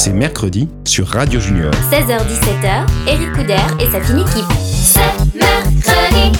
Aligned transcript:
C'est 0.00 0.12
mercredi 0.12 0.68
sur 0.84 1.08
Radio 1.08 1.40
Junior. 1.40 1.72
16h-17h, 1.90 2.86
Eric 3.08 3.32
Couder 3.32 3.56
et 3.80 3.90
sa 3.90 4.00
fine 4.00 4.20
équipe. 4.20 4.44
C'est 4.56 5.00
mercredi. 5.34 6.38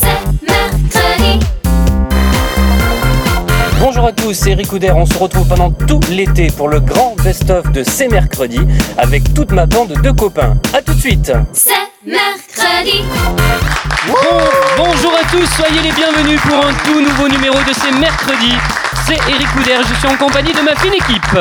C'est 0.00 0.48
mercredi. 0.48 1.40
Bonjour 3.78 4.06
à 4.06 4.12
tous, 4.12 4.32
c'est 4.32 4.52
Eric 4.52 4.66
Couder. 4.68 4.92
On 4.92 5.04
se 5.04 5.18
retrouve 5.18 5.46
pendant 5.46 5.70
tout 5.70 6.00
l'été 6.10 6.46
pour 6.56 6.70
le 6.70 6.80
grand 6.80 7.14
best-of 7.22 7.70
de 7.70 7.84
C'est 7.84 8.08
mercredi 8.08 8.60
avec 8.96 9.34
toute 9.34 9.52
ma 9.52 9.66
bande 9.66 9.92
de 10.02 10.10
copains. 10.12 10.54
A 10.72 10.80
tout 10.80 10.94
de 10.94 11.00
suite. 11.00 11.30
C'est 11.52 11.70
mercredi. 12.06 13.04
Bon- 14.06 14.14
bonjour 14.78 15.12
à 15.14 15.28
tous, 15.30 15.46
soyez 15.54 15.82
les 15.82 15.92
bienvenus 15.92 16.40
pour 16.40 16.56
un 16.64 16.72
tout 16.86 16.98
nouveau 17.02 17.28
numéro 17.28 17.56
de 17.58 17.74
C'est 17.74 17.92
mercredi. 17.92 18.54
C'est 19.04 19.18
Eric 19.30 19.46
Couder, 19.52 19.76
je 19.88 19.94
suis 19.94 20.08
en 20.08 20.16
compagnie 20.16 20.52
de 20.52 20.60
ma 20.62 20.74
fine 20.74 20.94
équipe. 20.94 21.38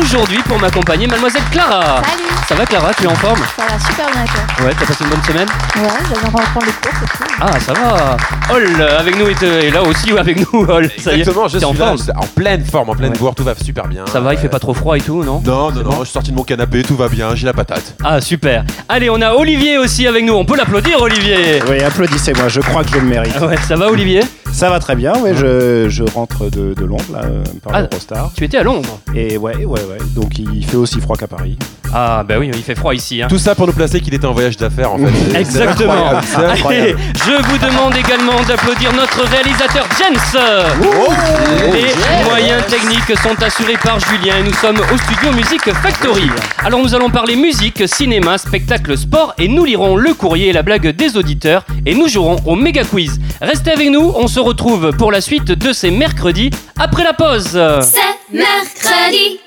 Aujourd'hui, 0.00 0.38
pour 0.48 0.58
m'accompagner, 0.58 1.06
mademoiselle 1.06 1.42
Clara. 1.52 2.02
Salut 2.02 2.22
Ça 2.48 2.54
va 2.56 2.64
Clara, 2.66 2.90
tu 2.94 3.04
es 3.04 3.06
en 3.06 3.14
forme? 3.14 3.38
Ça 3.56 3.62
va 3.68 3.78
super 3.78 4.06
bien 4.12 4.24
et 4.24 4.26
toi? 4.26 4.64
Ouais, 4.66 4.72
t'as 4.78 4.86
passé 4.86 5.04
une 5.04 5.10
bonne 5.10 5.22
semaine? 5.22 5.48
Ouais, 5.76 5.82
j'avais 6.08 6.26
envie 6.26 6.32
de 6.32 6.40
reprendre 6.40 6.66
les 6.66 6.72
cours, 6.72 6.98
c'est 7.00 7.18
cool. 7.18 7.36
Ah, 7.40 7.60
ça 7.60 7.72
va. 7.74 8.16
Hall, 8.52 8.82
avec 8.98 9.16
nous 9.18 9.26
et, 9.28 9.66
et 9.66 9.70
là 9.70 9.82
aussi 9.82 10.10
avec 10.18 10.52
nous, 10.52 10.60
Hall. 10.68 10.90
Ça 10.98 11.12
y 11.12 11.14
est, 11.14 11.18
Exactement, 11.20 11.46
je 11.48 11.58
suis 11.58 11.64
en 11.66 11.72
là, 11.72 11.78
forme? 11.78 11.98
en 12.16 12.26
pleine 12.26 12.64
forme, 12.64 12.90
en 12.90 12.94
pleine 12.96 13.12
Ouais. 13.12 13.18
bourre, 13.18 13.34
tout 13.36 13.44
va 13.44 13.54
super 13.54 13.86
bien. 13.86 14.04
Ça 14.06 14.20
va, 14.20 14.34
il 14.34 14.40
fait 14.40 14.48
pas 14.48 14.58
trop 14.58 14.74
froid 14.74 14.96
et 14.96 15.00
tout, 15.00 15.22
non? 15.22 15.40
Non, 15.44 15.70
non, 15.70 15.82
non, 15.84 15.98
je 16.00 16.04
suis 16.04 16.12
sorti 16.12 16.30
de 16.32 16.36
mon 16.36 16.42
canapé, 16.44 16.82
tout 16.82 16.96
va 16.96 17.08
bien, 17.08 17.34
j'ai 17.36 17.46
la 17.46 17.52
patate. 17.52 17.94
Ah, 18.04 18.20
super. 18.20 18.64
Allez, 18.88 19.10
on 19.10 19.20
a 19.22 19.32
Olivier 19.34 19.78
aussi 19.78 20.08
avec 20.08 20.24
nous. 20.24 20.34
On 20.34 20.44
peut 20.44 20.56
l'applaudir, 20.56 21.00
Olivier. 21.00 21.62
Oui, 21.68 21.80
applaudissez-moi, 21.82 22.48
je 22.48 22.60
crois 22.60 22.82
que 22.82 22.90
je 22.90 22.96
le 22.96 23.02
mérite. 23.06 23.34
Ah 23.40 23.46
Ouais, 23.46 23.56
ça 23.68 23.76
va, 23.76 23.86
Olivier? 23.88 24.20
Ça 24.52 24.68
va 24.68 24.78
très 24.78 24.94
bien, 24.94 25.14
ouais, 25.22 25.32
je, 25.34 25.86
je 25.88 26.02
rentre 26.04 26.50
de, 26.50 26.74
de 26.74 26.84
Londres, 26.84 27.04
là, 27.12 27.22
euh, 27.24 27.42
par 27.62 27.72
Ah. 27.74 27.80
l'Eurostar. 27.82 28.30
Tu 28.36 28.44
étais 28.44 28.58
à 28.58 28.62
Londres. 28.62 29.00
Et 29.14 29.38
ouais, 29.38 29.56
ouais, 29.64 29.64
ouais, 29.64 29.98
donc 30.14 30.38
il 30.38 30.64
fait 30.66 30.76
aussi 30.76 31.00
froid 31.00 31.16
qu'à 31.16 31.26
Paris. 31.28 31.56
Ah, 31.92 32.22
bah 32.26 32.36
oui, 32.38 32.50
il 32.54 32.62
fait 32.62 32.74
froid 32.74 32.94
ici. 32.94 33.20
Hein. 33.22 33.26
Tout 33.28 33.38
ça 33.38 33.54
pour 33.54 33.66
nous 33.66 33.72
placer 33.72 34.00
qu'il 34.00 34.14
était 34.14 34.26
en 34.26 34.32
voyage 34.32 34.56
d'affaires 34.56 34.92
en 34.92 34.98
fait. 34.98 35.34
Exactement. 35.38 36.10
Allez, 36.68 36.94
je 37.14 37.42
vous 37.42 37.58
demande 37.58 37.96
également 37.96 38.40
d'applaudir 38.46 38.92
notre 38.92 39.26
réalisateur 39.28 39.88
James. 39.98 40.42
Les 41.72 42.24
moyens 42.24 42.64
techniques 42.66 43.18
sont 43.22 43.42
assurés 43.42 43.76
par 43.82 43.98
Julien 43.98 44.38
et 44.38 44.42
nous 44.42 44.54
sommes 44.54 44.78
au 44.78 44.96
studio 44.98 45.32
Music 45.32 45.62
Factory. 45.82 46.30
Alors 46.64 46.80
nous 46.80 46.94
allons 46.94 47.10
parler 47.10 47.34
musique, 47.36 47.88
cinéma, 47.88 48.38
spectacle, 48.38 48.96
sport 48.96 49.34
et 49.38 49.48
nous 49.48 49.64
lirons 49.64 49.96
le 49.96 50.14
courrier 50.14 50.48
et 50.48 50.52
la 50.52 50.62
blague 50.62 50.88
des 50.88 51.16
auditeurs 51.16 51.64
et 51.86 51.94
nous 51.94 52.08
jouerons 52.08 52.36
au 52.46 52.54
méga 52.54 52.84
quiz. 52.84 53.20
Restez 53.40 53.72
avec 53.72 53.90
nous, 53.90 54.12
on 54.14 54.28
se 54.28 54.38
retrouve 54.38 54.92
pour 54.96 55.10
la 55.10 55.20
suite 55.20 55.46
de 55.46 55.72
ces 55.72 55.90
mercredis 55.90 56.50
après 56.78 57.02
la 57.02 57.14
pause. 57.14 57.58
C'est 57.82 58.36
mercredi. 58.36 59.40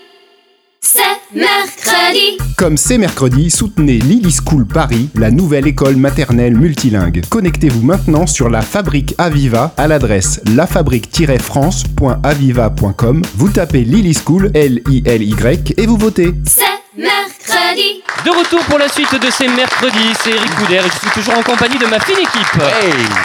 C'est 0.85 0.99
mercredi. 1.33 2.37
Comme 2.57 2.75
c'est 2.75 2.97
mercredi, 2.97 3.49
soutenez 3.49 3.99
Lily 3.99 4.33
School 4.33 4.65
Paris, 4.65 5.07
la 5.15 5.31
nouvelle 5.31 5.65
école 5.65 5.95
maternelle 5.95 6.57
multilingue. 6.57 7.21
Connectez-vous 7.29 7.81
maintenant 7.81 8.27
sur 8.27 8.49
la 8.49 8.61
Fabrique 8.61 9.15
Aviva 9.17 9.73
à 9.77 9.87
l'adresse 9.87 10.41
lafabrique-france.aviva.com. 10.53 13.21
Vous 13.35 13.49
tapez 13.49 13.85
Lily 13.85 14.13
School, 14.13 14.51
L-I-L-Y, 14.53 15.75
et 15.77 15.85
vous 15.85 15.95
votez. 15.97 16.33
C'est 16.43 16.72
mercredi. 16.95 18.03
De 18.25 18.29
retour 18.29 18.59
pour 18.65 18.77
la 18.77 18.87
suite 18.87 19.13
de 19.19 19.29
ces 19.31 19.47
mercredis, 19.47 20.13
c'est 20.21 20.31
Eric 20.31 20.55
Couder 20.55 20.75
et 20.75 20.81
je 20.81 20.99
suis 20.99 21.09
toujours 21.11 21.37
en 21.37 21.43
compagnie 21.43 21.77
de 21.77 21.85
ma 21.85 21.99
fine 21.99 22.19
équipe. 22.19 22.61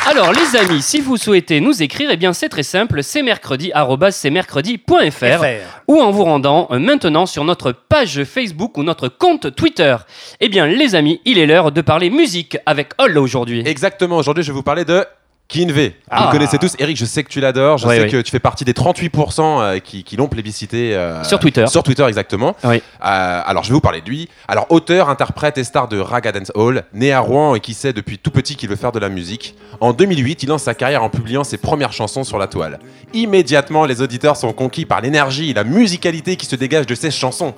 Alors 0.07 0.33
les 0.33 0.57
amis, 0.57 0.83
si 0.83 1.01
vous 1.01 1.17
souhaitez 1.17 1.61
nous 1.61 1.83
écrire, 1.83 2.11
eh 2.13 2.17
bien 2.17 2.33
c'est 2.33 2.49
très 2.49 2.63
simple, 2.63 3.03
c'est 3.03 3.23
mercredi 3.23 3.73
c'est 4.11 4.31
mercredi.fr 4.31 5.45
ou 5.87 6.01
en 6.01 6.11
vous 6.11 6.25
rendant 6.25 6.69
euh, 6.71 6.79
maintenant 6.79 7.27
sur 7.27 7.45
notre 7.45 7.73
page 7.73 8.25
Facebook 8.25 8.77
ou 8.79 8.83
notre 8.83 9.09
compte 9.09 9.55
Twitter. 9.55 9.97
Eh 10.41 10.49
bien 10.49 10.67
les 10.67 10.95
amis, 10.95 11.21
il 11.25 11.39
est 11.39 11.47
l'heure 11.47 11.73
de 11.73 11.81
parler 11.81 12.11
musique 12.11 12.57
avec 12.67 12.93
Hall 12.99 13.17
aujourd'hui. 13.19 13.63
Exactement, 13.67 14.17
aujourd'hui 14.17 14.45
je 14.45 14.53
vais 14.53 14.57
vous 14.57 14.63
parler 14.63 14.85
de 14.85 15.05
Kinvé. 15.49 15.97
Ah. 16.11 16.19
Vous 16.21 16.27
le 16.27 16.33
connaissez 16.33 16.59
tous. 16.59 16.75
Eric, 16.79 16.99
je 16.99 17.07
sais 17.07 17.25
que 17.25 17.31
tu 17.31 17.41
l'adores. 17.41 17.79
Je 17.79 17.89
sais 17.89 18.07
que 18.09 18.21
tu 18.21 18.31
fais 18.31 18.39
partie 18.39 18.67
des 18.67 18.75
38% 18.75 19.41
euh, 19.41 19.79
qui, 19.79 20.05
qui 20.05 20.17
l'ont 20.19 20.29
plébiscité. 20.29 20.95
euh, 20.95 21.25
Sur 21.25 21.39
Twitter. 21.39 21.67
Sur 21.69 21.83
Twitter, 21.83 22.05
exactement. 22.07 22.55
Oui. 22.65 22.77
Euh, 22.77 22.81
alors, 23.01 23.65
je 23.65 23.71
vais 23.71 23.75
vous 23.75 23.81
parler 23.81 24.03
de 24.03 24.09
lui. 24.11 24.29
Alors, 24.47 24.67
auteur, 24.69 25.09
interprète 25.09 25.57
et 25.57 25.65
star 25.65 25.89
de 25.89 25.99
Raga 25.99 26.33
Dance 26.33 26.53
Hall, 26.55 26.85
né 26.93 27.13
à 27.13 27.21
Rouen 27.21 27.55
et 27.55 27.61
qui 27.61 27.73
sait 27.73 27.95
depuis 27.95 28.19
tout 28.19 28.31
petit 28.31 28.57
qu'il 28.57 28.69
veut 28.69 28.77
faire 28.77 28.93
de 28.93 28.99
la 28.99 29.09
musique. 29.09 29.55
En 29.81 29.95
2008, 29.95 30.43
il 30.43 30.51
lance 30.51 30.65
sa 30.65 30.75
carrière 30.75 31.03
en 31.03 31.09
publiant 31.09 31.45
ses 31.45 31.57
premières 31.57 31.95
chansons 31.95 32.25
sur 32.25 32.37
la 32.37 32.47
toile. 32.47 32.79
Immédiatement, 33.15 33.87
les 33.87 34.03
auditeurs 34.03 34.37
sont 34.37 34.53
conquis 34.53 34.85
par 34.85 35.01
l'énergie 35.01 35.49
et 35.51 35.55
la 35.55 35.65
musicalité 35.65 36.37
qui 36.37 36.45
se 36.45 36.57
dégage 36.57 36.85
de 36.85 36.95
ses 36.95 37.11
chansons. 37.11 37.55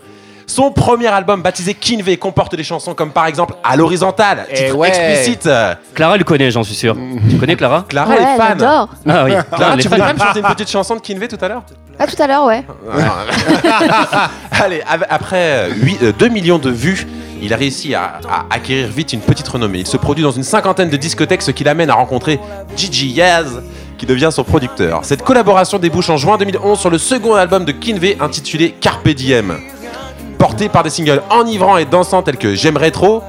Son 0.51 0.73
premier 0.73 1.07
album, 1.07 1.43
baptisé 1.43 1.75
Kinvé, 1.75 2.17
comporte 2.17 2.57
des 2.57 2.65
chansons 2.65 2.93
comme 2.93 3.13
par 3.13 3.27
exemple 3.27 3.55
À 3.63 3.77
l'horizontale, 3.77 4.47
Eh 4.51 4.55
titre 4.57 4.75
ouais. 4.77 4.89
explicite. 4.89 5.49
Clara 5.95 6.17
le 6.17 6.25
connaît, 6.25 6.51
j'en 6.51 6.65
suis 6.65 6.75
sûr. 6.75 6.97
tu 7.31 7.37
connais 7.37 7.55
Clara? 7.55 7.85
Clara 7.89 8.09
ouais, 8.11 8.17
est 8.17 8.37
fan. 8.37 8.59
j'adore. 8.59 8.89
Ah 9.09 9.25
oui. 9.27 9.33
Clara, 9.57 9.77
tu 9.77 9.87
voulais 9.87 10.01
fan. 10.01 10.09
pas 10.09 10.13
me 10.13 10.19
chanter 10.19 10.41
une 10.41 10.47
petite 10.55 10.69
chanson 10.71 10.97
de 10.97 11.01
Kinvé 11.01 11.29
tout 11.29 11.39
à 11.41 11.47
l'heure? 11.47 11.63
Ah, 12.01 12.07
tout 12.09 12.21
à 12.21 12.27
l'heure, 12.27 12.47
ouais. 12.47 12.65
Allez, 14.61 14.83
après 15.09 15.69
2 16.19 16.29
millions 16.29 16.59
de 16.59 16.71
vues, 16.71 17.07
il 17.41 17.55
a 17.55 17.57
réussi 17.57 17.95
à, 17.95 18.19
à 18.29 18.47
acquérir 18.53 18.89
vite 18.89 19.13
une 19.13 19.21
petite 19.21 19.47
renommée. 19.47 19.79
Il 19.79 19.87
se 19.87 19.99
produit 19.99 20.25
dans 20.25 20.33
une 20.33 20.43
cinquantaine 20.43 20.91
de 20.91 20.97
discothèques, 20.97 21.43
ce 21.43 21.53
qui 21.53 21.63
l'amène 21.63 21.91
à 21.91 21.95
rencontrer 21.95 22.41
Gigi 22.77 23.09
Yaz, 23.11 23.63
qui 23.99 24.05
devient 24.07 24.31
son 24.33 24.43
producteur. 24.43 25.05
Cette 25.05 25.23
collaboration 25.23 25.79
débouche 25.79 26.11
en 26.11 26.17
juin 26.17 26.39
2011 26.39 26.77
sur 26.77 26.91
le 26.91 26.99
second 26.99 27.35
album 27.37 27.65
de 27.65 27.71
Kinvé 27.71 28.17
intitulé 28.21 28.73
Carpe 28.81 29.09
Diem. 29.11 29.57
Porté 30.41 30.69
par 30.71 30.83
des 30.83 30.91
singles 30.91 31.23
enivrants 31.31 31.77
et 31.77 31.85
dansants 31.85 32.23
tels 32.23 32.39
que 32.39 32.55
J'aimerais 32.55 32.91
trop, 32.91 33.23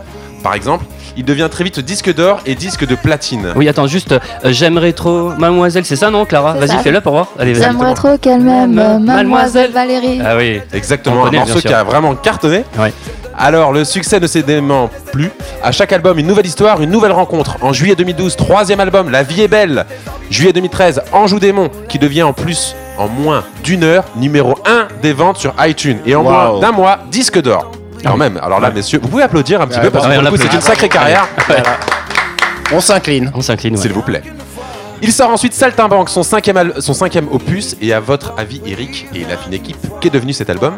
par 0.44 0.56
exemple, 0.56 0.86
il 1.18 1.26
devient 1.26 1.50
très 1.52 1.66
vite 1.66 1.80
disque 1.82 2.14
d'or 2.16 2.40
et 2.46 2.56
disque 2.56 2.88
de 2.88 2.96
platine. 2.96 3.52
Oui, 3.58 3.68
attends, 3.68 3.86
juste, 3.86 4.14
euh, 4.14 4.20
j'aimerais 4.46 4.94
trop. 4.94 5.32
Mademoiselle, 5.38 5.84
c'est 5.86 5.98
ça, 5.98 6.10
non, 6.10 6.24
Clara? 6.26 6.54
Vas-y, 6.54 6.82
fais-le 6.82 7.02
pour 7.02 7.12
voir. 7.12 7.28
Allez, 7.38 7.52
vas-y. 7.54 7.64
J'aimerais 7.64 7.94
trop 7.96 8.18
qu'elle 8.18 8.40
m'aime, 8.40 8.74
Ma- 8.74 8.98
mademoiselle 8.98 9.72
Valérie. 9.72 10.22
Ah 10.26 10.38
oui. 10.38 10.62
Exactement, 10.74 11.18
On 11.18 11.20
un 11.20 11.24
connaît, 11.26 11.38
bien 11.44 11.46
morceau 11.54 11.60
qui 11.68 11.74
a 11.74 11.84
vraiment 11.84 12.16
cartonné. 12.16 12.64
Ouais. 12.80 12.94
Alors, 13.38 13.74
le 13.74 13.84
succès 13.84 14.22
ne 14.22 14.28
s'est 14.28 14.44
dément 14.44 14.90
plus. 15.12 15.32
À 15.62 15.74
chaque 15.74 15.92
album, 15.92 16.18
une 16.18 16.28
nouvelle 16.28 16.46
histoire, 16.46 16.82
une 16.82 16.92
nouvelle 16.92 17.12
rencontre. 17.12 17.58
En 17.62 17.74
juillet 17.74 17.96
2012, 17.96 18.38
troisième 18.38 18.80
album, 18.80 19.10
La 19.10 19.24
vie 19.24 19.42
est 19.42 19.48
belle. 19.50 19.86
Juillet 20.30 20.54
2013, 20.54 21.02
Anjou 21.12 21.40
Démon, 21.40 21.70
qui 21.90 22.00
devient 22.00 22.24
en 22.24 22.32
plus, 22.34 22.74
en 22.98 23.08
moins 23.08 23.44
d'une 23.64 23.84
heure, 23.84 24.04
numéro 24.16 24.56
1 24.66 24.88
des 25.02 25.14
ventes 25.14 25.38
sur 25.38 25.54
iTunes. 25.60 26.00
Et 26.06 26.16
en 26.16 26.24
Wow. 26.24 26.32
moins 26.32 26.60
d'un 26.60 26.72
mois, 26.72 27.00
disque 27.12 27.42
d'or. 27.42 27.72
Quand 28.04 28.18
même. 28.18 28.40
Alors 28.42 28.60
là, 28.60 28.72
messieurs, 28.72 29.00
vous 29.02 29.08
pouvez 29.10 29.24
applaudir 29.24 29.62
un 29.62 29.68
petit 29.68 29.78
Ouais, 29.78 29.84
peu 29.86 29.92
parce 29.92 30.08
que 30.08 30.12
ouais, 30.12 30.30
coup, 30.30 30.38
c'est 30.38 30.54
une 30.54 30.62
sacrée 30.62 30.90
carrière. 30.90 31.28
On 32.74 32.80
s'incline. 32.80 33.32
On 33.36 33.42
s'incline. 33.42 33.76
ouais. 33.76 33.82
S'il 33.82 33.94
vous 33.94 34.02
plaît. 34.02 34.24
Il 35.04 35.12
sort 35.12 35.30
ensuite 35.32 35.54
Saltimbanque, 35.54 36.10
son 36.10 36.24
cinquième, 36.24 36.58
al- 36.58 36.74
son 36.80 36.94
cinquième 36.94 37.28
opus. 37.32 37.76
Et 37.82 37.92
à 37.94 38.00
votre 38.00 38.34
avis, 38.38 38.62
Eric 38.66 39.08
et 39.16 39.26
la 39.30 39.36
fine 39.38 39.54
équipe, 39.54 39.78
qu'est 40.00 40.10
devenu 40.12 40.32
cet 40.34 40.50
album? 40.50 40.76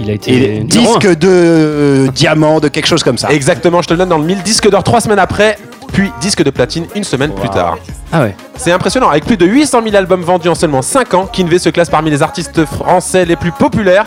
Il 0.00 0.08
a 0.08 0.14
été. 0.14 0.56
Et 0.56 0.60
disque 0.60 1.06
de 1.18 1.28
euh, 1.28 2.08
diamant, 2.08 2.58
de 2.60 2.68
quelque 2.68 2.86
chose 2.86 3.02
comme 3.02 3.18
ça. 3.18 3.28
Exactement, 3.30 3.82
je 3.82 3.88
te 3.88 3.92
le 3.94 3.98
donne 3.98 4.08
dans 4.08 4.18
le 4.18 4.24
1000 4.24 4.42
disque 4.42 4.70
d'or 4.70 4.82
trois 4.82 5.00
semaines 5.00 5.18
après, 5.18 5.58
puis 5.92 6.10
disque 6.20 6.42
de 6.42 6.50
platine 6.50 6.86
une 6.94 7.04
semaine 7.04 7.32
plus 7.32 7.50
tard. 7.50 7.76
Ah 8.12 8.22
ouais. 8.22 8.34
C'est 8.56 8.72
impressionnant, 8.72 9.08
avec 9.08 9.24
plus 9.24 9.36
de 9.36 9.46
800 9.46 9.82
000 9.84 9.96
albums 9.96 10.22
vendus 10.22 10.48
en 10.48 10.54
seulement 10.54 10.82
5 10.82 11.14
ans, 11.14 11.26
Kinvé 11.26 11.58
se 11.58 11.68
classe 11.68 11.88
parmi 11.88 12.10
les 12.10 12.22
artistes 12.22 12.64
français 12.64 13.24
les 13.24 13.36
plus 13.36 13.52
populaires 13.52 14.06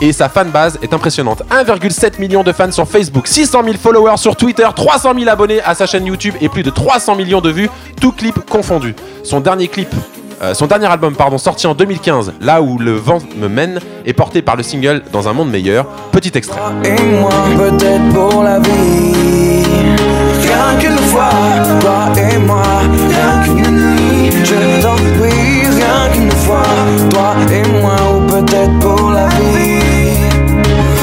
et 0.00 0.12
sa 0.12 0.28
fanbase 0.28 0.78
est 0.82 0.92
impressionnante. 0.92 1.42
1,7 1.50 2.18
million 2.18 2.42
de 2.42 2.50
fans 2.52 2.72
sur 2.72 2.88
Facebook, 2.88 3.28
600 3.28 3.62
000 3.64 3.76
followers 3.76 4.16
sur 4.16 4.34
Twitter, 4.36 4.66
300 4.74 5.12
000 5.16 5.30
abonnés 5.30 5.60
à 5.62 5.74
sa 5.74 5.86
chaîne 5.86 6.06
YouTube 6.06 6.34
et 6.40 6.48
plus 6.48 6.62
de 6.62 6.70
300 6.70 7.14
millions 7.14 7.40
de 7.40 7.50
vues, 7.50 7.68
tous 8.00 8.12
clips 8.12 8.40
confondus. 8.50 8.96
Son 9.22 9.40
dernier 9.40 9.68
clip, 9.68 9.94
euh, 10.42 10.54
son 10.54 10.66
dernier 10.66 10.86
album 10.86 11.14
pardon, 11.14 11.38
sorti 11.38 11.66
en 11.68 11.74
2015, 11.74 12.32
Là 12.40 12.62
où 12.62 12.78
le 12.78 12.92
vent 12.92 13.18
me 13.36 13.48
mène, 13.48 13.78
est 14.04 14.12
porté 14.14 14.42
par 14.42 14.56
le 14.56 14.64
single 14.64 15.02
Dans 15.12 15.28
un 15.28 15.34
monde 15.34 15.50
meilleur. 15.50 15.86
Petit 16.10 16.32
extrait. 16.34 16.58
et 16.84 17.00
moi 17.20 17.30
peut-être 17.56 18.08
pour 18.12 18.42
la 18.42 18.58
vie 18.58 19.62
Rien 20.42 20.78
qu'une 20.80 20.98
fois, 20.98 21.30
toi 21.80 22.08
et 22.16 22.38
moi 22.38 22.62
toi 27.12 27.34
et 27.52 27.68
moi 27.80 27.94
Ou 28.16 28.26
peut-être 28.26 28.78
pour 28.80 29.10
la 29.10 29.26
vie 29.28 30.12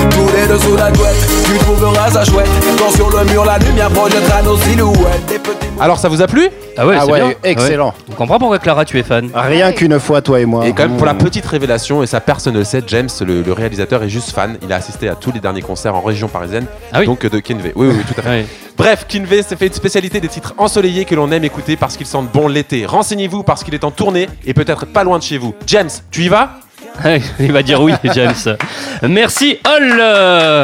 Tous 0.09 0.35
les 0.35 0.47
deux 0.47 0.57
sous 0.59 0.75
la 0.75 0.91
couette, 0.91 1.27
tu 1.45 1.57
trouveras 1.59 2.09
ça 2.11 2.23
chouette 2.25 2.49
Quand 2.77 2.89
sur 2.91 3.09
le 3.09 3.25
mur 3.31 3.45
la 3.45 3.57
lumière 3.59 3.89
projettera 3.91 4.41
nos 4.41 4.57
silhouettes 4.57 5.25
Des 5.27 5.39
petits 5.39 5.67
Alors 5.79 5.97
ça 5.99 6.09
vous 6.09 6.21
a 6.21 6.27
plu? 6.27 6.49
Ah 6.77 6.87
ouais, 6.87 6.95
Ah 6.97 7.03
c'est 7.05 7.11
ouais, 7.11 7.19
bien. 7.19 7.33
excellent. 7.43 7.93
On 8.09 8.13
comprend 8.15 8.39
pourquoi 8.39 8.57
Clara, 8.57 8.85
tu 8.85 8.97
es 8.97 9.03
fan. 9.03 9.29
Rien 9.35 9.73
qu'une 9.73 9.99
fois, 9.99 10.21
toi 10.21 10.39
et 10.39 10.45
moi. 10.45 10.65
Et 10.65 10.71
quand 10.71 10.83
même, 10.87 10.95
pour 10.95 11.05
la 11.05 11.13
Mmh. 11.13 11.17
petite 11.17 11.45
révélation, 11.45 12.01
et 12.03 12.07
ça 12.07 12.21
personne 12.21 12.53
ne 12.53 12.59
le 12.59 12.63
sait, 12.63 12.81
James, 12.87 13.09
le, 13.19 13.41
le 13.41 13.51
réalisateur, 13.51 14.01
est 14.01 14.07
juste 14.07 14.31
fan. 14.31 14.55
Il 14.63 14.71
a 14.71 14.77
assisté 14.77 15.09
à 15.09 15.15
tous 15.15 15.33
les 15.33 15.41
derniers 15.41 15.61
concerts 15.61 15.93
en 15.93 15.99
région 15.99 16.29
parisienne, 16.29 16.65
Ah 16.93 16.99
oui. 17.01 17.05
donc 17.05 17.25
euh, 17.25 17.29
de 17.29 17.39
Kinvey. 17.39 17.73
Oui, 17.75 17.87
oui, 17.89 17.95
oui, 17.97 18.03
tout 18.07 18.17
à 18.17 18.23
fait. 18.23 18.29
Ouais. 18.29 18.45
Bref, 18.79 19.07
Kinvey 19.09 19.43
s'est 19.43 19.57
fait 19.57 19.67
une 19.67 19.73
spécialité 19.73 20.21
des 20.21 20.29
titres 20.29 20.53
ensoleillés 20.57 21.03
que 21.03 21.13
l'on 21.13 21.29
aime 21.33 21.43
écouter 21.43 21.75
parce 21.75 21.97
qu'ils 21.97 22.05
sentent 22.05 22.31
bon 22.31 22.47
l'été. 22.47 22.85
Renseignez-vous 22.85 23.43
parce 23.43 23.61
qu'il 23.65 23.73
est 23.73 23.83
en 23.83 23.91
tournée 23.91 24.29
et 24.45 24.53
peut-être 24.53 24.85
pas 24.85 25.03
loin 25.03 25.17
de 25.17 25.23
chez 25.23 25.37
vous. 25.37 25.53
James, 25.67 25.89
tu 26.11 26.21
y 26.21 26.29
vas? 26.29 26.61
Il 27.41 27.51
va 27.51 27.61
dire 27.61 27.81
oui, 27.81 27.91
James. 28.05 28.57
Merci, 29.03 29.59
Hall. 29.67 30.63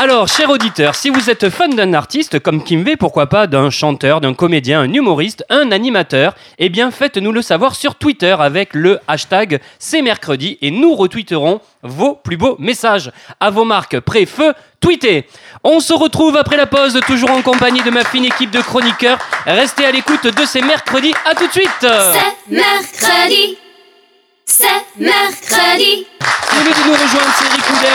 Alors, 0.00 0.28
cher 0.28 0.48
auditeur, 0.48 0.94
si 0.94 1.10
vous 1.10 1.28
êtes 1.28 1.50
fan 1.50 1.74
d'un 1.74 1.92
artiste 1.92 2.38
comme 2.38 2.62
Kimvé, 2.62 2.94
pourquoi 2.94 3.26
pas 3.26 3.48
d'un 3.48 3.68
chanteur, 3.68 4.20
d'un 4.20 4.32
comédien, 4.32 4.82
un 4.82 4.92
humoriste, 4.92 5.44
un 5.50 5.72
animateur, 5.72 6.36
eh 6.58 6.68
bien 6.68 6.92
faites-nous 6.92 7.32
le 7.32 7.42
savoir 7.42 7.74
sur 7.74 7.96
Twitter 7.96 8.36
avec 8.38 8.74
le 8.74 9.00
hashtag 9.08 9.60
C'est 9.80 10.00
mercredi 10.02 10.56
et 10.62 10.70
nous 10.70 10.94
retweeterons 10.94 11.60
vos 11.82 12.14
plus 12.14 12.36
beaux 12.36 12.54
messages. 12.60 13.10
À 13.40 13.50
vos 13.50 13.64
marques, 13.64 13.98
prêt, 13.98 14.24
feu, 14.24 14.54
tweetez. 14.78 15.26
On 15.64 15.80
se 15.80 15.94
retrouve 15.94 16.36
après 16.36 16.56
la 16.56 16.66
pause, 16.66 17.00
toujours 17.04 17.32
en 17.32 17.42
compagnie 17.42 17.82
de 17.82 17.90
ma 17.90 18.04
fine 18.04 18.26
équipe 18.26 18.52
de 18.52 18.60
chroniqueurs. 18.60 19.18
Restez 19.46 19.84
à 19.84 19.90
l'écoute 19.90 20.28
de 20.28 20.44
ces 20.44 20.62
mercredis. 20.62 21.12
À 21.28 21.34
tout 21.34 21.48
de 21.48 21.52
suite. 21.52 21.68
C'est 21.80 22.54
mercredi. 22.54 23.58
C'est 24.44 24.66
mercredi. 24.96 26.06
Si 26.48 26.54
vous 26.54 26.60
venez 26.60 26.70
de 26.70 26.86
nous 26.86 26.92
rejoindre, 26.92 27.34
c'est. 27.36 27.48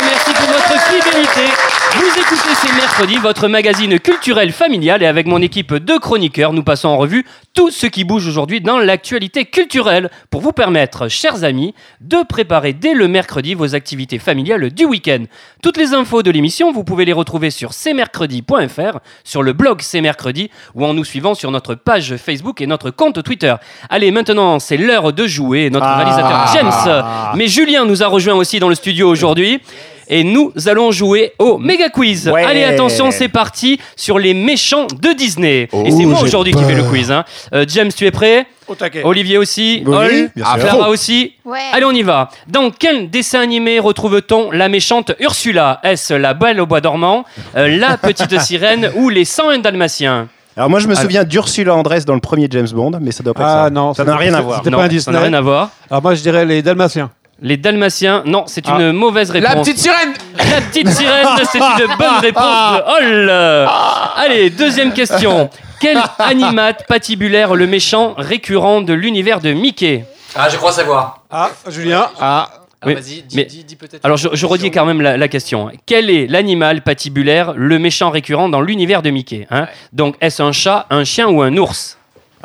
Merci 0.05 0.33
pour 0.33 0.47
votre 0.47 0.79
fidélité. 0.87 1.72
Vous 1.95 2.19
écoutez 2.19 2.55
C'est 2.55 2.73
mercredi, 2.75 3.17
votre 3.17 3.47
magazine 3.47 3.99
culturel 3.99 4.51
familial. 4.51 5.03
Et 5.03 5.05
avec 5.05 5.27
mon 5.27 5.41
équipe 5.41 5.75
de 5.75 5.97
chroniqueurs, 5.97 6.51
nous 6.51 6.63
passons 6.63 6.87
en 6.89 6.97
revue 6.97 7.23
tout 7.53 7.69
ce 7.69 7.85
qui 7.85 8.03
bouge 8.03 8.27
aujourd'hui 8.27 8.61
dans 8.61 8.79
l'actualité 8.79 9.45
culturelle 9.45 10.09
pour 10.31 10.41
vous 10.41 10.53
permettre, 10.53 11.07
chers 11.07 11.43
amis, 11.43 11.75
de 12.01 12.17
préparer 12.27 12.73
dès 12.73 12.95
le 12.95 13.07
mercredi 13.07 13.53
vos 13.53 13.75
activités 13.75 14.17
familiales 14.17 14.71
du 14.71 14.85
week-end. 14.85 15.25
Toutes 15.61 15.77
les 15.77 15.93
infos 15.93 16.23
de 16.23 16.31
l'émission, 16.31 16.71
vous 16.71 16.83
pouvez 16.83 17.05
les 17.05 17.13
retrouver 17.13 17.51
sur 17.51 17.71
cmercredi.fr, 17.71 18.97
sur 19.23 19.43
le 19.43 19.53
blog 19.53 19.81
C'est 19.81 20.01
mercredi 20.01 20.49
ou 20.73 20.85
en 20.85 20.95
nous 20.95 21.05
suivant 21.05 21.35
sur 21.35 21.51
notre 21.51 21.75
page 21.75 22.15
Facebook 22.17 22.59
et 22.61 22.65
notre 22.67 22.89
compte 22.89 23.21
Twitter. 23.23 23.53
Allez, 23.89 24.09
maintenant, 24.09 24.57
c'est 24.59 24.77
l'heure 24.77 25.13
de 25.13 25.27
jouer. 25.27 25.69
Notre 25.69 25.85
Ah. 25.85 25.97
réalisateur 25.97 26.47
James, 26.53 27.35
mais 27.35 27.47
Julien 27.47 27.85
nous 27.85 28.01
a 28.01 28.07
rejoint 28.07 28.33
aussi 28.35 28.59
dans 28.59 28.69
le 28.69 28.75
studio 28.75 29.07
aujourd'hui. 29.09 29.61
Et 30.07 30.23
nous 30.23 30.51
allons 30.67 30.91
jouer 30.91 31.33
au 31.39 31.57
méga 31.57 31.89
quiz. 31.89 32.27
Ouais. 32.29 32.43
Allez, 32.43 32.63
attention, 32.63 33.11
c'est 33.11 33.27
parti 33.29 33.79
sur 33.95 34.19
les 34.19 34.33
méchants 34.33 34.87
de 34.87 35.13
Disney. 35.13 35.69
et 35.73 35.91
c'est 35.91 36.05
Oh, 36.05 36.07
moi 36.07 36.21
aujourd'hui 36.21 36.53
qui 36.53 36.63
fais 36.63 36.75
le 36.75 36.83
quiz. 36.83 37.11
hein. 37.11 37.23
Euh, 37.53 37.65
James, 37.67 37.91
tu 37.95 38.05
es 38.05 38.11
prêt 38.11 38.45
Au 38.67 38.75
taquet. 38.75 39.01
Olivier 39.03 39.37
aussi 39.37 39.83
Oui, 39.85 39.95
Ol 39.95 40.29
Ah. 40.43 40.57
Clara 40.59 40.89
aussi 40.89 41.33
Ouais. 41.45 41.59
Allez, 41.73 41.85
on 41.85 41.91
y 41.91 42.01
va. 42.03 42.29
Dans 42.47 42.69
quel 42.71 43.09
dessin 43.09 43.41
animé 43.41 43.79
retrouve-t-on 43.79 44.51
la 44.51 44.69
méchante 44.69 45.11
Ursula? 45.19 45.79
Est-ce 45.83 46.13
la 46.13 46.33
Belle 46.33 46.59
au 46.61 46.65
bois 46.65 46.81
dormant, 46.81 47.25
euh, 47.57 47.67
la 47.77 47.97
petite 47.97 48.39
sirène 48.39 48.91
ou 48.95 49.09
les 49.09 49.25
101 49.25 49.59
dalmatiens 49.59 50.27
Alors 50.55 50.69
moi 50.69 50.79
je 50.79 50.87
me 50.87 50.95
souviens 50.95 51.23
d'Ursula 51.23 51.73
Andress 51.75 52.05
dans 52.05 52.13
le 52.13 52.19
premier 52.21 52.47
James 52.51 52.67
Bond, 52.73 52.91
mais 53.01 53.11
ça 53.11 53.23
doit 53.23 53.33
pas 53.33 53.41
être 53.41 53.49
Ah 53.49 53.63
ça. 53.65 53.69
non, 53.69 53.93
ça 53.93 54.03
n'a 54.03 54.15
rien 54.15 54.33
à 54.33 54.41
voir. 54.41 54.57
c'était 54.59 54.69
Non, 54.69 54.77
pas 54.77 54.85
un 54.85 54.99
ça 54.99 55.11
n'a 55.11 55.19
rien 55.21 55.33
à 55.33 55.41
voir. 55.41 55.69
Alors 55.89 56.01
moi 56.03 56.13
je 56.15 56.21
dirais 56.21 56.45
les 56.45 56.61
Dalmatiens. 56.61 57.09
Les 57.45 57.57
dalmatiens, 57.57 58.23
non, 58.25 58.45
c'est 58.47 58.67
une 58.67 58.81
Ah. 58.81 58.93
mauvaise 58.93 59.29
réponse. 59.29 59.53
La 59.53 59.59
petite 59.59 59.77
sirène 59.77 60.13
La 60.37 60.61
petite 60.61 60.89
sirène, 60.89 61.27
c'est 61.51 61.59
une 61.59 61.95
bonne 61.99 62.17
réponse 62.21 62.43
de 62.43 62.81
Hall. 63.29 63.69
Allez, 64.15 64.49
deuxième 64.49 64.93
question. 64.93 65.49
Quel 65.81 65.97
animat 66.19 66.73
patibulaire 66.87 67.53
le 67.55 67.67
méchant 67.67 68.13
récurrent 68.17 68.81
de 68.81 68.93
l'univers 68.93 69.41
de 69.41 69.51
Mickey 69.51 70.05
Ah, 70.35 70.47
je 70.49 70.55
crois 70.55 70.71
savoir. 70.71 71.19
Ah, 71.29 71.49
Julien. 71.69 72.07
Ah, 72.19 72.47
Ah, 72.81 72.87
Oui, 72.87 72.95
vas-y, 72.95 73.21
dis, 73.21 73.35
mais- 73.37 73.45
dis- 73.45 73.63
dis 73.63 73.75
peut-être. 73.77 74.03
Alors 74.03 74.17
je, 74.17 74.27
je 74.33 74.45
redis 74.45 74.69
quand 74.69 74.85
même 74.85 74.99
la, 74.99 75.15
la 75.15 75.27
question. 75.29 75.69
Quel 75.85 76.09
est 76.09 76.27
l'animal 76.27 76.81
patibulaire, 76.81 77.53
le 77.55 77.79
méchant 77.79 78.09
récurrent 78.09 78.49
dans 78.49 78.59
l'univers 78.59 79.01
de 79.01 79.09
Mickey 79.09 79.47
hein? 79.51 79.67
Donc 79.93 80.15
est-ce 80.19 80.43
un 80.43 80.51
chat, 80.51 80.85
un 80.89 81.05
chien 81.05 81.29
ou 81.29 81.41
un 81.41 81.55
ours? 81.55 81.97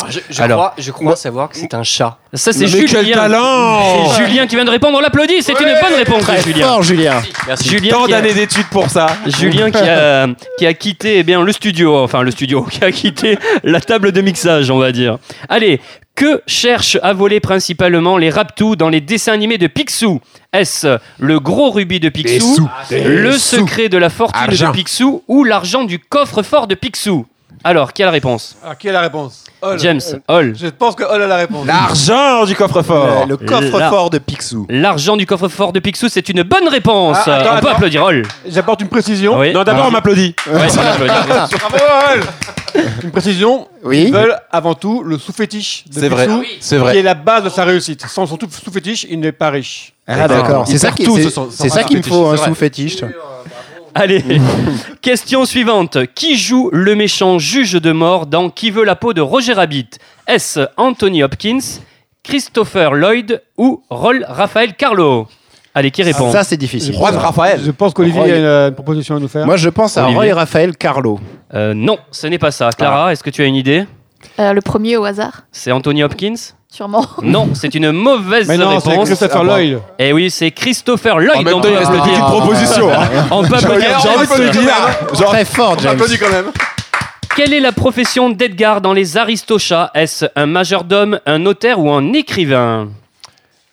Je, 0.08 0.20
je 0.30 0.42
Alors. 0.42 0.58
crois, 0.58 0.74
je 0.78 0.90
crois 0.92 1.16
savoir 1.16 1.48
que 1.48 1.56
c'est 1.56 1.74
un 1.74 1.82
chat. 1.82 2.18
Ça 2.32 2.52
c'est 2.52 2.66
Julien. 2.68 2.86
quel 3.02 3.10
talent 3.12 4.10
C'est 4.12 4.24
Julien 4.26 4.46
qui 4.46 4.54
vient 4.54 4.64
de 4.64 4.70
répondre. 4.70 4.96
On 4.96 5.00
l'applaudit. 5.00 5.42
C'est 5.42 5.52
une 5.52 5.74
bonne 5.80 5.94
réponse 5.96 6.18
de 6.20 6.22
très 6.24 6.40
Julien. 6.42 6.66
fort 6.66 6.82
Julien. 6.82 7.22
Merci. 7.46 7.68
Julien 7.68 7.90
Tant 7.90 8.04
a- 8.04 8.08
d'années 8.08 8.34
d'études 8.34 8.68
pour 8.70 8.88
ça. 8.88 9.08
Julien 9.26 9.70
qui 9.70 9.78
a, 9.78 10.26
qui 10.58 10.66
a 10.66 10.74
quitté 10.74 11.18
eh 11.18 11.22
bien, 11.24 11.42
le 11.42 11.52
studio, 11.52 11.98
enfin 11.98 12.22
le 12.22 12.30
studio, 12.30 12.62
qui 12.70 12.84
a 12.84 12.92
quitté 12.92 13.38
la 13.64 13.80
table 13.80 14.12
de 14.12 14.20
mixage, 14.20 14.70
on 14.70 14.78
va 14.78 14.92
dire. 14.92 15.18
Allez, 15.48 15.80
que 16.14 16.42
cherchent 16.46 16.98
à 17.02 17.12
voler 17.12 17.40
principalement 17.40 18.16
les 18.18 18.30
Raptous 18.30 18.76
dans 18.76 18.88
les 18.88 19.00
dessins 19.00 19.32
animés 19.32 19.58
de 19.58 19.66
Picsou? 19.68 20.20
Est-ce 20.52 20.98
le 21.18 21.38
gros 21.40 21.70
rubis 21.70 22.00
de 22.00 22.08
Picsou, 22.08 22.68
le 22.90 23.32
secret 23.32 23.88
de 23.88 23.98
la 23.98 24.10
fortune 24.10 24.42
Argent. 24.42 24.68
de 24.70 24.72
Picsou 24.76 25.22
ou 25.28 25.44
l'argent 25.44 25.84
du 25.84 25.98
coffre-fort 25.98 26.66
de 26.66 26.74
Picsou? 26.74 27.26
Alors, 27.64 27.92
qui 27.92 28.02
a 28.02 28.06
la 28.06 28.12
réponse? 28.12 28.56
Ah, 28.64 28.74
qui 28.74 28.88
a 28.88 28.92
la 28.92 29.00
réponse? 29.00 29.44
Hall. 29.60 29.78
James, 29.80 30.00
Hall. 30.28 30.54
Je 30.56 30.68
pense 30.68 30.94
que 30.94 31.02
Hall 31.02 31.20
a 31.22 31.26
la 31.26 31.36
réponse. 31.36 31.66
L'argent 31.66 32.44
du 32.44 32.54
coffre-fort. 32.54 33.26
Le, 33.26 33.30
le 33.30 33.36
coffre-fort 33.36 34.10
de 34.10 34.18
Picsou. 34.18 34.66
L'argent 34.70 35.16
du 35.16 35.26
coffre-fort 35.26 35.72
de 35.72 35.80
Picsou, 35.80 36.08
c'est 36.08 36.28
une 36.28 36.42
bonne 36.44 36.68
réponse. 36.68 37.16
Ah, 37.26 37.34
attends, 37.34 37.48
on 37.48 37.52
peut 37.60 37.66
attends. 37.66 37.76
applaudir 37.76 38.04
Hall. 38.04 38.22
J'apporte 38.48 38.80
une 38.82 38.88
précision. 38.88 39.38
Oui. 39.38 39.52
Non, 39.52 39.64
d'abord 39.64 39.86
on 39.86 39.90
m'applaudit. 39.90 40.34
Ouais, 40.46 40.60
on 40.76 40.78
applaudit. 40.78 41.12
Bravo 41.58 41.76
Hall 42.12 42.20
Une 43.02 43.10
précision. 43.10 43.66
Oui. 43.82 44.04
Ils 44.08 44.12
veulent 44.12 44.36
avant 44.52 44.74
tout 44.74 45.02
le 45.02 45.18
sous-fétiche 45.18 45.84
de 45.88 45.98
C'est 46.00 46.08
vrai. 46.08 46.26
Picsou, 46.26 46.44
C'est 46.60 46.76
qui 46.76 46.80
vrai. 46.82 46.98
est 46.98 47.02
la 47.02 47.14
base 47.14 47.42
de 47.44 47.48
sa 47.48 47.64
réussite. 47.64 48.06
Sans 48.06 48.26
son 48.26 48.36
tout- 48.36 48.48
sous-fétiche, 48.50 49.06
il 49.10 49.18
n'est 49.18 49.32
pas 49.32 49.50
riche. 49.50 49.92
Ah 50.06 50.28
d'accord. 50.28 50.66
C'est 50.68 50.78
ça 50.78 50.92
qui 50.92 51.04
c'est- 51.04 51.68
ça 51.68 51.82
qu'il 51.84 51.98
me 51.98 52.02
sous-fétiche, 52.02 52.08
faut 52.08 52.26
un 52.28 52.30
c'est 52.36 52.36
vrai. 52.42 52.48
sous-fétiche. 52.50 52.96
Allez, 53.94 54.22
question 55.02 55.44
suivante. 55.44 55.98
Qui 56.14 56.36
joue 56.36 56.70
le 56.72 56.94
méchant 56.94 57.38
juge 57.38 57.72
de 57.72 57.92
mort 57.92 58.26
dans 58.26 58.50
Qui 58.50 58.70
veut 58.70 58.84
la 58.84 58.96
peau 58.96 59.12
de 59.12 59.20
Roger 59.20 59.54
Rabbit? 59.54 59.88
Est-ce 60.26 60.60
Anthony 60.76 61.22
Hopkins, 61.22 61.58
Christopher 62.22 62.94
Lloyd 62.94 63.42
ou 63.56 63.82
Roll 63.90 64.24
Raphaël 64.28 64.74
Carlo? 64.74 65.26
Allez, 65.74 65.90
qui 65.90 66.02
répond? 66.02 66.32
Ça 66.32 66.44
c'est 66.44 66.56
difficile. 66.56 66.94
Juan 66.94 67.16
Raphaël. 67.16 67.60
Je 67.64 67.70
pense 67.70 67.94
qu'Olivier 67.94 68.20
Roy. 68.20 68.30
a 68.32 68.36
une, 68.36 68.44
euh, 68.44 68.68
une 68.68 68.74
proposition 68.74 69.16
à 69.16 69.20
nous 69.20 69.28
faire. 69.28 69.46
Moi 69.46 69.56
je 69.56 69.68
pense 69.68 69.96
à 69.96 70.04
Olivier. 70.04 70.32
Roy 70.32 70.34
Raphaël 70.34 70.76
Carlo. 70.76 71.20
Euh, 71.54 71.72
Non, 71.74 71.98
ce 72.10 72.26
n'est 72.26 72.38
pas 72.38 72.50
ça. 72.50 72.70
Clara, 72.76 73.12
est-ce 73.12 73.22
que 73.22 73.30
tu 73.30 73.42
as 73.42 73.46
une 73.46 73.54
idée? 73.54 73.84
Euh, 74.40 74.52
le 74.52 74.60
premier 74.60 74.96
au 74.96 75.04
hasard, 75.04 75.42
C'est 75.52 75.70
Anthony 75.72 76.02
Hopkins 76.02 76.34
sûrement. 76.70 77.04
Non, 77.22 77.48
c'est 77.54 77.74
une 77.74 77.92
mauvaise 77.92 78.46
Mais 78.48 78.56
non, 78.58 78.78
c'est 78.80 78.90
réponse. 78.90 79.06
Christopher 79.08 79.40
Ah. 79.40 79.44
Lloyd. 79.44 79.78
Et 79.98 80.12
oui, 80.12 80.30
c'est 80.30 80.50
Christopher 80.50 81.18
Lloyd. 81.18 81.38
En 81.38 81.42
même 81.42 81.54
on 81.54 81.60
temps, 81.60 81.68
peut 81.68 81.72
il 81.72 81.76
reste 81.78 81.90
applaudir. 81.90 82.14
qu'une 82.14 82.24
proposition. 82.24 82.92
hein. 82.92 83.08
On 83.30 83.42
peut 83.44 83.54
applaudir 83.56 83.98
J'ai 84.02 84.08
envie 84.08 84.26
de 84.26 84.32
James. 84.32 84.36
te 84.36 84.42
le 84.42 84.50
dire. 84.50 84.72
Genre, 85.18 85.30
Très 85.30 85.44
fort 85.44 85.78
James. 85.78 85.92
j'applaudis 85.92 86.18
quand 86.18 86.30
même. 86.30 86.46
Quelle 87.36 87.52
est 87.54 87.60
la 87.60 87.72
profession 87.72 88.30
d'Edgar 88.30 88.80
dans 88.80 88.92
les 88.92 89.16
Aristochats? 89.16 89.90
Est-ce 89.94 90.24
un 90.34 90.46
majordome, 90.46 91.20
un 91.24 91.38
notaire 91.38 91.78
ou 91.78 91.90
un 91.92 92.12
écrivain? 92.12 92.88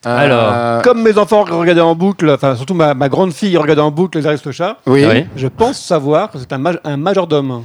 Alors. 0.06 0.51
Euh, 0.53 0.81
Comme 0.81 1.01
mes 1.01 1.18
enfants 1.18 1.44
regardaient 1.50 1.81
en 1.81 1.95
boucle, 1.95 2.30
enfin 2.30 2.56
surtout 2.56 2.75
ma, 2.75 2.94
ma 2.94 3.09
grande 3.09 3.33
fille 3.33 3.57
regardait 3.57 3.81
en 3.81 3.89
boucle 3.89 4.19
les 4.19 4.27
Aristochats, 4.27 4.78
oui. 4.85 5.04
Oui. 5.09 5.25
je 5.35 5.47
pense 5.47 5.80
savoir 5.80 6.30
que 6.30 6.37
c'est 6.37 6.54
un, 6.54 6.59
maj- 6.59 6.80
un 6.83 6.95
majordome. 6.97 7.64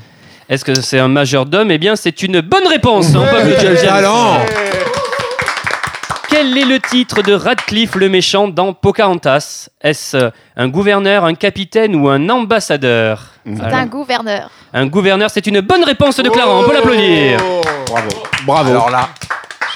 Est-ce 0.50 0.64
que 0.64 0.74
c'est 0.80 0.98
un 0.98 1.06
majordome 1.06 1.70
Eh 1.70 1.78
bien, 1.78 1.94
c'est 1.94 2.22
une 2.24 2.40
bonne 2.40 2.66
réponse. 2.66 3.14
On 3.14 3.20
peut 3.24 3.36
applaudir 3.36 3.60
James. 3.60 3.76
Talent. 3.86 4.38
Quel 6.28 6.58
est 6.58 6.64
le 6.64 6.80
titre 6.80 7.22
de 7.22 7.32
Radcliffe 7.34 7.94
le 7.94 8.08
méchant 8.08 8.48
dans 8.48 8.72
Pocahontas? 8.72 9.68
Est-ce 9.80 10.30
un 10.56 10.68
gouverneur, 10.68 11.24
un 11.24 11.34
capitaine 11.34 11.94
ou 11.94 12.08
un 12.08 12.28
ambassadeur? 12.28 13.26
C'est 13.46 13.62
un 13.62 13.86
gouverneur. 13.86 14.50
un 14.74 14.86
gouverneur, 14.86 15.30
c'est 15.30 15.46
une 15.46 15.60
bonne 15.60 15.84
réponse 15.84 16.16
de 16.16 16.28
Clara. 16.28 16.52
On 16.56 16.64
peut 16.64 16.74
l'applaudir. 16.74 17.38
Bravo. 17.86 18.08
Bravo. 18.44 18.70
Alors 18.70 18.90
là, 18.90 19.08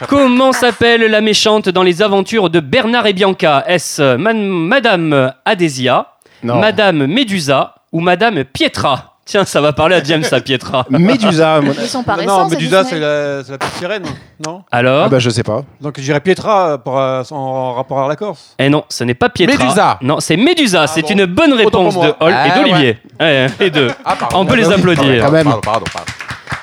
Comment 0.09 0.53
s'appelle 0.53 1.03
la 1.09 1.21
méchante 1.21 1.69
dans 1.69 1.85
les 1.85 2.03
aventures 2.03 2.51
de 2.51 2.59
Bernard 2.59 3.07
et 3.07 3.13
Bianca? 3.13 3.63
Est-ce 3.69 4.17
Madame 4.17 5.33
Adésia, 5.45 6.09
Non. 6.43 6.57
Madame 6.59 7.07
Médusa 7.07 7.77
ou 7.93 8.01
Madame 8.01 8.43
Pietra? 8.43 9.14
Tiens, 9.27 9.45
ça 9.47 9.61
va 9.63 9.73
parler 9.73 9.97
à 9.97 10.03
James 10.05 10.23
à 10.33 10.41
Pietra. 10.41 10.85
Médusa. 10.91 11.61
moi- 11.63 11.73
Ils 11.81 11.87
sont 11.89 12.03
pas 12.03 12.13
non, 12.17 12.21
récents. 12.21 12.49
ces 12.51 12.57
Médusa, 12.57 12.83
Disney. 12.83 13.01
c'est 13.01 13.07
la, 13.07 13.45
c'est 13.45 13.53
la 13.53 13.59
petite 13.59 13.75
sirène, 13.77 14.03
non? 14.47 14.63
Alors? 14.71 15.05
Ah 15.05 15.09
bah 15.09 15.19
je 15.19 15.31
sais 15.31 15.43
pas. 15.43 15.63
Donc 15.81 15.99
j'irais 15.99 16.21
Pietra 16.21 16.77
pour, 16.79 16.99
euh, 16.99 17.23
en 17.31 17.73
rapport 17.75 18.01
à 18.05 18.09
la 18.09 18.17
Corse. 18.17 18.55
Eh 18.59 18.69
non, 18.69 18.85
ce 18.89 19.03
n'est 19.05 19.15
pas 19.15 19.31
Pietra. 19.31 19.57
Médusa. 19.65 19.99
Non, 20.03 20.21
c'est 20.21 20.37
Médusa. 20.37 20.87
c'est 20.87 21.01
bon. 21.03 21.09
une 21.09 21.25
bonne 21.27 21.55
réponse 21.55 21.95
pour 21.95 22.03
de 22.03 22.09
moi. 22.09 22.17
Hall 22.21 22.33
et 22.33 22.37
Ah, 22.37 22.59
d'Olivier. 22.59 22.99
Ouais, 23.19 23.47
les 23.61 23.71
deux. 23.71 23.89
Ah, 24.05 24.15
pardon. 24.19 24.41
On 24.41 24.47
peut 24.47 24.57
les 24.57 24.67
oui, 24.69 24.75
applaudir. 24.75 25.25
quand 25.25 25.33
même. 25.33 25.45
Pardon, 25.45 25.61
pardon, 25.63 25.85
pardon. 25.93 26.13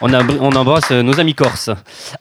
On, 0.02 0.14
a- 0.14 0.22
on 0.40 0.52
embrasse 0.56 0.92
euh, 0.92 1.02
nos 1.04 1.20
amis 1.20 1.34
corses. 1.36 1.70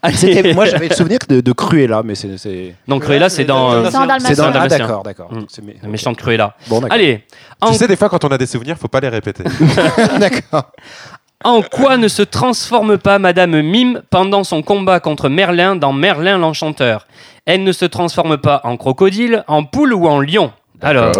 Allez. 0.02 0.17
C'était- 0.17 0.55
Moi 0.55 0.64
j'avais 0.67 0.88
le 0.88 0.95
souvenir 0.95 1.19
de, 1.29 1.40
de 1.40 1.52
Cruella, 1.52 2.02
mais 2.05 2.14
c'est 2.14 2.37
c'est 2.38 2.75
Donc 2.88 3.02
Cruella, 3.02 3.29
c'est 3.29 3.45
dans. 3.45 3.73
euh, 3.73 3.85
C'est 3.87 3.93
dans. 3.93 4.00
Ah 4.02 4.07
Dalmatien. 4.52 4.79
d'accord 4.79 5.02
d'accord. 5.02 5.33
Mm. 5.33 5.45
C'est- 5.49 5.62
mais- 5.64 5.76
la 5.83 5.88
méchante 5.88 6.17
Cruella. 6.17 6.55
Bon 6.69 6.81
d'accord. 6.81 6.95
Allez. 6.95 7.25
En, 7.61 7.69
Tu 7.73 7.75
sais, 7.79 7.87
des 7.88 7.97
fois, 7.97 8.09
quand 8.09 8.25
on 8.25 8.29
a 8.29 8.38
des 8.38 8.47
souvenirs, 8.47 8.76
faut 8.79 8.88
pas 8.88 9.00
les 9.00 9.09
répéter. 9.09 9.45
D'accord. 10.19 10.71
en 11.45 11.62
quoi 11.62 11.97
ne 11.97 12.09
se 12.09 12.23
transforme 12.23 12.99
pas 12.99 13.19
Madame 13.19 13.61
Mime 13.62 14.02
pendant 14.11 14.45
son 14.45 14.62
combat 14.62 15.00
contre 15.00 15.29
Merlin 15.29 15.76
dans 15.76 15.93
Merlin 15.93 16.38
l'Enchanteur? 16.38 17.07
Elle 17.47 17.64
ne 17.64 17.73
se 17.73 17.85
transforme 17.87 18.37
pas 18.38 18.61
en 18.64 18.76
crocodile, 18.76 19.45
en 19.49 19.64
poule 19.64 19.93
ou 19.95 20.07
en 20.07 20.21
lion? 20.21 20.52
Alors, 20.83 21.12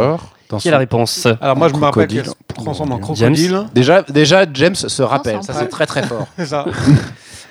Dans 0.50 0.59
qui 0.59 0.69
est 0.69 0.71
la 0.71 0.76
son- 0.76 0.80
réponse? 0.80 1.26
Alors 1.40 1.57
moi 1.57 1.69
je 1.69 1.75
me 1.75 1.78
rappelle 1.80 1.90
crocodile. 2.09 2.23
qu'elle 2.23 2.30
se 2.30 2.62
transforme 2.62 2.92
en 2.92 3.14
James. 3.14 3.33
crocodile. 3.35 3.62
Déjà 3.73 4.02
déjà 4.02 4.45
James 4.52 4.75
se 4.75 5.02
rappelle. 5.02 5.42
Ça 5.42 5.54
c'est 5.54 5.69
très 5.69 5.87
très 5.87 6.02
fort. 6.02 6.26
C'est 6.37 6.47
ça. 6.47 6.66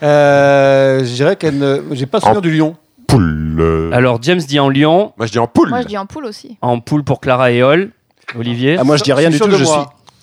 Euh, 0.04 1.00
je 1.04 1.14
dirais 1.14 1.36
qu'elle 1.36 1.58
ne... 1.58 1.82
J'ai 1.92 2.06
pas 2.06 2.20
souvenir 2.22 2.42
du 2.42 2.52
lion. 2.56 2.76
poule. 3.08 3.90
Alors, 3.94 4.20
James 4.22 4.40
dit 4.40 4.60
en 4.60 4.70
lion, 4.70 5.12
Moi 5.18 5.26
je 5.28 5.32
dis 5.32 5.40
en 5.40 5.48
poule. 5.48 5.70
Moi, 5.70 5.82
je 5.82 5.88
dis 5.88 5.98
en 5.98 6.06
poule 6.06 6.26
aussi. 6.26 6.58
en 6.62 6.80
poule 6.80 7.04
pour 7.04 7.20
Clara 7.20 7.52
et 7.52 7.62
Hall. 7.64 7.90
Olivier 8.38 8.78
Ah, 8.80 8.84
moi, 8.84 8.96
je 8.98 9.04
dis 9.04 9.12
rien 9.12 9.30
du 9.30 9.40
tout. 9.40 9.50
Je 9.50 9.64
suis 9.64 9.80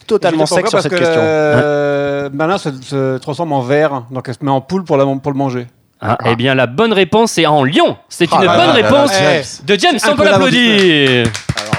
totalement 0.07 0.47
sec 0.47 0.69
sur 0.69 0.81
cette 0.81 0.93
question. 0.93 1.09
euh, 1.19 2.31
Malin 2.33 2.57
se, 2.59 2.71
se 2.83 3.19
transforme 3.19 3.53
en 3.53 3.61
verre, 3.61 4.05
donc 4.11 4.29
elle 4.29 4.35
se 4.35 4.45
met 4.45 4.51
en 4.51 4.61
poule 4.61 4.85
pour, 4.85 4.97
la, 4.97 5.05
pour 5.05 5.33
le 5.33 5.37
manger. 5.39 5.67
Ah, 6.01 6.17
Eh 6.27 6.37
bien, 6.37 6.55
la 6.55 6.67
bonne 6.67 6.93
réponse 6.93 7.37
est 7.39 7.47
en 7.47 7.65
lion. 7.65 7.97
C'est 8.09 8.29
Ah 8.31 8.37
une 8.41 8.45
là 8.47 8.57
bonne 8.57 8.67
là 8.77 8.81
là 8.81 8.89
réponse 8.89 9.11
là, 9.13 9.33
James. 9.35 9.45
de 9.67 9.75
James. 9.81 9.99
On 10.05 10.11
peut 10.11 10.17
peu 10.17 10.25
l'applaudir. 10.31 11.27
Alors 11.57 11.76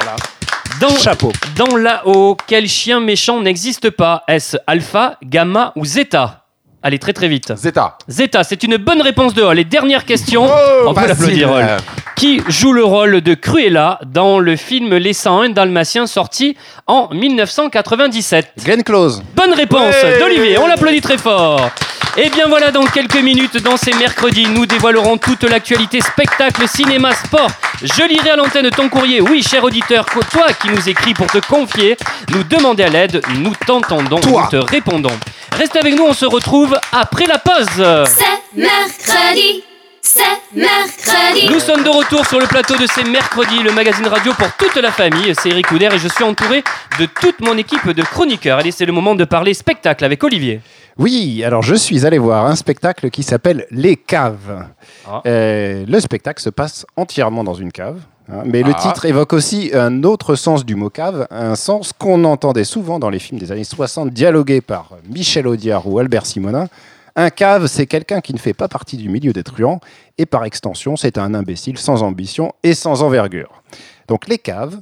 Dans, 0.79 0.95
chapeau. 0.97 1.31
dans 1.55 1.75
là-haut, 1.75 2.37
quel 2.45 2.67
chien 2.67 2.99
méchant 2.99 3.41
n'existe 3.41 3.89
pas? 3.89 4.23
Est-ce 4.27 4.57
alpha, 4.67 5.17
gamma 5.23 5.71
ou 5.75 5.85
zeta? 5.85 6.43
Allez, 6.83 6.99
très 6.99 7.13
très 7.13 7.27
vite. 7.27 7.53
Zeta. 7.55 7.97
Zeta, 8.07 8.43
c'est 8.43 8.63
une 8.63 8.77
bonne 8.77 9.01
réponse 9.01 9.33
de 9.33 9.41
Hall. 9.41 9.57
Et 9.57 9.63
dernière 9.63 10.05
question, 10.05 10.47
on 10.85 10.93
peut 10.93 11.07
l'applaudir 11.07 11.51
Hall. 11.51 11.77
Qui 12.15 12.41
joue 12.47 12.73
le 12.73 12.83
rôle 12.83 13.21
de 13.21 13.33
Cruella 13.33 13.99
dans 14.05 14.39
le 14.39 14.55
film 14.55 14.95
Les 14.95 15.13
101 15.13 15.49
Dalmatiens 15.49 16.05
sorti 16.05 16.55
en 16.85 17.09
1997 17.11 18.53
Glenn 18.63 18.83
Close. 18.83 19.23
Bonne 19.35 19.53
réponse 19.53 19.95
d'Olivier, 20.19 20.59
on 20.59 20.67
l'applaudit 20.67 21.01
très 21.01 21.17
fort. 21.17 21.71
Et 22.19 22.29
bien 22.31 22.47
voilà, 22.47 22.71
dans 22.71 22.83
quelques 22.83 23.21
minutes, 23.21 23.57
dans 23.61 23.77
ces 23.77 23.93
mercredis, 23.93 24.47
nous 24.47 24.65
dévoilerons 24.65 25.19
toute 25.19 25.43
l'actualité 25.43 26.01
spectacle, 26.01 26.67
cinéma, 26.67 27.13
sport. 27.13 27.51
Je 27.83 28.07
lirai 28.07 28.31
à 28.31 28.35
l'antenne 28.35 28.71
ton 28.71 28.89
courrier, 28.89 29.21
oui, 29.21 29.43
cher 29.43 29.63
auditeur, 29.63 30.03
toi 30.31 30.47
qui 30.59 30.69
nous 30.69 30.89
écris 30.89 31.13
pour 31.13 31.27
te 31.27 31.37
confier, 31.37 31.95
nous 32.29 32.43
demander 32.43 32.85
à 32.85 32.89
l'aide, 32.89 33.21
nous 33.35 33.53
t'entendons, 33.67 34.19
nous 34.25 34.47
te 34.49 34.55
répondons. 34.55 35.15
Reste 35.55 35.75
avec 35.75 35.95
nous, 35.95 36.05
on 36.05 36.13
se 36.13 36.25
retrouve 36.25 36.75
après 36.91 37.27
la 37.27 37.37
pause. 37.37 37.67
C'est 38.07 38.59
mercredi, 38.59 39.63
c'est 40.01 40.23
mercredi. 40.55 41.49
Nous 41.51 41.59
sommes 41.59 41.83
de 41.83 41.89
retour 41.89 42.25
sur 42.25 42.39
le 42.39 42.47
plateau 42.47 42.75
de 42.77 42.87
ces 42.87 43.03
mercredis, 43.03 43.61
le 43.61 43.71
magazine 43.71 44.07
radio 44.07 44.33
pour 44.33 44.51
toute 44.53 44.75
la 44.77 44.91
famille. 44.91 45.35
C'est 45.39 45.49
Eric 45.49 45.67
Couder 45.67 45.89
et 45.93 45.99
je 45.99 46.07
suis 46.07 46.23
entouré 46.23 46.63
de 46.99 47.05
toute 47.05 47.41
mon 47.41 47.55
équipe 47.59 47.87
de 47.87 48.01
chroniqueurs. 48.01 48.57
Allez, 48.57 48.71
c'est 48.71 48.87
le 48.87 48.93
moment 48.93 49.13
de 49.13 49.23
parler 49.23 49.53
spectacle 49.53 50.03
avec 50.03 50.23
Olivier. 50.23 50.61
Oui, 50.97 51.43
alors 51.43 51.61
je 51.61 51.75
suis 51.75 52.05
allé 52.05 52.17
voir 52.17 52.45
un 52.45 52.55
spectacle 52.55 53.09
qui 53.11 53.21
s'appelle 53.23 53.67
Les 53.69 53.95
Caves. 53.95 54.65
Ah. 55.07 55.21
Euh, 55.27 55.85
le 55.87 55.99
spectacle 55.99 56.41
se 56.41 56.49
passe 56.49 56.85
entièrement 56.95 57.43
dans 57.43 57.53
une 57.53 57.71
cave. 57.71 57.99
hein, 58.29 58.41
mais 58.45 58.61
le 58.63 58.71
Ah. 58.75 58.81
titre 58.81 59.05
évoque 59.05 59.31
aussi 59.33 59.71
un 59.73 60.03
autre 60.03 60.35
sens 60.35 60.65
du 60.65 60.75
mot 60.75 60.89
cave, 60.89 61.27
un 61.29 61.55
sens 61.55 61.93
qu'on 61.93 62.23
entendait 62.25 62.63
souvent 62.65 62.99
dans 62.99 63.09
les 63.09 63.19
films 63.19 63.39
des 63.39 63.51
années 63.51 63.63
60 63.63 64.09
dialogués 64.11 64.59
par 64.61 64.89
Michel 65.09 65.47
Audiard 65.47 65.87
ou 65.87 65.99
Albert 65.99 66.25
Simonin. 66.25 66.67
Un 67.15 67.29
cave, 67.29 67.67
c'est 67.67 67.85
quelqu'un 67.87 68.19
qui 68.21 68.33
ne 68.33 68.39
fait 68.39 68.53
pas 68.53 68.67
partie 68.67 68.97
du 68.97 69.07
milieu 69.09 69.31
des 69.33 69.43
truands, 69.43 69.79
et 70.17 70.25
par 70.25 70.43
extension, 70.45 70.95
c'est 70.97 71.17
un 71.17 71.33
imbécile 71.35 71.77
sans 71.77 72.03
ambition 72.03 72.51
et 72.63 72.73
sans 72.73 73.01
envergure. 73.01 73.63
Donc 74.07 74.27
Les 74.27 74.37
Caves, 74.39 74.77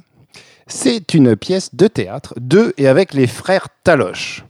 c'est 0.66 1.14
une 1.14 1.36
pièce 1.36 1.74
de 1.74 1.86
théâtre 1.86 2.34
de 2.40 2.74
et 2.78 2.88
avec 2.88 3.14
les 3.14 3.26
frères 3.28 3.68
Taloche. 3.84 4.44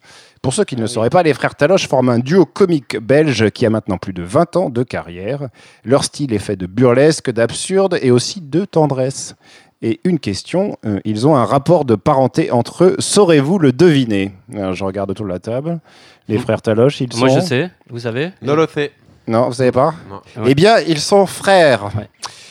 Pour 0.47 0.55
ceux 0.55 0.63
qui 0.63 0.77
ne 0.77 0.83
le 0.83 0.87
sauraient 0.87 1.11
pas, 1.11 1.25
les 1.25 1.35
frères 1.35 1.57
Taloche 1.57 1.89
forment 1.89 2.11
un 2.11 2.19
duo 2.21 2.47
comique 2.47 2.97
belge 2.99 3.51
qui 3.51 3.67
a 3.67 3.71
maintenant 3.71 3.99
plus 3.99 4.13
de 4.13 4.23
20 4.23 4.55
ans 4.55 4.71
de 4.71 4.85
carrière. 4.85 5.49
Leur 5.85 6.05
style 6.05 6.33
est 6.33 6.39
fait 6.39 6.55
de 6.55 6.67
burlesque, 6.67 7.33
d'absurde 7.33 7.99
et 8.01 8.13
aussi 8.13 8.41
de 8.41 8.65
tendresse. 8.65 9.35
Et 9.83 9.99
une 10.05 10.21
question, 10.21 10.77
euh, 10.87 11.01
ils 11.05 11.27
ont 11.27 11.35
un 11.35 11.45
rapport 11.45 11.85
de 11.85 11.97
parenté 11.97 12.53
entre 12.53 12.85
eux. 12.85 12.97
Saurez-vous 13.01 13.59
le 13.59 13.73
deviner? 13.73 14.35
Alors, 14.55 14.73
Je 14.73 14.85
regarde 14.85 15.11
autour 15.11 15.27
de 15.27 15.33
la 15.33 15.41
table. 15.41 15.81
Les 16.29 16.39
frères 16.39 16.63
Taloche, 16.63 17.01
ils 17.01 17.09
Moi 17.17 17.29
sont... 17.29 17.41
je 17.41 17.45
sais, 17.45 17.71
vous 17.91 17.99
savez? 17.99 18.31
Nolothé. 18.41 18.93
Non, 19.27 19.49
vous 19.49 19.55
savez 19.55 19.73
pas? 19.73 19.95
Non. 20.09 20.45
Ouais. 20.45 20.51
Eh 20.53 20.55
bien, 20.55 20.79
ils 20.79 21.01
sont 21.01 21.27
frères. 21.27 21.91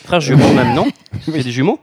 Frères 0.05 0.19
jumeaux 0.21 0.53
même, 0.53 0.74
non 0.75 0.88
C'est 1.25 1.31
des 1.43 1.51
jumeaux 1.51 1.79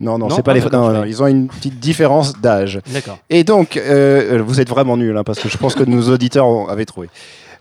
Non, 0.00 0.18
non, 0.18 0.28
Non 0.28 0.36
c'est 0.36 0.42
pas 0.42 0.52
Ah, 0.52 0.54
les 0.54 0.60
d'accord, 0.60 0.80
non, 0.80 0.86
je 0.86 0.90
non, 0.92 0.96
croyais. 0.98 1.12
ils 1.12 1.22
ont 1.22 1.26
une 1.26 1.48
petite 1.48 1.78
différence 1.78 2.32
d'âge. 2.40 2.80
D'accord. 2.92 3.18
Et 3.30 3.44
donc, 3.44 3.76
euh, 3.76 4.42
vous 4.44 4.60
êtes 4.60 4.68
vraiment 4.68 4.96
nuls, 4.96 5.16
hein, 5.16 5.24
parce 5.24 5.38
que 5.40 5.48
je 5.48 5.56
pense 5.58 5.74
que 5.74 5.84
nos 5.84 6.08
auditeurs 6.10 6.46
ont- 6.46 6.66
avaient 6.68 6.84
trouvé. 6.86 7.08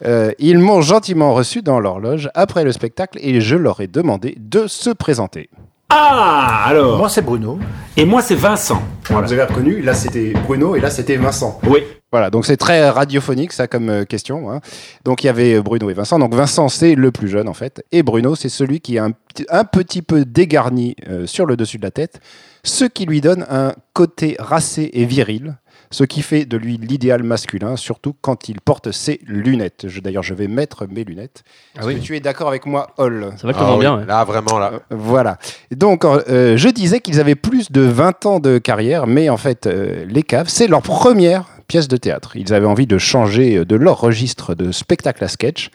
Euh, 0.05 0.31
ils 0.39 0.59
m'ont 0.59 0.81
gentiment 0.81 1.33
reçu 1.33 1.61
dans 1.61 1.79
l'horloge 1.79 2.29
après 2.35 2.63
le 2.63 2.71
spectacle 2.71 3.17
et 3.21 3.41
je 3.41 3.55
leur 3.55 3.81
ai 3.81 3.87
demandé 3.87 4.35
de 4.39 4.67
se 4.67 4.91
présenter. 4.91 5.49
Ah, 5.89 6.65
alors 6.67 6.97
Moi, 6.99 7.09
c'est 7.09 7.21
Bruno. 7.23 7.57
Et 7.95 8.05
moi, 8.05 8.21
c'est 8.21 8.35
Vincent. 8.35 8.81
Voilà. 9.09 9.25
Vous 9.25 9.33
avez 9.33 9.43
reconnu, 9.43 9.81
là 9.81 9.93
c'était 9.93 10.33
Bruno 10.45 10.75
et 10.75 10.81
là 10.81 10.89
c'était 10.89 11.15
Vincent. 11.15 11.59
Oui. 11.65 11.79
Voilà, 12.11 12.29
donc 12.29 12.45
c'est 12.45 12.55
très 12.57 12.89
radiophonique 12.89 13.51
ça 13.51 13.67
comme 13.67 13.89
euh, 13.89 14.05
question. 14.05 14.49
hein. 14.49 14.61
Donc 15.03 15.23
il 15.23 15.27
y 15.27 15.29
avait 15.29 15.55
euh, 15.55 15.61
Bruno 15.61 15.89
et 15.89 15.93
Vincent. 15.93 16.19
Donc 16.19 16.33
Vincent 16.33 16.69
c'est 16.69 16.95
le 16.95 17.11
plus 17.11 17.27
jeune 17.27 17.49
en 17.49 17.53
fait. 17.53 17.83
Et 17.91 18.01
Bruno 18.03 18.35
c'est 18.35 18.49
celui 18.49 18.79
qui 18.79 18.95
est 18.95 18.99
un, 18.99 19.11
petit- 19.11 19.45
un 19.49 19.65
petit 19.65 20.01
peu 20.01 20.23
dégarni 20.23 20.95
euh, 21.09 21.25
sur 21.27 21.45
le 21.45 21.57
dessus 21.57 21.77
de 21.77 21.83
la 21.83 21.91
tête, 21.91 22.21
ce 22.63 22.85
qui 22.85 23.05
lui 23.05 23.19
donne 23.19 23.45
un 23.49 23.73
côté 23.93 24.37
racé 24.39 24.89
et 24.93 25.05
viril. 25.05 25.57
Ce 25.89 26.03
qui 26.03 26.21
fait 26.21 26.43
de 26.43 26.57
lui 26.57 26.75
l'idéal 26.75 27.23
masculin, 27.23 27.77
surtout 27.77 28.13
quand 28.19 28.49
il 28.49 28.59
porte 28.59 28.91
ses 28.91 29.21
lunettes. 29.25 29.85
D'ailleurs, 30.03 30.21
je 30.23 30.33
vais 30.33 30.49
mettre 30.49 30.85
mes 30.85 31.05
lunettes. 31.05 31.43
Ah 31.75 31.79
Est-ce 31.79 31.87
oui. 31.87 31.95
que 31.95 32.01
tu 32.01 32.15
es 32.17 32.19
d'accord 32.19 32.49
avec 32.49 32.65
moi, 32.65 32.89
Hall? 32.97 33.31
Ça 33.37 33.47
va 33.47 33.53
Ah 33.57 33.71
oui, 33.73 33.79
bien. 33.79 33.97
ouais. 33.99 34.05
Là, 34.05 34.25
vraiment, 34.25 34.59
là. 34.59 34.73
voilà. 34.89 35.37
Donc, 35.71 36.03
euh, 36.03 36.57
je 36.57 36.67
disais 36.67 36.99
qu'ils 36.99 37.21
avaient 37.21 37.35
plus 37.35 37.71
de 37.71 37.79
20 37.79 38.25
ans 38.25 38.39
de 38.41 38.57
carrière, 38.57 39.07
mais 39.07 39.29
en 39.29 39.37
fait, 39.37 39.65
euh, 39.65 40.03
Les 40.09 40.23
Caves, 40.23 40.49
c'est 40.49 40.67
leur 40.67 40.81
première 40.81 41.45
pièce 41.67 41.87
de 41.87 41.97
théâtre. 41.97 42.35
Ils 42.35 42.53
avaient 42.53 42.65
envie 42.65 42.87
de 42.87 42.97
changer 42.97 43.65
de 43.65 43.75
leur 43.75 43.99
registre 43.99 44.55
de 44.55 44.71
spectacle 44.71 45.23
à 45.23 45.27
sketch, 45.27 45.69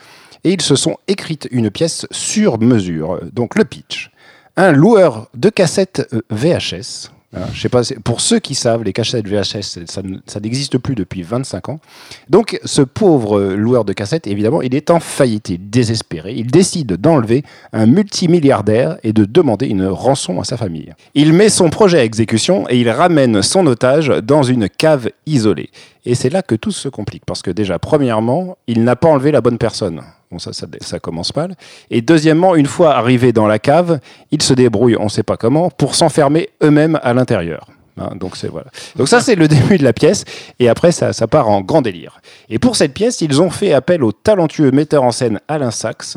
et 0.44 0.52
ils 0.52 0.60
se 0.60 0.76
sont 0.76 0.96
écrites 1.08 1.48
une 1.50 1.70
pièce 1.70 2.06
sur 2.10 2.58
mesure. 2.58 3.20
Donc, 3.32 3.56
le 3.56 3.64
pitch. 3.64 4.10
Un 4.56 4.72
loueur 4.72 5.28
de 5.34 5.48
cassettes 5.48 6.08
euh, 6.12 6.20
VHS. 6.30 7.10
Hein, 7.34 7.40
je 7.52 7.60
sais 7.60 7.68
pas, 7.68 7.82
pour 8.04 8.20
ceux 8.20 8.38
qui 8.38 8.54
savent, 8.54 8.82
les 8.82 8.92
cassettes 8.92 9.26
VHS, 9.26 9.86
ça 9.86 10.40
n'existe 10.40 10.78
plus 10.78 10.94
depuis 10.94 11.22
25 11.22 11.68
ans. 11.68 11.80
Donc, 12.28 12.58
ce 12.64 12.82
pauvre 12.82 13.38
euh, 13.38 13.56
loueur 13.56 13.84
de 13.84 13.92
cassettes, 13.92 14.26
évidemment, 14.26 14.62
il 14.62 14.74
est 14.74 14.90
en 14.90 15.00
faillite, 15.00 15.48
il 15.50 15.54
est 15.54 15.58
désespéré. 15.58 16.34
Il 16.34 16.50
décide 16.50 16.96
d'enlever 16.96 17.44
un 17.72 17.86
multimilliardaire 17.86 18.98
et 19.02 19.12
de 19.12 19.24
demander 19.24 19.66
une 19.66 19.86
rançon 19.86 20.40
à 20.40 20.44
sa 20.44 20.56
famille. 20.56 20.92
Il 21.14 21.32
met 21.32 21.48
son 21.48 21.70
projet 21.70 21.98
à 21.98 22.04
exécution 22.04 22.68
et 22.68 22.80
il 22.80 22.90
ramène 22.90 23.42
son 23.42 23.66
otage 23.66 24.08
dans 24.08 24.42
une 24.42 24.68
cave 24.68 25.08
isolée. 25.26 25.70
Et 26.04 26.14
c'est 26.14 26.30
là 26.30 26.42
que 26.42 26.54
tout 26.54 26.72
se 26.72 26.88
complique, 26.88 27.24
parce 27.24 27.42
que 27.42 27.50
déjà, 27.50 27.78
premièrement, 27.78 28.56
il 28.66 28.82
n'a 28.84 28.96
pas 28.96 29.08
enlevé 29.08 29.30
la 29.30 29.40
bonne 29.40 29.58
personne. 29.58 30.02
Ça, 30.38 30.98
commence 30.98 31.34
mal. 31.34 31.56
Et 31.90 32.02
deuxièmement, 32.02 32.54
une 32.54 32.66
fois 32.66 32.94
arrivé 32.94 33.32
dans 33.32 33.46
la 33.46 33.58
cave, 33.58 34.00
ils 34.30 34.42
se 34.42 34.54
débrouillent, 34.54 34.96
on 34.98 35.04
ne 35.04 35.08
sait 35.08 35.22
pas 35.22 35.36
comment, 35.36 35.70
pour 35.70 35.94
s'enfermer 35.94 36.50
eux-mêmes 36.62 36.98
à 37.02 37.14
l'intérieur. 37.14 37.66
Hein, 37.98 38.10
donc 38.18 38.36
ça 38.36 39.20
c'est 39.20 39.34
le 39.34 39.48
début 39.56 39.76
de 39.76 39.84
la 39.84 39.92
pièce 39.92 40.24
et 40.58 40.70
après 40.70 40.92
ça, 40.92 41.12
part 41.26 41.48
en 41.48 41.60
grand 41.60 41.82
délire. 41.82 42.20
Et 42.48 42.58
pour 42.58 42.76
cette 42.76 42.94
pièce, 42.94 43.20
ils 43.20 43.42
ont 43.42 43.50
fait 43.50 43.74
appel 43.74 44.02
au 44.02 44.12
talentueux 44.12 44.70
metteur 44.70 45.02
en 45.02 45.12
scène 45.12 45.40
Alain 45.48 45.70
Sachs 45.70 46.16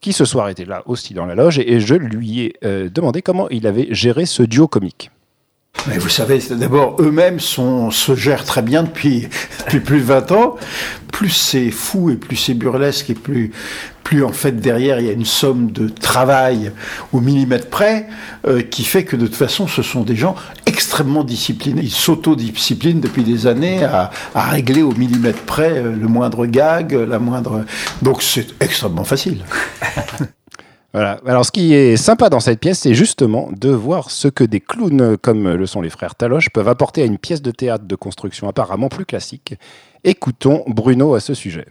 qui 0.00 0.12
ce 0.12 0.24
soir 0.24 0.48
était 0.48 0.64
là 0.64 0.82
aussi 0.86 1.14
dans 1.14 1.26
la 1.26 1.36
loge 1.36 1.60
et, 1.60 1.74
et 1.74 1.80
je 1.80 1.94
lui 1.94 2.40
ai 2.40 2.54
euh, 2.64 2.90
demandé 2.90 3.22
comment 3.22 3.48
il 3.50 3.68
avait 3.68 3.86
géré 3.94 4.26
ce 4.26 4.42
duo 4.42 4.66
comique. 4.66 5.12
Vous 5.86 6.08
savez, 6.08 6.40
d'abord, 6.50 6.96
eux-mêmes 7.00 7.40
se 7.40 8.14
gèrent 8.14 8.44
très 8.44 8.62
bien 8.62 8.84
depuis, 8.84 9.28
plus 9.66 9.98
de 10.00 10.04
20 10.04 10.32
ans. 10.32 10.56
Plus 11.10 11.30
c'est 11.30 11.70
fou 11.70 12.10
et 12.10 12.16
plus 12.16 12.36
c'est 12.36 12.54
burlesque 12.54 13.10
et 13.10 13.14
plus, 13.14 13.52
plus 14.02 14.24
en 14.24 14.32
fait 14.32 14.52
derrière 14.52 14.98
il 14.98 15.06
y 15.06 15.10
a 15.10 15.12
une 15.12 15.26
somme 15.26 15.70
de 15.70 15.88
travail 15.88 16.72
au 17.12 17.20
millimètre 17.20 17.68
près 17.68 18.08
euh, 18.46 18.62
qui 18.62 18.82
fait 18.82 19.04
que 19.04 19.16
de 19.16 19.26
toute 19.26 19.36
façon 19.36 19.68
ce 19.68 19.82
sont 19.82 20.02
des 20.02 20.16
gens 20.16 20.34
extrêmement 20.66 21.22
disciplinés. 21.22 21.82
Ils 21.82 21.90
s'autodisciplinent 21.90 23.00
depuis 23.00 23.24
des 23.24 23.46
années 23.46 23.84
à, 23.84 24.10
à 24.34 24.42
régler 24.42 24.82
au 24.82 24.92
millimètre 24.92 25.42
près 25.42 25.78
euh, 25.78 25.94
le 25.94 26.08
moindre 26.08 26.46
gag, 26.46 26.92
la 26.92 27.18
moindre... 27.18 27.64
Donc 28.00 28.22
c'est 28.22 28.46
extrêmement 28.60 29.04
facile. 29.04 29.44
Voilà. 30.92 31.20
Alors, 31.26 31.46
ce 31.46 31.52
qui 31.52 31.72
est 31.72 31.96
sympa 31.96 32.28
dans 32.28 32.40
cette 32.40 32.60
pièce, 32.60 32.80
c'est 32.80 32.94
justement 32.94 33.48
de 33.52 33.70
voir 33.70 34.10
ce 34.10 34.28
que 34.28 34.44
des 34.44 34.60
clowns, 34.60 35.16
comme 35.16 35.50
le 35.50 35.66
sont 35.66 35.80
les 35.80 35.88
frères 35.88 36.14
Taloche, 36.14 36.50
peuvent 36.50 36.68
apporter 36.68 37.02
à 37.02 37.06
une 37.06 37.18
pièce 37.18 37.40
de 37.40 37.50
théâtre 37.50 37.84
de 37.86 37.96
construction 37.96 38.48
apparemment 38.48 38.88
plus 38.88 39.06
classique. 39.06 39.54
Écoutons 40.04 40.64
Bruno 40.66 41.14
à 41.14 41.20
ce 41.20 41.32
sujet. 41.32 41.66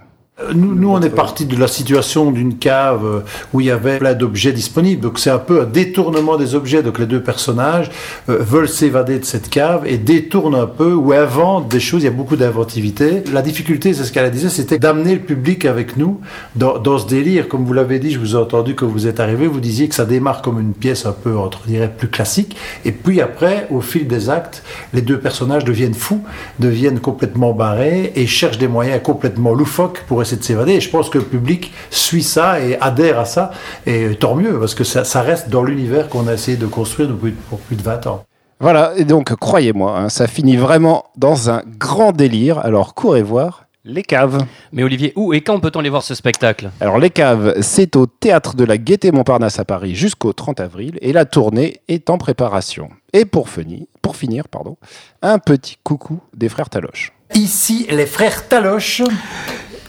Euh, 0.49 0.53
Nous, 0.53 0.89
on 0.89 1.01
est 1.01 1.09
parti 1.09 1.45
de 1.45 1.55
la 1.57 1.67
situation 1.67 2.31
d'une 2.31 2.57
cave 2.57 3.05
euh, 3.05 3.19
où 3.53 3.61
il 3.61 3.67
y 3.67 3.71
avait 3.71 3.97
plein 3.97 4.13
d'objets 4.13 4.51
disponibles. 4.51 5.01
Donc 5.01 5.19
c'est 5.19 5.29
un 5.29 5.37
peu 5.37 5.61
un 5.61 5.65
détournement 5.65 6.37
des 6.37 6.55
objets. 6.55 6.83
Donc 6.83 6.99
les 6.99 7.05
deux 7.05 7.21
personnages 7.21 7.89
euh, 8.29 8.37
veulent 8.39 8.69
s'évader 8.69 9.19
de 9.19 9.25
cette 9.25 9.49
cave 9.49 9.83
et 9.85 9.97
détournent 9.97 10.55
un 10.55 10.67
peu 10.67 10.93
ou 10.93 11.13
inventent 11.13 11.67
des 11.67 11.79
choses. 11.79 12.01
Il 12.01 12.05
y 12.05 12.09
a 12.09 12.11
beaucoup 12.11 12.35
d'inventivité. 12.35 13.23
La 13.31 13.41
difficulté, 13.41 13.93
c'est 13.93 14.03
ce 14.03 14.11
qu'elle 14.11 14.29
disait, 14.31 14.49
c'était 14.49 14.79
d'amener 14.79 15.15
le 15.15 15.21
public 15.21 15.65
avec 15.65 15.97
nous 15.97 16.19
dans, 16.55 16.97
ce 16.97 17.07
délire. 17.07 17.47
Comme 17.47 17.65
vous 17.65 17.73
l'avez 17.73 17.99
dit, 17.99 18.11
je 18.11 18.19
vous 18.19 18.33
ai 18.35 18.39
entendu 18.39 18.75
que 18.75 18.85
vous 18.85 19.07
êtes 19.07 19.19
arrivé, 19.19 19.47
vous 19.47 19.59
disiez 19.59 19.87
que 19.87 19.95
ça 19.95 20.05
démarre 20.05 20.41
comme 20.41 20.59
une 20.59 20.73
pièce 20.73 21.05
un 21.05 21.11
peu, 21.11 21.37
entre 21.37 21.61
dirait, 21.67 21.91
plus 21.91 22.09
classique. 22.09 22.55
Et 22.85 22.91
puis 22.91 23.21
après, 23.21 23.67
au 23.69 23.81
fil 23.81 24.07
des 24.07 24.29
actes, 24.29 24.63
les 24.93 25.01
deux 25.01 25.19
personnages 25.19 25.65
deviennent 25.65 25.93
fous, 25.93 26.23
deviennent 26.59 26.99
complètement 26.99 27.53
barrés 27.53 28.11
et 28.15 28.27
cherchent 28.27 28.57
des 28.57 28.67
moyens 28.67 29.01
complètement 29.03 29.53
loufoques 29.53 30.03
pour 30.07 30.21
essayer 30.21 30.30
de 30.37 30.43
s'évader. 30.43 30.73
Et 30.73 30.81
je 30.81 30.89
pense 30.89 31.09
que 31.09 31.17
le 31.17 31.25
public 31.25 31.71
suit 31.89 32.23
ça 32.23 32.59
et 32.59 32.77
adhère 32.79 33.19
à 33.19 33.25
ça. 33.25 33.51
Et 33.85 34.15
tant 34.15 34.35
mieux, 34.35 34.59
parce 34.59 34.75
que 34.75 34.83
ça, 34.83 35.03
ça 35.03 35.21
reste 35.21 35.49
dans 35.49 35.63
l'univers 35.63 36.09
qu'on 36.09 36.27
a 36.27 36.33
essayé 36.33 36.57
de 36.57 36.67
construire 36.67 37.09
depuis, 37.09 37.31
pour 37.31 37.59
plus 37.59 37.75
de 37.75 37.83
20 37.83 38.07
ans. 38.07 38.23
Voilà, 38.59 38.93
et 38.95 39.05
donc 39.05 39.33
croyez-moi, 39.33 39.97
hein, 39.97 40.09
ça 40.09 40.27
finit 40.27 40.55
vraiment 40.55 41.05
dans 41.17 41.49
un 41.49 41.63
grand 41.79 42.11
délire. 42.11 42.59
Alors 42.59 42.93
courez 42.93 43.23
voir 43.23 43.65
les 43.85 44.03
caves. 44.03 44.45
Mais 44.71 44.83
Olivier, 44.83 45.13
où 45.15 45.33
et 45.33 45.41
quand 45.41 45.59
peut-on 45.59 45.79
aller 45.79 45.89
voir 45.89 46.03
ce 46.03 46.13
spectacle? 46.13 46.69
Alors 46.79 46.99
les 46.99 47.09
caves, 47.09 47.55
c'est 47.61 47.95
au 47.95 48.05
théâtre 48.05 48.55
de 48.55 48.63
la 48.63 48.77
Gaîté 48.77 49.11
Montparnasse 49.11 49.57
à 49.57 49.65
Paris 49.65 49.95
jusqu'au 49.95 50.33
30 50.33 50.59
avril 50.59 50.99
et 51.01 51.11
la 51.11 51.25
tournée 51.25 51.81
est 51.87 52.11
en 52.11 52.19
préparation. 52.19 52.89
Et 53.13 53.25
pour 53.25 53.49
finir, 53.49 53.85
pour 54.03 54.15
finir 54.15 54.47
pardon, 54.47 54.77
un 55.23 55.39
petit 55.39 55.77
coucou 55.83 56.19
des 56.35 56.47
frères 56.47 56.69
Taloche. 56.69 57.13
Ici, 57.33 57.87
les 57.89 58.05
frères 58.05 58.47
Taloche. 58.47 59.01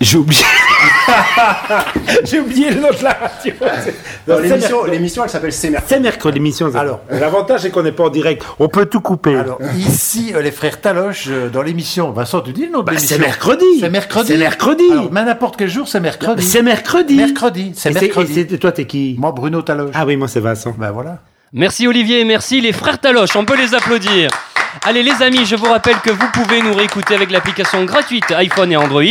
J'ai 0.02 0.18
oublié. 0.18 0.42
J'ai 2.24 2.40
oublié 2.40 2.70
le 2.70 2.80
nom 2.80 2.88
de 2.90 3.04
la 3.04 3.12
radio. 3.12 3.52
Non, 4.26 4.38
l'émission- 4.40 4.84
l'émission, 4.84 5.22
elle 5.24 5.30
s'appelle 5.30 5.52
C'est 5.52 5.70
mercredi. 5.70 5.94
C'est 5.94 6.00
mercredi, 6.00 6.38
l'émission. 6.38 6.74
Alors. 6.74 7.00
l'avantage, 7.10 7.60
c'est 7.62 7.70
qu'on 7.70 7.82
n'est 7.84 7.92
pas 7.92 8.04
en 8.04 8.08
direct. 8.08 8.44
On 8.58 8.68
peut 8.68 8.86
tout 8.86 9.00
couper. 9.00 9.36
Alors, 9.36 9.58
ici, 9.76 10.32
euh, 10.34 10.42
les 10.42 10.50
frères 10.50 10.80
Taloche, 10.80 11.26
euh, 11.28 11.48
dans 11.48 11.62
l'émission. 11.62 12.10
Vincent, 12.10 12.40
tu 12.40 12.52
dis 12.52 12.66
le 12.66 12.72
nom 12.72 12.80
de 12.80 12.84
Bah, 12.86 12.92
l'émission 12.92 13.16
c'est 13.16 13.22
mercredi. 13.22 13.64
C'est 13.80 13.90
mercredi. 13.90 14.28
C'est 14.32 14.38
mercredi. 14.38 14.84
Alors, 14.90 15.12
mais 15.12 15.24
n'importe 15.24 15.56
quel 15.56 15.68
jour, 15.70 15.86
c'est 15.86 16.00
mercredi. 16.00 16.42
C'est 16.44 16.62
mercredi. 16.62 17.16
Mercredi. 17.16 17.72
C'est 17.76 17.90
Et 17.90 17.94
mercredi. 17.94 18.40
et 18.40 18.46
c'est- 18.50 18.58
toi, 18.58 18.72
t'es 18.72 18.86
qui 18.86 19.14
Moi, 19.18 19.30
Bruno 19.32 19.62
Taloche. 19.62 19.92
Ah 19.94 20.04
oui, 20.04 20.16
moi, 20.16 20.26
c'est 20.28 20.40
Vincent. 20.40 20.74
Ben 20.76 20.90
voilà. 20.90 21.18
Merci 21.52 21.86
Olivier 21.86 22.20
et 22.20 22.24
merci 22.24 22.60
les 22.60 22.72
frères 22.72 22.98
Taloche, 22.98 23.36
on 23.36 23.44
peut 23.44 23.56
les 23.58 23.74
applaudir. 23.74 24.30
Allez 24.80 25.02
les 25.02 25.22
amis, 25.22 25.44
je 25.44 25.54
vous 25.54 25.66
rappelle 25.66 25.96
que 26.00 26.10
vous 26.10 26.28
pouvez 26.32 26.62
nous 26.62 26.72
réécouter 26.72 27.14
avec 27.14 27.30
l'application 27.30 27.84
gratuite 27.84 28.30
iPhone 28.30 28.72
et 28.72 28.76
Android 28.76 29.02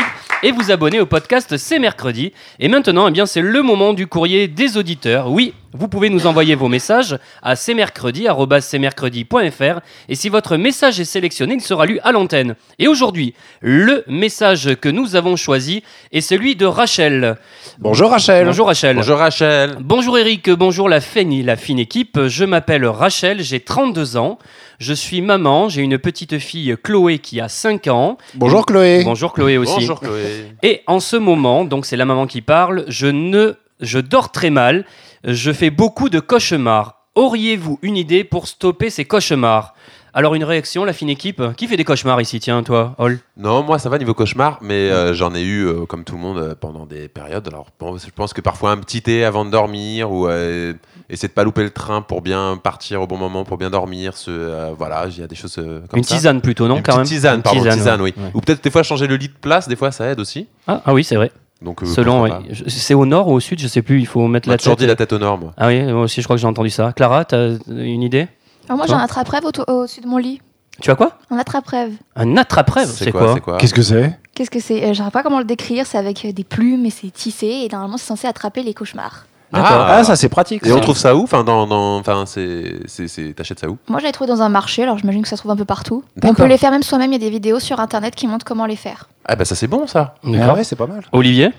et 0.41 0.51
vous 0.51 0.72
abonner 0.72 1.00
au 1.00 1.06
podcast 1.06 1.56
C'est 1.58 1.77
mercredi. 1.77 2.34
Et 2.60 2.68
maintenant, 2.68 3.08
eh 3.08 3.12
bien, 3.12 3.27
c'est 3.27 3.41
le 3.41 3.62
moment 3.62 3.94
du 3.94 4.08
courrier 4.08 4.48
des 4.48 4.75
auditeurs. 4.75 5.30
Oui, 5.30 5.53
vous 5.74 5.88
pouvez 5.88 6.10
nous 6.10 6.28
envoyer 6.28 6.56
vos 6.56 6.68
messages 6.68 7.18
à 7.42 7.56
cmercredi@cmercredi.fr 7.56 9.80
et 10.10 10.16
si 10.16 10.30
votre 10.30 10.58
message 10.58 11.00
est 11.00 11.06
sélectionné, 11.06 11.54
il 11.56 11.62
sera 11.62 11.86
lu 11.86 12.00
à 12.04 12.12
l'antenne. 12.12 12.56
Et 12.80 12.88
aujourd'hui, 12.88 13.34
le 13.62 14.04
message 14.08 14.75
que 14.75 14.90
nous 14.90 15.16
avons 15.16 15.36
choisi 15.36 15.84
est 16.12 16.22
celui 16.22 16.56
de 16.56 16.66
Rachel. 16.66 17.38
Bonjour 17.80 18.12
Rachel. 18.12 18.46
Bonjour 18.46 18.68
Rachel. 18.68 18.98
Bonjour 18.98 19.18
Rachel. 19.18 19.78
Bonjour 19.80 20.18
Eric, 20.18 20.50
bonjour 20.50 20.90
la 20.90 21.00
fine, 21.00 21.46
la 21.46 21.56
fine 21.56 21.80
équipe. 21.80 22.28
Je 22.28 22.44
m'appelle 22.44 22.86
Rachel, 22.86 23.42
j'ai 23.42 23.62
32 23.62 24.18
ans. 24.18 24.38
Je 24.80 24.94
suis 24.94 25.22
maman, 25.22 25.70
j'ai 25.70 25.84
une 25.84 26.00
petite 26.00 26.40
fille 26.40 26.75
Chloé 26.82 27.20
qui 27.20 27.40
a 27.40 27.48
5 27.48 27.88
ans. 27.88 28.18
Bonjour 28.34 28.66
Chloé. 28.66 29.04
Bonjour 29.04 29.32
Chloé 29.32 29.58
aussi. 29.58 29.75
Bonjour 29.75 30.00
Chloé. 30.00 30.48
Et 30.63 30.82
en 30.88 31.00
ce 31.00 31.18
moment, 31.18 31.66
donc 31.66 31.86
c'est 31.86 31.98
la 31.98 32.06
maman 32.06 32.25
qui 32.25 32.42
parle, 32.42 32.84
je 32.88 33.06
ne 33.08 33.54
je 33.81 34.00
dors 34.00 34.31
très 34.31 34.50
mal, 34.50 34.85
je 35.23 35.51
fais 35.51 35.69
beaucoup 35.69 36.09
de 36.09 36.19
cauchemars. 36.19 36.97
Auriez-vous 37.15 37.77
une 37.81 37.97
idée 37.97 38.23
pour 38.23 38.47
stopper 38.47 38.89
ces 38.89 39.05
cauchemars? 39.05 39.73
Alors 40.13 40.35
une 40.35 40.43
réaction, 40.43 40.83
la 40.83 40.91
fine 40.91 41.09
équipe? 41.09 41.41
Qui 41.55 41.67
fait 41.67 41.77
des 41.77 41.85
cauchemars 41.85 42.19
ici, 42.19 42.39
tiens, 42.41 42.63
toi, 42.63 42.95
Hall 42.97 43.19
Non, 43.38 43.63
moi 43.63 43.79
ça 43.79 43.88
va 43.89 43.97
niveau 43.97 44.13
cauchemar, 44.13 44.57
mais 44.61 44.89
euh, 44.89 45.13
j'en 45.13 45.33
ai 45.33 45.41
eu 45.41 45.65
euh, 45.65 45.85
comme 45.85 46.03
tout 46.03 46.15
le 46.15 46.21
monde 46.21 46.38
euh, 46.38 46.53
pendant 46.53 46.85
des 46.85 47.07
périodes. 47.07 47.47
Alors 47.47 47.67
bon, 47.79 47.97
je 47.97 48.09
pense 48.13 48.33
que 48.33 48.41
parfois 48.41 48.71
un 48.71 48.77
petit 48.77 49.01
thé 49.01 49.23
avant 49.23 49.45
de 49.45 49.50
dormir 49.51 50.11
ou 50.11 50.27
essayer 50.29 51.27
de 51.29 51.33
pas 51.33 51.43
louper 51.45 51.63
le 51.63 51.69
train 51.69 52.01
pour 52.01 52.21
bien 52.21 52.57
partir 52.61 53.01
au 53.01 53.07
bon 53.07 53.17
moment, 53.17 53.45
pour 53.45 53.57
bien 53.57 53.69
dormir. 53.69 54.17
Ce, 54.17 54.73
voilà, 54.77 55.05
il 55.09 55.17
y 55.19 55.23
a 55.23 55.27
des 55.27 55.35
choses 55.35 55.55
comme 55.55 55.97
Une 56.00 56.03
ça. 56.03 56.15
tisane 56.15 56.41
plutôt, 56.41 56.67
non, 56.67 56.77
Une 56.77 56.83
quand 56.83 56.97
même? 56.97 57.05
tisane, 57.05 57.38
Une 57.38 57.41
pardon, 57.41 57.59
tisane, 57.59 57.77
tisane, 57.77 58.01
ouais. 58.01 58.13
oui. 58.17 58.23
Ouais. 58.23 58.31
Ou 58.33 58.41
peut-être 58.41 58.63
des 58.63 58.71
fois 58.71 58.83
changer 58.83 59.07
le 59.07 59.15
lit 59.15 59.29
de 59.29 59.33
place, 59.39 59.67
des 59.69 59.75
fois 59.77 59.91
ça 59.93 60.07
aide 60.07 60.19
aussi. 60.19 60.47
ah, 60.67 60.81
ah 60.85 60.93
oui, 60.93 61.03
c'est 61.05 61.15
vrai. 61.15 61.31
Donc, 61.62 61.84
euh, 61.84 61.86
Selon, 61.86 62.27
c'est 62.68 62.94
au 62.96 63.06
nord 63.06 63.27
ou 63.27 63.34
au 63.34 63.39
sud, 63.39 63.60
je 63.60 63.68
sais 63.68 63.82
plus, 63.84 64.00
il 64.00 64.08
faut 64.08 64.27
mettre 64.27 64.48
On 64.48 64.51
m'a 64.51 64.53
la 64.53 64.58
toujours 64.58 64.74
tête. 64.75 64.80
dit 64.80 64.88
la 64.88 64.96
tête 64.96 65.13
au 65.13 65.20
nord, 65.20 65.38
moi. 65.38 65.53
Ah 65.58 65.68
oui, 65.68 65.82
moi 65.84 66.01
aussi 66.03 66.22
je 66.22 66.25
crois 66.25 66.36
que 66.36 66.41
j'ai 66.41 66.48
entendu 66.48 66.70
ça. 66.72 66.91
Clara, 66.94 67.24
t'as 67.25 67.58
une 67.68 68.01
idée? 68.01 68.27
Alors 68.68 68.77
moi, 68.77 68.88
j'ai 68.88 68.94
un 68.94 69.00
attrape-rêve 69.00 69.44
au- 69.46 69.72
au-dessus 69.72 70.01
de 70.01 70.08
mon 70.08 70.18
lit. 70.18 70.41
Tu 70.82 70.89
as 70.89 70.96
quoi? 70.96 71.20
Un 71.30 71.38
attrape-rêve. 71.38 71.94
Un 72.15 72.38
attrape-rêve 72.38 72.88
C'est 72.88 73.06
C'est 73.06 73.12
quoi, 73.12 73.22
quoi, 73.22 73.34
c'est 73.36 73.39
quoi? 73.41 73.58
Qu'est-ce 73.58 73.74
que 73.74 73.82
c'est? 73.84 74.18
Qu'est-ce 74.34 74.50
que 74.50 74.59
c'est? 74.59 74.81
Euh, 74.83 74.94
Je 74.94 75.01
ne 75.01 75.05
sais 75.05 75.12
pas 75.12 75.22
comment 75.22 75.38
le 75.40 75.46
décrire. 75.46 75.85
C'est 75.85 75.98
avec 75.98 76.25
euh, 76.25 76.31
des 76.31 76.44
plumes 76.44 76.85
et 76.85 76.90
c'est 76.90 77.12
tissé. 77.12 77.46
Et 77.46 77.70
normalement, 77.72 77.98
c'est 77.98 78.05
censé 78.05 78.25
attraper 78.27 78.64
les 78.64 78.74
cauchemars. 78.74 79.25
Ah, 79.53 80.03
ça 80.03 80.16
c'est 80.16 80.29
pratique. 80.29 80.66
Et 80.66 80.70
ça. 80.70 80.75
on 80.75 80.79
trouve 80.79 80.98
ça 80.98 81.16
où? 81.16 81.24
Enfin, 81.24 81.44
dans, 81.44 81.68
dans, 81.68 81.98
enfin, 81.98 82.24
c'est, 82.25 82.75
c'est, 82.85 83.07
c'est- 83.07 83.33
t'achètes 83.33 83.59
ça 83.59 83.70
où? 83.70 83.77
Moi, 83.90 84.00
je 84.00 84.05
l'ai 84.05 84.11
trouvé 84.11 84.29
dans 84.29 84.42
un 84.42 84.50
marché. 84.50 84.83
Alors, 84.83 84.98
j'imagine 84.98 85.22
que 85.22 85.27
ça 85.27 85.35
se 85.35 85.42
trouve 85.42 85.51
un 85.51 85.55
peu 85.57 85.66
partout. 85.66 86.03
On 86.24 86.33
peut 86.33 86.46
les 86.46 86.57
faire 86.57 86.72
même 86.72 86.83
soi-même. 86.83 87.11
Il 87.11 87.22
y 87.22 87.24
a 87.25 87.27
des 87.27 87.29
vidéos 87.29 87.59
sur 87.59 87.79
Internet 87.79 88.16
qui 88.16 88.27
montrent 88.27 88.46
comment 88.46 88.66
les 88.66 88.75
faire. 88.75 89.09
Ah 89.24 89.35
bah 89.35 89.46
ça 89.46 89.53
c'est 89.53 89.68
bon 89.68 89.85
ça. 89.85 90.16
Ah 90.25 90.29
D'accord. 90.31 90.55
ouais, 90.57 90.64
c'est 90.64 90.75
pas 90.75 90.87
mal. 90.87 91.03
Olivier? 91.11 91.51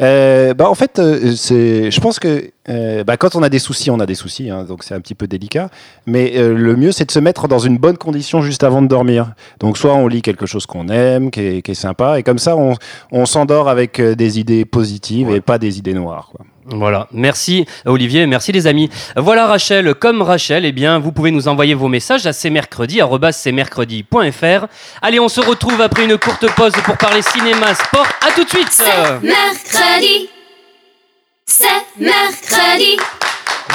Euh, 0.00 0.54
bah 0.54 0.70
en 0.70 0.76
fait, 0.76 1.00
euh, 1.00 1.34
c'est, 1.34 1.90
je 1.90 2.00
pense 2.00 2.20
que 2.20 2.52
euh, 2.68 3.02
bah, 3.02 3.16
quand 3.16 3.34
on 3.34 3.42
a 3.42 3.48
des 3.48 3.58
soucis, 3.58 3.90
on 3.90 3.98
a 3.98 4.06
des 4.06 4.14
soucis, 4.14 4.50
hein, 4.50 4.62
donc 4.62 4.84
c'est 4.84 4.94
un 4.94 5.00
petit 5.00 5.16
peu 5.16 5.26
délicat. 5.26 5.68
Mais 6.06 6.34
euh, 6.36 6.54
le 6.54 6.76
mieux, 6.76 6.92
c'est 6.92 7.04
de 7.06 7.10
se 7.10 7.18
mettre 7.18 7.48
dans 7.48 7.58
une 7.58 7.76
bonne 7.76 7.98
condition 7.98 8.40
juste 8.40 8.62
avant 8.62 8.82
de 8.82 8.86
dormir. 8.86 9.32
Donc 9.58 9.78
soit 9.78 9.94
on 9.94 10.06
lit 10.06 10.22
quelque 10.22 10.46
chose 10.46 10.64
qu'on 10.66 10.88
aime, 10.88 11.32
qui 11.32 11.40
est, 11.40 11.62
qui 11.62 11.72
est 11.72 11.74
sympa, 11.74 12.20
et 12.20 12.22
comme 12.22 12.38
ça, 12.38 12.56
on, 12.56 12.74
on 13.10 13.26
s'endort 13.26 13.68
avec 13.68 14.00
des 14.00 14.38
idées 14.38 14.64
positives 14.64 15.28
et 15.30 15.40
pas 15.40 15.58
des 15.58 15.78
idées 15.78 15.94
noires. 15.94 16.30
Quoi. 16.32 16.46
Voilà, 16.70 17.08
merci 17.12 17.64
Olivier, 17.86 18.26
merci 18.26 18.52
les 18.52 18.66
amis. 18.66 18.90
Voilà 19.16 19.46
Rachel, 19.46 19.94
comme 19.94 20.20
Rachel, 20.20 20.66
eh 20.66 20.72
bien 20.72 20.98
vous 20.98 21.12
pouvez 21.12 21.30
nous 21.30 21.48
envoyer 21.48 21.72
vos 21.72 21.88
messages 21.88 22.26
à 22.26 22.32
cmercredi@cmercredi.fr. 22.32 24.66
Allez, 25.00 25.18
on 25.18 25.28
se 25.28 25.40
retrouve 25.40 25.80
après 25.80 26.04
une 26.04 26.18
courte 26.18 26.46
pause 26.54 26.74
pour 26.84 26.98
parler 26.98 27.22
cinéma, 27.22 27.74
sport. 27.74 28.06
À 28.26 28.32
tout 28.32 28.44
de 28.44 28.50
suite. 28.50 28.82
Mercredi. 29.22 30.28
C'est 31.46 31.86
mercredi. 31.98 32.98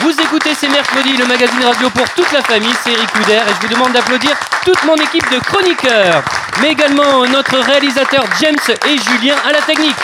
Vous 0.02 0.12
écoutez 0.22 0.54
C'est 0.54 0.70
mercredi, 0.70 1.18
le 1.18 1.26
magazine 1.26 1.64
radio 1.64 1.90
pour 1.90 2.08
toute 2.12 2.32
la 2.32 2.44
famille, 2.44 2.76
c'est 2.84 2.92
Eric 2.92 3.12
Couder 3.12 3.34
et 3.34 3.54
je 3.60 3.68
vous 3.68 3.74
demande 3.74 3.94
d'applaudir 3.94 4.38
toute 4.64 4.84
mon 4.86 4.96
équipe 4.96 5.28
de 5.32 5.40
chroniqueurs, 5.40 6.24
mais 6.62 6.70
également 6.72 7.26
notre 7.26 7.58
réalisateur 7.58 8.24
James 8.40 8.56
et 8.88 8.98
Julien 8.98 9.36
à 9.48 9.52
la 9.52 9.62
technique. 9.62 9.96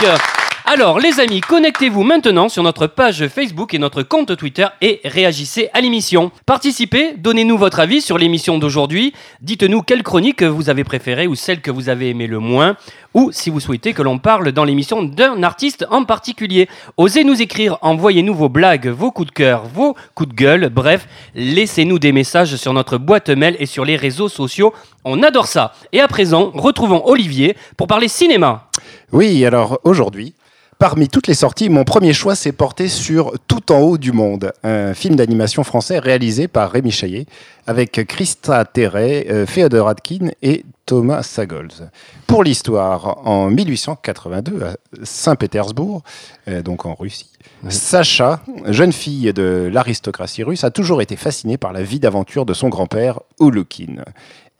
Alors 0.72 1.00
les 1.00 1.20
amis, 1.20 1.42
connectez-vous 1.42 2.04
maintenant 2.04 2.48
sur 2.48 2.62
notre 2.62 2.86
page 2.86 3.28
Facebook 3.28 3.74
et 3.74 3.80
notre 3.80 4.04
compte 4.04 4.38
Twitter 4.38 4.68
et 4.82 5.02
réagissez 5.04 5.68
à 5.74 5.82
l'émission. 5.82 6.32
Participez, 6.46 7.16
donnez-nous 7.18 7.58
votre 7.58 7.80
avis 7.80 8.02
sur 8.02 8.20
l'émission 8.20 8.60
d'aujourd'hui, 8.60 9.12
dites-nous 9.42 9.82
quelle 9.82 10.04
chronique 10.04 10.44
vous 10.44 10.70
avez 10.70 10.84
préférée 10.84 11.26
ou 11.26 11.34
celle 11.34 11.62
que 11.62 11.72
vous 11.72 11.90
avez 11.90 12.10
aimée 12.10 12.28
le 12.28 12.38
moins, 12.38 12.78
ou 13.16 13.32
si 13.32 13.50
vous 13.50 13.60
souhaitez 13.60 13.94
que 13.94 14.04
l'on 14.04 14.20
parle 14.20 14.52
dans 14.52 14.64
l'émission 14.64 15.02
d'un 15.02 15.42
artiste 15.42 15.88
en 15.90 16.04
particulier. 16.06 16.70
Osez 16.98 17.24
nous 17.24 17.42
écrire, 17.42 17.80
envoyez-nous 17.82 18.36
vos 18.36 18.48
blagues, 18.48 18.90
vos 18.90 19.10
coups 19.10 19.30
de 19.30 19.34
cœur, 19.34 19.64
vos 19.66 19.96
coups 20.14 20.30
de 20.30 20.36
gueule, 20.36 20.70
bref, 20.70 21.08
laissez-nous 21.34 21.98
des 21.98 22.12
messages 22.12 22.58
sur 22.58 22.74
notre 22.74 23.00
boîte 23.00 23.30
mail 23.30 23.56
et 23.58 23.66
sur 23.66 23.86
les 23.86 23.96
réseaux 23.96 24.30
sociaux. 24.30 24.72
On 25.04 25.24
adore 25.24 25.48
ça. 25.48 25.74
Et 25.94 26.00
à 26.00 26.08
présent, 26.08 26.52
retrouvons 26.54 27.02
Olivier 27.06 27.58
pour 27.76 27.88
parler 27.88 28.08
cinéma. 28.08 28.70
Oui, 29.12 29.44
alors 29.44 29.80
aujourd'hui, 29.84 30.36
parmi 30.80 31.10
toutes 31.10 31.28
les 31.28 31.34
sorties, 31.34 31.70
mon 31.70 31.84
premier 31.84 32.14
choix 32.14 32.36
s'est 32.36 32.54
porté 32.54 32.88
sur 32.88 33.34
Tout 33.48 33.72
en 33.74 33.80
haut 33.80 33.98
du 33.98 34.14
monde, 34.14 34.54
un 34.64 34.94
film 34.94 35.18
d'animation 35.18 35.64
français 35.66 36.00
réalisé 36.00 36.48
par 36.48 36.72
Rémi 36.72 36.90
Chaillet, 36.90 37.26
avec 37.68 38.06
Christa 38.08 38.64
Terray, 38.64 39.28
euh, 39.30 39.46
Féodor 39.46 39.90
Atkin 39.90 40.30
et 40.42 40.64
Thomas 40.86 41.22
Sagols. 41.22 41.92
Pour 42.26 42.46
l'histoire, 42.46 43.28
en 43.28 43.50
1882, 43.50 44.64
à 44.64 44.78
Saint-Pétersbourg, 45.04 46.02
euh, 46.48 46.62
donc 46.62 46.86
en 46.86 46.96
Russie, 46.96 47.30
Sacha, 47.68 48.40
jeune 48.68 48.94
fille 48.94 49.34
de 49.34 49.70
l'aristocratie 49.72 50.44
russe, 50.44 50.64
a 50.64 50.72
toujours 50.72 51.02
été 51.02 51.18
fascinée 51.18 51.58
par 51.58 51.74
la 51.74 51.84
vie 51.84 52.00
d'aventure 52.00 52.46
de 52.46 52.54
son 52.54 52.70
grand-père, 52.70 53.20
Ouloukin. 53.40 53.98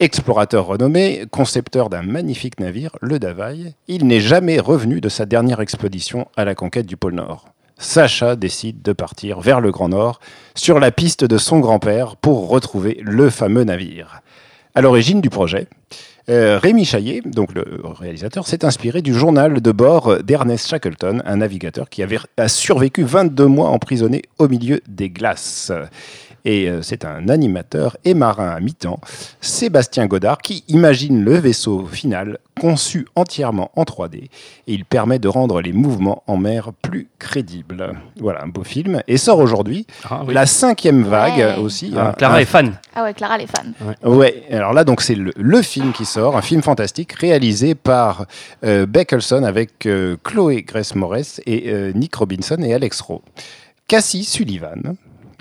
Explorateur 0.02 0.64
renommé, 0.64 1.24
concepteur 1.30 1.90
d'un 1.90 2.00
magnifique 2.00 2.58
navire, 2.58 2.96
le 3.02 3.18
Davaï, 3.18 3.74
il 3.86 4.06
n'est 4.06 4.20
jamais 4.20 4.58
revenu 4.58 5.02
de 5.02 5.10
sa 5.10 5.26
dernière 5.26 5.60
expédition 5.60 6.26
à 6.38 6.46
la 6.46 6.54
conquête 6.54 6.86
du 6.86 6.96
pôle 6.96 7.16
Nord. 7.16 7.50
Sacha 7.76 8.34
décide 8.34 8.80
de 8.80 8.94
partir 8.94 9.40
vers 9.40 9.60
le 9.60 9.70
Grand 9.70 9.90
Nord 9.90 10.18
sur 10.54 10.80
la 10.80 10.90
piste 10.90 11.24
de 11.24 11.36
son 11.36 11.60
grand-père 11.60 12.16
pour 12.16 12.48
retrouver 12.48 12.98
le 13.02 13.28
fameux 13.28 13.64
navire. 13.64 14.22
À 14.74 14.80
l'origine 14.80 15.20
du 15.20 15.28
projet, 15.28 15.66
euh, 16.30 16.58
Rémi 16.58 16.86
Chaillet, 16.86 17.20
donc 17.22 17.52
le 17.52 17.82
réalisateur, 17.84 18.46
s'est 18.46 18.64
inspiré 18.64 19.02
du 19.02 19.12
journal 19.12 19.60
de 19.60 19.72
bord 19.72 20.22
d'Ernest 20.22 20.66
Shackleton, 20.66 21.20
un 21.26 21.36
navigateur 21.36 21.90
qui 21.90 22.02
avait 22.02 22.20
a 22.38 22.48
survécu 22.48 23.02
22 23.02 23.44
mois 23.44 23.68
emprisonné 23.68 24.22
au 24.38 24.48
milieu 24.48 24.80
des 24.88 25.10
glaces. 25.10 25.72
Et 26.44 26.68
euh, 26.68 26.82
c'est 26.82 27.04
un 27.04 27.28
animateur 27.28 27.96
et 28.04 28.14
marin 28.14 28.48
à 28.50 28.60
mi-temps, 28.60 29.00
Sébastien 29.40 30.06
Godard, 30.06 30.38
qui 30.38 30.64
imagine 30.68 31.22
le 31.24 31.34
vaisseau 31.34 31.86
final 31.86 32.38
conçu 32.60 33.06
entièrement 33.14 33.70
en 33.76 33.84
3D. 33.84 34.16
Et 34.24 34.30
il 34.66 34.84
permet 34.84 35.18
de 35.18 35.28
rendre 35.28 35.60
les 35.62 35.72
mouvements 35.72 36.22
en 36.26 36.36
mer 36.36 36.70
plus 36.82 37.08
crédibles. 37.18 37.92
Voilà, 38.18 38.42
un 38.44 38.48
beau 38.48 38.64
film. 38.64 39.02
Et 39.08 39.16
sort 39.16 39.38
aujourd'hui 39.38 39.86
oui. 40.26 40.34
la 40.34 40.46
cinquième 40.46 41.02
vague 41.04 41.38
Ouais. 41.38 41.56
aussi. 41.56 41.92
Ah, 41.96 42.08
Un- 42.08 42.12
Clara 42.12 42.36
un 42.36 42.38
est 42.40 42.44
fan. 42.44 42.74
Ah 42.94 43.02
ouais, 43.04 43.14
Clara, 43.14 43.38
les 43.38 43.46
fans. 43.46 44.08
Ouais, 44.08 44.42
alors 44.50 44.72
là, 44.72 44.84
donc 44.84 45.00
c'est 45.00 45.14
le, 45.14 45.32
le 45.36 45.62
film 45.62 45.92
qui 45.92 46.04
sort, 46.04 46.36
un 46.36 46.42
film 46.42 46.62
fantastique 46.62 47.12
réalisé 47.14 47.74
par 47.74 48.26
euh, 48.64 48.84
Beck 48.86 49.12
Olson 49.12 49.42
avec 49.44 49.86
euh, 49.86 50.16
Chloé 50.22 50.62
Grace 50.62 50.94
Moretz 50.94 51.40
et 51.46 51.70
euh, 51.70 51.92
Nick 51.94 52.14
Robinson 52.16 52.58
et 52.62 52.74
Alex 52.74 53.00
Rowe. 53.00 53.22
Cassie 53.88 54.24
Sullivan, 54.24 54.94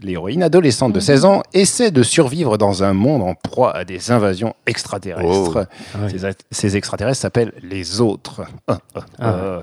l'héroïne 0.04 0.44
adolescente 0.44 0.94
de 0.94 1.00
16 1.00 1.26
ans, 1.26 1.42
essaie 1.54 1.92
de 1.92 2.04
survivre 2.04 2.58
dans 2.58 2.84
un 2.84 2.94
monde 2.94 3.22
en 3.22 3.36
proie 3.36 3.76
à 3.76 3.86
des 3.86 4.12
invasions 4.12 4.56
extraterrestres. 4.66 5.68
Ces, 6.10 6.26
a- 6.26 6.34
ces 6.52 6.78
extraterrestres 6.78 7.22
s'appellent 7.22 7.54
les 7.64 8.02
autres. 8.02 8.42
Ah. 9.22 9.62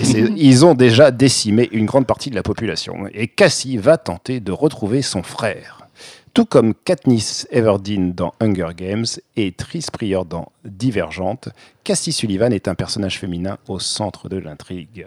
Et 0.00 0.04
c'est- 0.04 0.30
ils 0.36 0.64
ont 0.66 0.74
déjà 0.74 1.10
décimé 1.10 1.68
une 1.72 1.86
grande 1.86 2.06
partie 2.06 2.30
de 2.30 2.34
la 2.34 2.42
population. 2.42 3.06
Et 3.12 3.26
Cassie 3.28 3.76
va 3.76 3.96
tenter 3.96 4.40
de 4.40 4.52
retrouver 4.52 5.02
son 5.02 5.22
frère. 5.22 5.86
Tout 6.34 6.44
comme 6.44 6.74
Katniss 6.74 7.48
Everdeen 7.50 8.12
dans 8.12 8.32
Hunger 8.40 8.68
Games 8.76 9.06
et 9.36 9.52
Tris 9.52 9.86
Prior 9.92 10.24
dans 10.24 10.52
Divergente, 10.64 11.48
Cassie 11.84 12.12
Sullivan 12.12 12.52
est 12.52 12.68
un 12.68 12.74
personnage 12.74 13.18
féminin 13.18 13.58
au 13.66 13.78
centre 13.80 14.28
de 14.28 14.36
l'intrigue. 14.36 15.06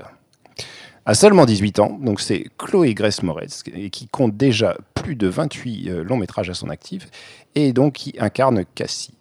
À 1.06 1.16
seulement 1.16 1.46
18 1.46 1.80
ans, 1.80 1.98
donc 2.00 2.22
c'est 2.22 2.46
Chloé 2.58 2.94
Grace 2.94 3.24
Moretz 3.24 3.64
et 3.74 3.90
qui 3.90 4.08
compte 4.08 4.38
déjà 4.38 4.78
plus 4.94 5.16
de 5.16 5.28
28 5.28 5.90
euh, 5.90 6.04
longs 6.04 6.18
métrages 6.18 6.50
à 6.50 6.54
son 6.54 6.70
actif 6.70 7.08
et 7.56 7.74
donc 7.74 7.94
qui 7.94 8.14
incarne 8.20 8.66
Cassie. 8.76 9.14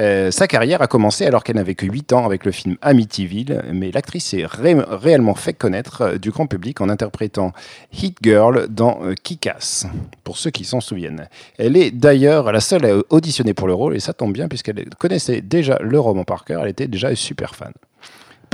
Euh, 0.00 0.30
sa 0.32 0.48
carrière 0.48 0.82
a 0.82 0.88
commencé 0.88 1.24
alors 1.26 1.44
qu'elle 1.44 1.54
n'avait 1.56 1.74
que 1.76 1.86
8 1.86 2.14
ans 2.14 2.24
avec 2.24 2.44
le 2.46 2.50
film 2.52 2.76
Amityville, 2.82 3.62
mais 3.72 3.92
l'actrice 3.92 4.24
s'est 4.24 4.44
ré- 4.46 4.74
réellement 4.88 5.34
fait 5.36 5.52
connaître 5.52 6.00
euh, 6.02 6.18
du 6.18 6.30
grand 6.30 6.46
public 6.46 6.80
en 6.80 6.88
interprétant 6.88 7.52
Hit 7.92 8.16
Girl 8.22 8.66
dans 8.68 8.98
Kick-Ass, 9.22 9.86
pour 10.24 10.36
ceux 10.38 10.50
qui 10.50 10.64
s'en 10.64 10.80
souviennent. 10.80 11.28
Elle 11.58 11.76
est 11.76 11.90
d'ailleurs 11.92 12.50
la 12.50 12.60
seule 12.60 12.86
à 12.86 12.96
auditionner 13.10 13.52
pour 13.54 13.68
le 13.68 13.74
rôle, 13.74 13.94
et 13.94 14.00
ça 14.00 14.14
tombe 14.14 14.32
bien 14.32 14.48
puisqu'elle 14.48 14.88
connaissait 14.98 15.42
déjà 15.42 15.78
le 15.80 16.00
roman 16.00 16.24
par 16.24 16.44
cœur, 16.46 16.62
elle 16.64 16.70
était 16.70 16.88
déjà 16.88 17.14
super 17.14 17.54
fan. 17.54 17.72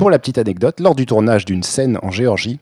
Pour 0.00 0.08
la 0.08 0.18
petite 0.18 0.38
anecdote, 0.38 0.80
lors 0.80 0.94
du 0.94 1.04
tournage 1.04 1.44
d'une 1.44 1.62
scène 1.62 1.98
en 2.00 2.10
Géorgie, 2.10 2.58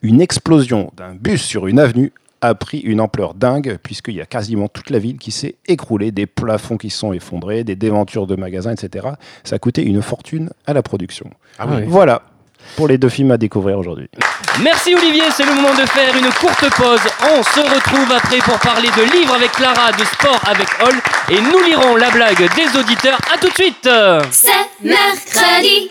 une 0.00 0.22
explosion 0.22 0.90
d'un 0.96 1.14
bus 1.14 1.42
sur 1.42 1.66
une 1.66 1.78
avenue 1.78 2.10
a 2.40 2.54
pris 2.54 2.78
une 2.78 3.02
ampleur 3.02 3.34
dingue, 3.34 3.76
puisqu'il 3.82 4.14
y 4.14 4.22
a 4.22 4.24
quasiment 4.24 4.68
toute 4.68 4.88
la 4.88 4.98
ville 4.98 5.18
qui 5.18 5.30
s'est 5.30 5.56
écroulée, 5.66 6.10
des 6.10 6.24
plafonds 6.24 6.78
qui 6.78 6.88
se 6.88 6.96
sont 6.96 7.12
effondrés, 7.12 7.64
des 7.64 7.76
déventures 7.76 8.26
de 8.26 8.34
magasins, 8.34 8.72
etc. 8.72 9.08
Ça 9.44 9.56
a 9.56 9.58
coûté 9.58 9.84
une 9.84 10.00
fortune 10.00 10.48
à 10.66 10.72
la 10.72 10.82
production. 10.82 11.28
Ah 11.58 11.66
oui. 11.68 11.82
Voilà 11.86 12.22
pour 12.76 12.88
les 12.88 12.96
deux 12.96 13.10
films 13.10 13.32
à 13.32 13.36
découvrir 13.36 13.78
aujourd'hui. 13.78 14.08
Merci 14.62 14.94
Olivier, 14.94 15.24
c'est 15.36 15.44
le 15.44 15.54
moment 15.54 15.74
de 15.74 15.86
faire 15.86 16.16
une 16.16 16.32
courte 16.32 16.74
pause. 16.76 17.00
On 17.24 17.42
se 17.42 17.60
retrouve 17.60 18.10
après 18.10 18.38
pour 18.38 18.58
parler 18.60 18.88
de 18.88 19.02
livres 19.12 19.34
avec 19.34 19.52
Clara, 19.52 19.92
de 19.92 20.04
sport 20.04 20.40
avec 20.46 20.68
Hall 20.80 20.98
et 21.28 21.42
nous 21.42 21.62
lirons 21.62 21.96
la 21.96 22.10
blague 22.10 22.48
des 22.56 22.80
auditeurs. 22.80 23.18
À 23.30 23.36
tout 23.36 23.50
de 23.50 23.54
suite 23.54 23.86
C'est 24.30 24.48
mercredi. 24.82 25.90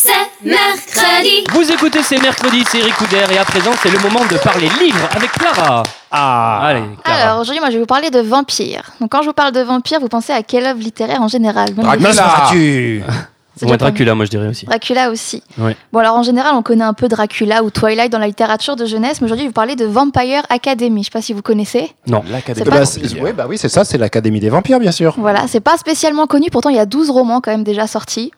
C'est 0.00 0.12
mercredi. 0.48 1.44
Vous 1.52 1.72
écoutez 1.72 2.04
C'est 2.04 2.22
mercredi, 2.22 2.62
c'est 2.70 2.78
Eric 2.78 2.94
Couder 2.94 3.24
et 3.32 3.38
à 3.38 3.44
présent 3.44 3.72
c'est 3.82 3.90
le 3.90 3.98
moment 3.98 4.24
de 4.30 4.36
parler 4.38 4.68
livres 4.80 5.08
avec 5.10 5.32
Clara. 5.32 5.82
Ah 6.12 6.60
Allez, 6.62 6.82
Clara. 7.02 7.20
Alors 7.22 7.40
aujourd'hui, 7.40 7.58
moi, 7.58 7.70
je 7.70 7.74
vais 7.74 7.80
vous 7.80 7.86
parler 7.86 8.10
de 8.10 8.20
vampires. 8.20 8.92
Donc 9.00 9.10
quand 9.10 9.22
je 9.22 9.26
vous 9.26 9.32
parle 9.32 9.50
de 9.50 9.60
vampires, 9.60 9.98
vous 9.98 10.06
pensez 10.06 10.32
à 10.32 10.44
quelle 10.44 10.66
œuvre 10.66 10.78
littéraire 10.78 11.20
en 11.20 11.26
général? 11.26 11.70
Même 11.76 11.98
déjà 11.98 12.22
pas 12.22 13.76
Dracula, 13.76 14.14
moi 14.14 14.24
je 14.24 14.30
dirais 14.30 14.46
aussi. 14.46 14.66
Dracula 14.66 15.10
aussi. 15.10 15.42
Ouais. 15.58 15.76
Bon 15.92 15.98
alors 15.98 16.14
en 16.14 16.22
général, 16.22 16.54
on 16.54 16.62
connaît 16.62 16.84
un 16.84 16.92
peu 16.92 17.08
Dracula 17.08 17.64
ou 17.64 17.70
Twilight 17.70 18.12
dans 18.12 18.20
la 18.20 18.28
littérature 18.28 18.76
de 18.76 18.86
jeunesse, 18.86 19.20
mais 19.20 19.24
aujourd'hui, 19.24 19.42
je 19.44 19.46
vais 19.46 19.48
vous 19.48 19.52
parler 19.52 19.74
de 19.74 19.84
Vampire 19.84 20.42
Academy. 20.48 21.00
Je 21.02 21.06
sais 21.06 21.10
pas 21.10 21.22
si 21.22 21.32
vous 21.32 21.42
connaissez. 21.42 21.90
Non. 22.06 22.22
L'Académie 22.30 22.54
C'est 22.58 22.64
des 22.64 22.70
pas- 22.70 22.84
Vampires. 22.84 23.22
Ouais, 23.22 23.32
bah 23.32 23.46
oui, 23.48 23.58
c'est 23.58 23.68
ça, 23.68 23.84
c'est 23.84 23.98
l'Académie 23.98 24.38
des 24.40 24.48
vampires, 24.50 24.78
bien 24.78 24.92
sûr. 24.92 25.14
Voilà, 25.18 25.48
c'est 25.48 25.60
pas 25.60 25.76
spécialement 25.76 26.26
connu, 26.26 26.50
pourtant 26.52 26.70
il 26.70 26.76
y 26.76 26.80
a 26.80 26.86
12 26.86 27.10
romans 27.10 27.40
quand 27.40 27.50
même 27.50 27.64
déjà 27.64 27.86
sortis. 27.88 28.30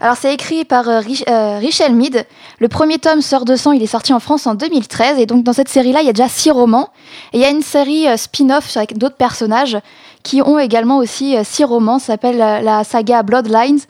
Alors 0.00 0.16
c'est 0.16 0.32
écrit 0.32 0.64
par 0.64 0.88
euh, 0.88 1.00
Rich- 1.00 1.24
euh, 1.28 1.58
Richel 1.58 1.94
Mead. 1.94 2.24
Le 2.58 2.68
premier 2.68 2.98
tome 2.98 3.20
Sœur 3.20 3.44
de 3.44 3.54
sang, 3.56 3.72
il 3.72 3.82
est 3.82 3.86
sorti 3.86 4.12
en 4.12 4.20
France 4.20 4.46
en 4.46 4.54
2013 4.54 5.18
et 5.18 5.26
donc 5.26 5.44
dans 5.44 5.52
cette 5.52 5.68
série-là, 5.68 6.00
il 6.00 6.06
y 6.06 6.10
a 6.10 6.12
déjà 6.12 6.28
6 6.28 6.50
romans 6.52 6.88
et 7.32 7.38
il 7.38 7.40
y 7.40 7.44
a 7.44 7.50
une 7.50 7.62
série 7.62 8.08
euh, 8.08 8.16
spin-off 8.16 8.76
avec 8.76 8.96
d'autres 8.96 9.16
personnages 9.16 9.78
qui 10.22 10.40
ont 10.42 10.58
également 10.58 10.98
aussi 10.98 11.34
6 11.42 11.64
romans, 11.64 11.98
ça 11.98 12.06
s'appelle 12.08 12.40
euh, 12.40 12.60
la 12.60 12.84
saga 12.84 13.22
Bloodlines 13.22 13.80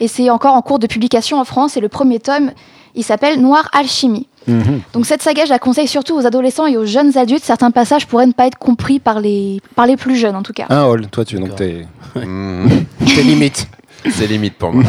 et 0.00 0.08
c'est 0.08 0.30
encore 0.30 0.54
en 0.54 0.62
cours 0.62 0.78
de 0.78 0.86
publication 0.86 1.40
en 1.40 1.44
France 1.44 1.76
et 1.76 1.80
le 1.80 1.88
premier 1.88 2.20
tome, 2.20 2.52
il 2.94 3.02
s'appelle 3.04 3.40
Noir 3.40 3.68
Alchimie. 3.72 4.28
Donc 4.92 5.06
cette 5.06 5.22
saga, 5.22 5.44
je 5.44 5.50
la 5.50 5.58
conseille 5.58 5.88
surtout 5.88 6.14
aux 6.14 6.24
adolescents 6.24 6.66
et 6.66 6.76
aux 6.76 6.86
jeunes 6.86 7.18
adultes. 7.18 7.42
Certains 7.42 7.72
passages 7.72 8.06
pourraient 8.06 8.26
ne 8.28 8.32
pas 8.32 8.46
être 8.46 8.58
compris 8.58 9.00
par 9.00 9.18
les, 9.18 9.60
par 9.74 9.86
les 9.88 9.96
plus 9.96 10.14
jeunes 10.14 10.36
en 10.36 10.44
tout 10.44 10.52
cas. 10.52 10.66
Un 10.70 10.84
hall, 10.84 11.08
toi, 11.08 11.24
tu 11.24 11.36
donc 11.40 11.56
t'es 11.56 11.84
t'es 12.14 13.22
limite. 13.24 13.66
C'est 14.08 14.28
limite 14.28 14.54
pour 14.54 14.72
moi. 14.72 14.84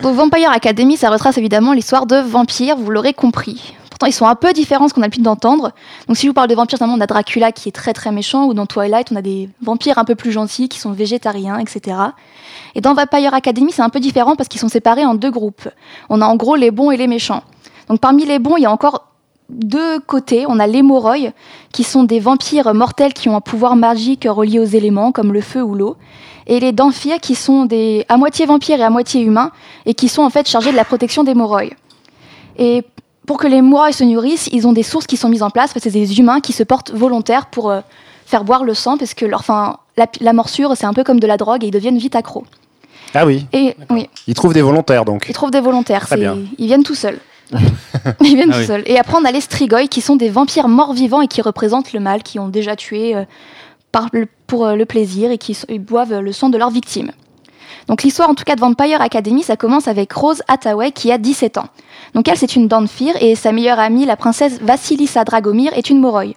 Donc 0.00 0.14
Vampire 0.14 0.50
Academy, 0.52 0.96
ça 0.96 1.10
retrace 1.10 1.38
évidemment 1.38 1.72
l'histoire 1.72 2.06
de 2.06 2.16
vampires, 2.16 2.76
vous 2.76 2.90
l'aurez 2.90 3.14
compris. 3.14 3.74
Pourtant, 3.90 4.06
ils 4.06 4.12
sont 4.12 4.26
un 4.26 4.36
peu 4.36 4.52
différents 4.52 4.84
de 4.84 4.90
ce 4.90 4.94
qu'on 4.94 5.00
a 5.00 5.06
l'habitude 5.06 5.24
d'entendre. 5.24 5.72
Donc 6.06 6.16
si 6.16 6.22
je 6.22 6.28
vous 6.28 6.34
parle 6.34 6.46
de 6.46 6.54
vampires, 6.54 6.78
on 6.82 7.00
a 7.00 7.06
Dracula 7.08 7.50
qui 7.50 7.68
est 7.68 7.72
très 7.72 7.92
très 7.92 8.12
méchant, 8.12 8.46
ou 8.46 8.54
dans 8.54 8.66
Twilight, 8.66 9.08
on 9.10 9.16
a 9.16 9.22
des 9.22 9.50
vampires 9.60 9.98
un 9.98 10.04
peu 10.04 10.14
plus 10.14 10.30
gentils 10.30 10.68
qui 10.68 10.78
sont 10.78 10.92
végétariens, 10.92 11.58
etc. 11.58 11.96
Et 12.76 12.80
dans 12.80 12.94
Vampire 12.94 13.34
Academy, 13.34 13.72
c'est 13.72 13.82
un 13.82 13.88
peu 13.88 13.98
différent 13.98 14.36
parce 14.36 14.48
qu'ils 14.48 14.60
sont 14.60 14.68
séparés 14.68 15.04
en 15.04 15.16
deux 15.16 15.32
groupes. 15.32 15.68
On 16.10 16.20
a 16.20 16.26
en 16.26 16.36
gros 16.36 16.54
les 16.54 16.70
bons 16.70 16.92
et 16.92 16.96
les 16.96 17.08
méchants. 17.08 17.42
Donc 17.88 17.98
parmi 17.98 18.24
les 18.24 18.38
bons, 18.38 18.56
il 18.56 18.62
y 18.62 18.66
a 18.66 18.70
encore 18.70 19.08
deux 19.48 19.98
côtés. 20.00 20.44
On 20.48 20.58
a 20.58 20.66
les 20.66 20.82
Moroi, 20.82 21.32
qui 21.72 21.84
sont 21.84 22.04
des 22.04 22.20
vampires 22.20 22.72
mortels 22.74 23.12
qui 23.14 23.28
ont 23.28 23.36
un 23.36 23.40
pouvoir 23.40 23.76
magique 23.76 24.26
relié 24.28 24.58
aux 24.58 24.64
éléments, 24.64 25.12
comme 25.12 25.32
le 25.32 25.40
feu 25.40 25.62
ou 25.62 25.74
l'eau. 25.74 25.96
Et 26.46 26.60
les 26.60 26.72
Danfir, 26.72 27.20
qui 27.20 27.34
sont 27.34 27.64
des 27.66 28.04
à 28.08 28.16
moitié 28.16 28.46
vampires 28.46 28.80
et 28.80 28.84
à 28.84 28.90
moitié 28.90 29.20
humains, 29.22 29.50
et 29.86 29.94
qui 29.94 30.08
sont 30.08 30.22
en 30.22 30.30
fait 30.30 30.48
chargés 30.48 30.70
de 30.70 30.76
la 30.76 30.84
protection 30.84 31.24
des 31.24 31.34
Moroi. 31.34 31.64
Et 32.58 32.84
pour 33.26 33.36
que 33.38 33.46
les 33.46 33.60
Moroi 33.62 33.92
se 33.92 34.04
nourrissent, 34.04 34.48
ils 34.52 34.66
ont 34.66 34.72
des 34.72 34.82
sources 34.82 35.06
qui 35.06 35.16
sont 35.16 35.28
mises 35.28 35.42
en 35.42 35.50
place. 35.50 35.72
C'est 35.76 35.90
des 35.90 36.18
humains 36.18 36.40
qui 36.40 36.52
se 36.52 36.62
portent 36.62 36.90
volontaires 36.92 37.46
pour 37.46 37.70
euh, 37.70 37.80
faire 38.24 38.44
boire 38.44 38.64
le 38.64 38.72
sang, 38.74 38.96
parce 38.96 39.12
que 39.14 39.26
leur, 39.26 39.40
enfin, 39.40 39.76
la, 39.98 40.06
la 40.20 40.32
morsure, 40.32 40.72
c'est 40.76 40.86
un 40.86 40.94
peu 40.94 41.04
comme 41.04 41.20
de 41.20 41.26
la 41.26 41.36
drogue, 41.36 41.64
et 41.64 41.68
ils 41.68 41.70
deviennent 41.70 41.98
vite 41.98 42.16
accros. 42.16 42.44
Ah 43.14 43.24
oui, 43.24 43.46
Et 43.54 43.74
oui, 43.88 44.06
ils 44.26 44.34
trouvent 44.34 44.52
des 44.52 44.60
volontaires 44.60 45.06
donc. 45.06 45.24
ils 45.30 45.34
trouvent 45.34 45.50
des 45.50 45.60
volontaires. 45.62 46.04
Très 46.06 46.16
c'est- 46.16 46.20
bien. 46.20 46.36
Ils 46.58 46.66
viennent 46.66 46.82
tout 46.82 46.94
seuls. 46.94 47.18
ils 48.20 48.36
viennent 48.36 48.50
Ah 48.50 48.54
tout 48.54 48.60
oui. 48.60 48.66
seuls. 48.66 48.82
Et 48.86 48.98
après, 48.98 49.16
on 49.20 49.24
a 49.24 49.32
les 49.32 49.40
Strigoi, 49.40 49.86
qui 49.88 50.00
sont 50.00 50.16
des 50.16 50.28
vampires 50.28 50.68
morts-vivants 50.68 51.20
et 51.20 51.28
qui 51.28 51.42
représentent 51.42 51.92
le 51.92 52.00
mal, 52.00 52.22
qui 52.22 52.38
ont 52.38 52.48
déjà 52.48 52.76
tué 52.76 53.14
euh, 53.14 53.24
par 53.92 54.08
pour 54.46 54.66
euh, 54.66 54.74
le 54.74 54.84
plaisir 54.84 55.30
et 55.30 55.38
qui 55.38 55.56
boivent 55.78 56.18
le 56.18 56.32
sang 56.32 56.50
de 56.50 56.58
leurs 56.58 56.70
victimes. 56.70 57.12
Donc 57.86 58.02
l'histoire 58.02 58.28
en 58.28 58.34
tout 58.34 58.44
cas 58.44 58.54
de 58.54 58.60
Vampire 58.60 59.00
Academy, 59.00 59.42
ça 59.42 59.56
commence 59.56 59.88
avec 59.88 60.12
Rose 60.12 60.42
Hathaway 60.46 60.92
qui 60.92 61.10
a 61.10 61.18
17 61.18 61.56
ans. 61.56 61.68
Donc 62.14 62.28
elle 62.28 62.36
c'est 62.36 62.54
une 62.54 62.68
Danfir 62.68 63.14
et 63.20 63.34
sa 63.34 63.50
meilleure 63.50 63.78
amie, 63.78 64.04
la 64.04 64.16
princesse 64.16 64.60
Vasilissa 64.60 65.24
Dragomir, 65.24 65.72
est 65.72 65.88
une 65.88 65.98
Moroi. 65.98 66.34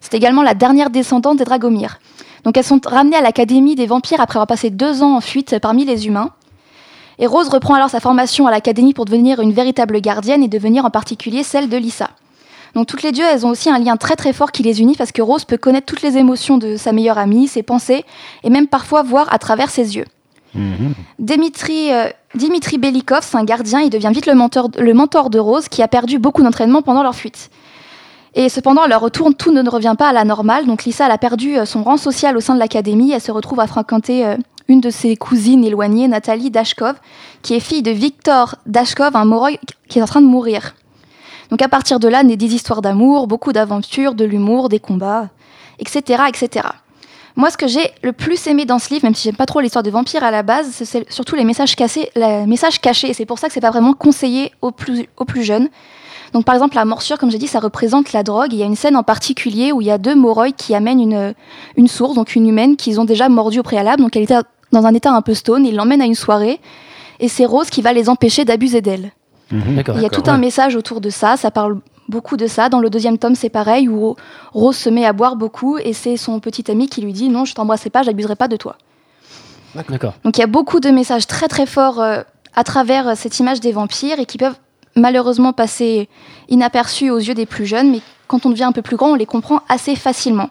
C'est 0.00 0.14
également 0.14 0.42
la 0.42 0.54
dernière 0.54 0.88
descendante 0.90 1.38
des 1.38 1.44
Dragomir. 1.44 1.98
Donc 2.44 2.56
elles 2.56 2.64
sont 2.64 2.80
ramenées 2.84 3.16
à 3.16 3.20
l'Académie 3.20 3.74
des 3.74 3.86
vampires 3.86 4.20
après 4.20 4.38
avoir 4.38 4.46
passé 4.46 4.70
deux 4.70 5.02
ans 5.02 5.16
en 5.16 5.20
fuite 5.20 5.58
parmi 5.60 5.84
les 5.84 6.06
humains. 6.06 6.30
Et 7.18 7.26
Rose 7.26 7.48
reprend 7.48 7.74
alors 7.74 7.90
sa 7.90 8.00
formation 8.00 8.46
à 8.46 8.50
l'Académie 8.50 8.94
pour 8.94 9.04
devenir 9.04 9.40
une 9.40 9.52
véritable 9.52 10.00
gardienne 10.00 10.42
et 10.42 10.48
devenir 10.48 10.84
en 10.84 10.90
particulier 10.90 11.42
celle 11.42 11.68
de 11.68 11.76
Lissa. 11.76 12.10
Donc 12.74 12.86
toutes 12.86 13.02
les 13.02 13.12
deux, 13.12 13.22
elles 13.22 13.46
ont 13.46 13.50
aussi 13.50 13.70
un 13.70 13.78
lien 13.78 13.96
très 13.96 14.16
très 14.16 14.34
fort 14.34 14.52
qui 14.52 14.62
les 14.62 14.82
unit 14.82 14.96
parce 14.96 15.12
que 15.12 15.22
Rose 15.22 15.44
peut 15.44 15.56
connaître 15.56 15.86
toutes 15.86 16.02
les 16.02 16.18
émotions 16.18 16.58
de 16.58 16.76
sa 16.76 16.92
meilleure 16.92 17.16
amie, 17.16 17.48
ses 17.48 17.62
pensées 17.62 18.04
et 18.44 18.50
même 18.50 18.66
parfois 18.66 19.02
voir 19.02 19.32
à 19.32 19.38
travers 19.38 19.70
ses 19.70 19.96
yeux. 19.96 20.04
Dimitri, 21.18 21.92
euh, 21.92 22.08
Dimitri 22.34 22.78
Belikov, 22.78 23.20
c'est 23.22 23.36
un 23.36 23.44
gardien, 23.44 23.80
il 23.80 23.90
devient 23.90 24.10
vite 24.12 24.26
le 24.26 24.34
mentor, 24.34 24.70
le 24.78 24.94
mentor 24.94 25.28
de 25.30 25.38
Rose 25.38 25.68
qui 25.68 25.82
a 25.82 25.88
perdu 25.88 26.18
beaucoup 26.18 26.42
d'entraînement 26.42 26.82
pendant 26.82 27.02
leur 27.02 27.14
fuite. 27.14 27.50
Et 28.34 28.50
cependant, 28.50 28.82
à 28.82 28.88
leur 28.88 29.00
retour, 29.00 29.34
tout 29.34 29.50
ne 29.50 29.68
revient 29.68 29.94
pas 29.98 30.08
à 30.08 30.12
la 30.12 30.24
normale. 30.24 30.66
Donc 30.66 30.84
Lisa, 30.84 31.06
elle 31.06 31.12
a 31.12 31.18
perdu 31.18 31.56
euh, 31.56 31.64
son 31.64 31.82
rang 31.82 31.96
social 31.96 32.36
au 32.36 32.40
sein 32.40 32.54
de 32.54 32.58
l'académie. 32.58 33.12
Elle 33.12 33.20
se 33.20 33.32
retrouve 33.32 33.60
à 33.60 33.66
fréquenter 33.66 34.26
euh, 34.26 34.36
une 34.68 34.80
de 34.80 34.90
ses 34.90 35.16
cousines 35.16 35.64
éloignées, 35.64 36.08
Nathalie 36.08 36.50
Dashkov, 36.50 36.94
qui 37.42 37.54
est 37.54 37.60
fille 37.60 37.82
de 37.82 37.90
Victor 37.90 38.56
Dashkov, 38.66 39.14
un 39.16 39.24
Moroi 39.24 39.50
qui 39.88 39.98
est 39.98 40.02
en 40.02 40.06
train 40.06 40.20
de 40.20 40.26
mourir. 40.26 40.74
Donc 41.50 41.62
à 41.62 41.68
partir 41.68 42.00
de 42.00 42.08
là, 42.08 42.22
naît 42.24 42.36
des 42.36 42.54
histoires 42.54 42.82
d'amour, 42.82 43.26
beaucoup 43.28 43.52
d'aventures, 43.52 44.14
de 44.14 44.24
l'humour, 44.24 44.68
des 44.68 44.80
combats, 44.80 45.28
etc., 45.78 46.22
etc. 46.28 46.66
Moi, 47.36 47.50
ce 47.50 47.58
que 47.58 47.66
j'ai 47.68 47.90
le 48.02 48.12
plus 48.12 48.46
aimé 48.46 48.64
dans 48.64 48.78
ce 48.78 48.88
livre, 48.88 49.04
même 49.04 49.14
si 49.14 49.24
j'aime 49.24 49.36
pas 49.36 49.44
trop 49.44 49.60
l'histoire 49.60 49.82
de 49.82 49.90
vampires 49.90 50.24
à 50.24 50.30
la 50.30 50.42
base, 50.42 50.68
c'est- 50.70 51.08
surtout 51.12 51.36
les 51.36 51.44
messages, 51.44 51.76
cassés, 51.76 52.10
les 52.16 52.46
messages 52.46 52.80
cachés. 52.80 53.10
Et 53.10 53.12
c'est 53.14 53.26
pour 53.26 53.38
ça 53.38 53.48
que 53.48 53.52
c'est 53.52 53.60
pas 53.60 53.70
vraiment 53.70 53.92
conseillé 53.92 54.52
aux 54.62 54.70
plus, 54.70 55.06
aux 55.18 55.26
plus 55.26 55.42
jeunes. 55.42 55.68
Donc, 56.32 56.46
par 56.46 56.54
exemple, 56.54 56.76
la 56.76 56.86
morsure, 56.86 57.18
comme 57.18 57.30
j'ai 57.30 57.36
dit, 57.38 57.46
ça 57.46 57.60
représente 57.60 58.14
la 58.14 58.22
drogue. 58.22 58.52
Il 58.54 58.58
y 58.58 58.62
a 58.62 58.66
une 58.66 58.74
scène 58.74 58.96
en 58.96 59.02
particulier 59.02 59.70
où 59.70 59.82
il 59.82 59.86
y 59.86 59.90
a 59.90 59.98
deux 59.98 60.14
moreuils 60.14 60.54
qui 60.54 60.74
amènent 60.74 60.98
une, 61.00 61.34
une 61.76 61.88
source, 61.88 62.14
donc 62.14 62.34
une 62.36 62.48
humaine, 62.48 62.74
qu'ils 62.76 63.00
ont 63.00 63.04
déjà 63.04 63.28
mordue 63.28 63.58
au 63.60 63.62
préalable. 63.62 64.02
Donc, 64.02 64.16
elle 64.16 64.22
était 64.22 64.38
dans 64.72 64.84
un 64.86 64.94
état 64.94 65.12
un 65.12 65.22
peu 65.22 65.34
stone. 65.34 65.66
Ils 65.66 65.74
l'emmènent 65.74 66.02
à 66.02 66.06
une 66.06 66.14
soirée. 66.14 66.60
Et 67.20 67.28
c'est 67.28 67.46
Rose 67.46 67.70
qui 67.70 67.82
va 67.82 67.92
les 67.92 68.08
empêcher 68.08 68.44
d'abuser 68.44 68.80
d'elle. 68.80 69.12
D'accord. 69.50 69.96
Il 69.96 70.02
y 70.02 70.06
a 70.06 70.10
tout 70.10 70.24
un 70.26 70.38
message 70.38 70.74
autour 70.76 71.00
de 71.00 71.08
ça, 71.08 71.36
ça 71.36 71.50
parle 71.50 71.78
beaucoup 72.08 72.36
de 72.36 72.46
ça. 72.46 72.68
Dans 72.68 72.80
le 72.80 72.90
deuxième 72.90 73.18
tome, 73.18 73.34
c'est 73.34 73.48
pareil, 73.48 73.88
où 73.88 74.16
Rose 74.52 74.76
se 74.76 74.90
met 74.90 75.04
à 75.04 75.12
boire 75.12 75.36
beaucoup 75.36 75.78
et 75.78 75.92
c'est 75.92 76.16
son 76.16 76.40
petit 76.40 76.70
ami 76.70 76.88
qui 76.88 77.00
lui 77.00 77.12
dit 77.12 77.28
non, 77.28 77.44
je 77.44 77.54
t'embrasserai 77.54 77.90
pas, 77.90 78.02
j'abuserai 78.02 78.36
pas 78.36 78.48
de 78.48 78.56
toi. 78.56 78.76
D'accord. 79.88 80.14
Donc 80.24 80.36
il 80.38 80.40
y 80.40 80.44
a 80.44 80.48
beaucoup 80.48 80.80
de 80.80 80.88
messages 80.88 81.26
très 81.26 81.48
très 81.48 81.66
forts 81.66 82.00
euh, 82.00 82.22
à 82.54 82.64
travers 82.64 83.08
euh, 83.08 83.12
cette 83.14 83.38
image 83.38 83.60
des 83.60 83.72
vampires 83.72 84.18
et 84.18 84.24
qui 84.24 84.38
peuvent 84.38 84.56
malheureusement 84.94 85.52
passer 85.52 86.08
inaperçus 86.48 87.10
aux 87.10 87.18
yeux 87.18 87.34
des 87.34 87.44
plus 87.44 87.66
jeunes, 87.66 87.90
mais 87.90 88.00
quand 88.26 88.46
on 88.46 88.50
devient 88.50 88.64
un 88.64 88.72
peu 88.72 88.82
plus 88.82 88.96
grand, 88.96 89.10
on 89.10 89.14
les 89.14 89.26
comprend 89.26 89.60
assez 89.68 89.94
facilement. 89.94 90.48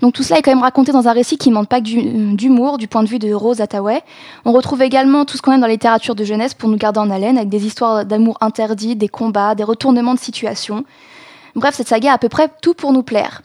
Donc 0.00 0.12
tout 0.12 0.22
cela 0.22 0.38
est 0.38 0.42
quand 0.42 0.52
même 0.52 0.62
raconté 0.62 0.92
dans 0.92 1.08
un 1.08 1.12
récit 1.12 1.38
qui 1.38 1.48
ne 1.50 1.54
manque 1.54 1.68
pas 1.68 1.80
d'humour 1.80 2.78
du 2.78 2.86
point 2.86 3.02
de 3.02 3.08
vue 3.08 3.18
de 3.18 3.32
Rose 3.32 3.60
Hathaway. 3.60 4.02
On 4.44 4.52
retrouve 4.52 4.82
également 4.82 5.24
tout 5.24 5.36
ce 5.36 5.42
qu'on 5.42 5.52
aime 5.52 5.60
dans 5.60 5.66
la 5.66 5.72
littérature 5.72 6.14
de 6.14 6.24
jeunesse 6.24 6.54
pour 6.54 6.68
nous 6.68 6.76
garder 6.76 7.00
en 7.00 7.10
haleine, 7.10 7.36
avec 7.36 7.48
des 7.48 7.66
histoires 7.66 8.04
d'amour 8.04 8.38
interdits, 8.40 8.94
des 8.94 9.08
combats, 9.08 9.54
des 9.54 9.64
retournements 9.64 10.14
de 10.14 10.20
situation. 10.20 10.84
Bref, 11.56 11.74
cette 11.74 11.88
saga 11.88 12.12
a 12.12 12.14
à 12.14 12.18
peu 12.18 12.28
près 12.28 12.48
tout 12.62 12.74
pour 12.74 12.92
nous 12.92 13.02
plaire. 13.02 13.42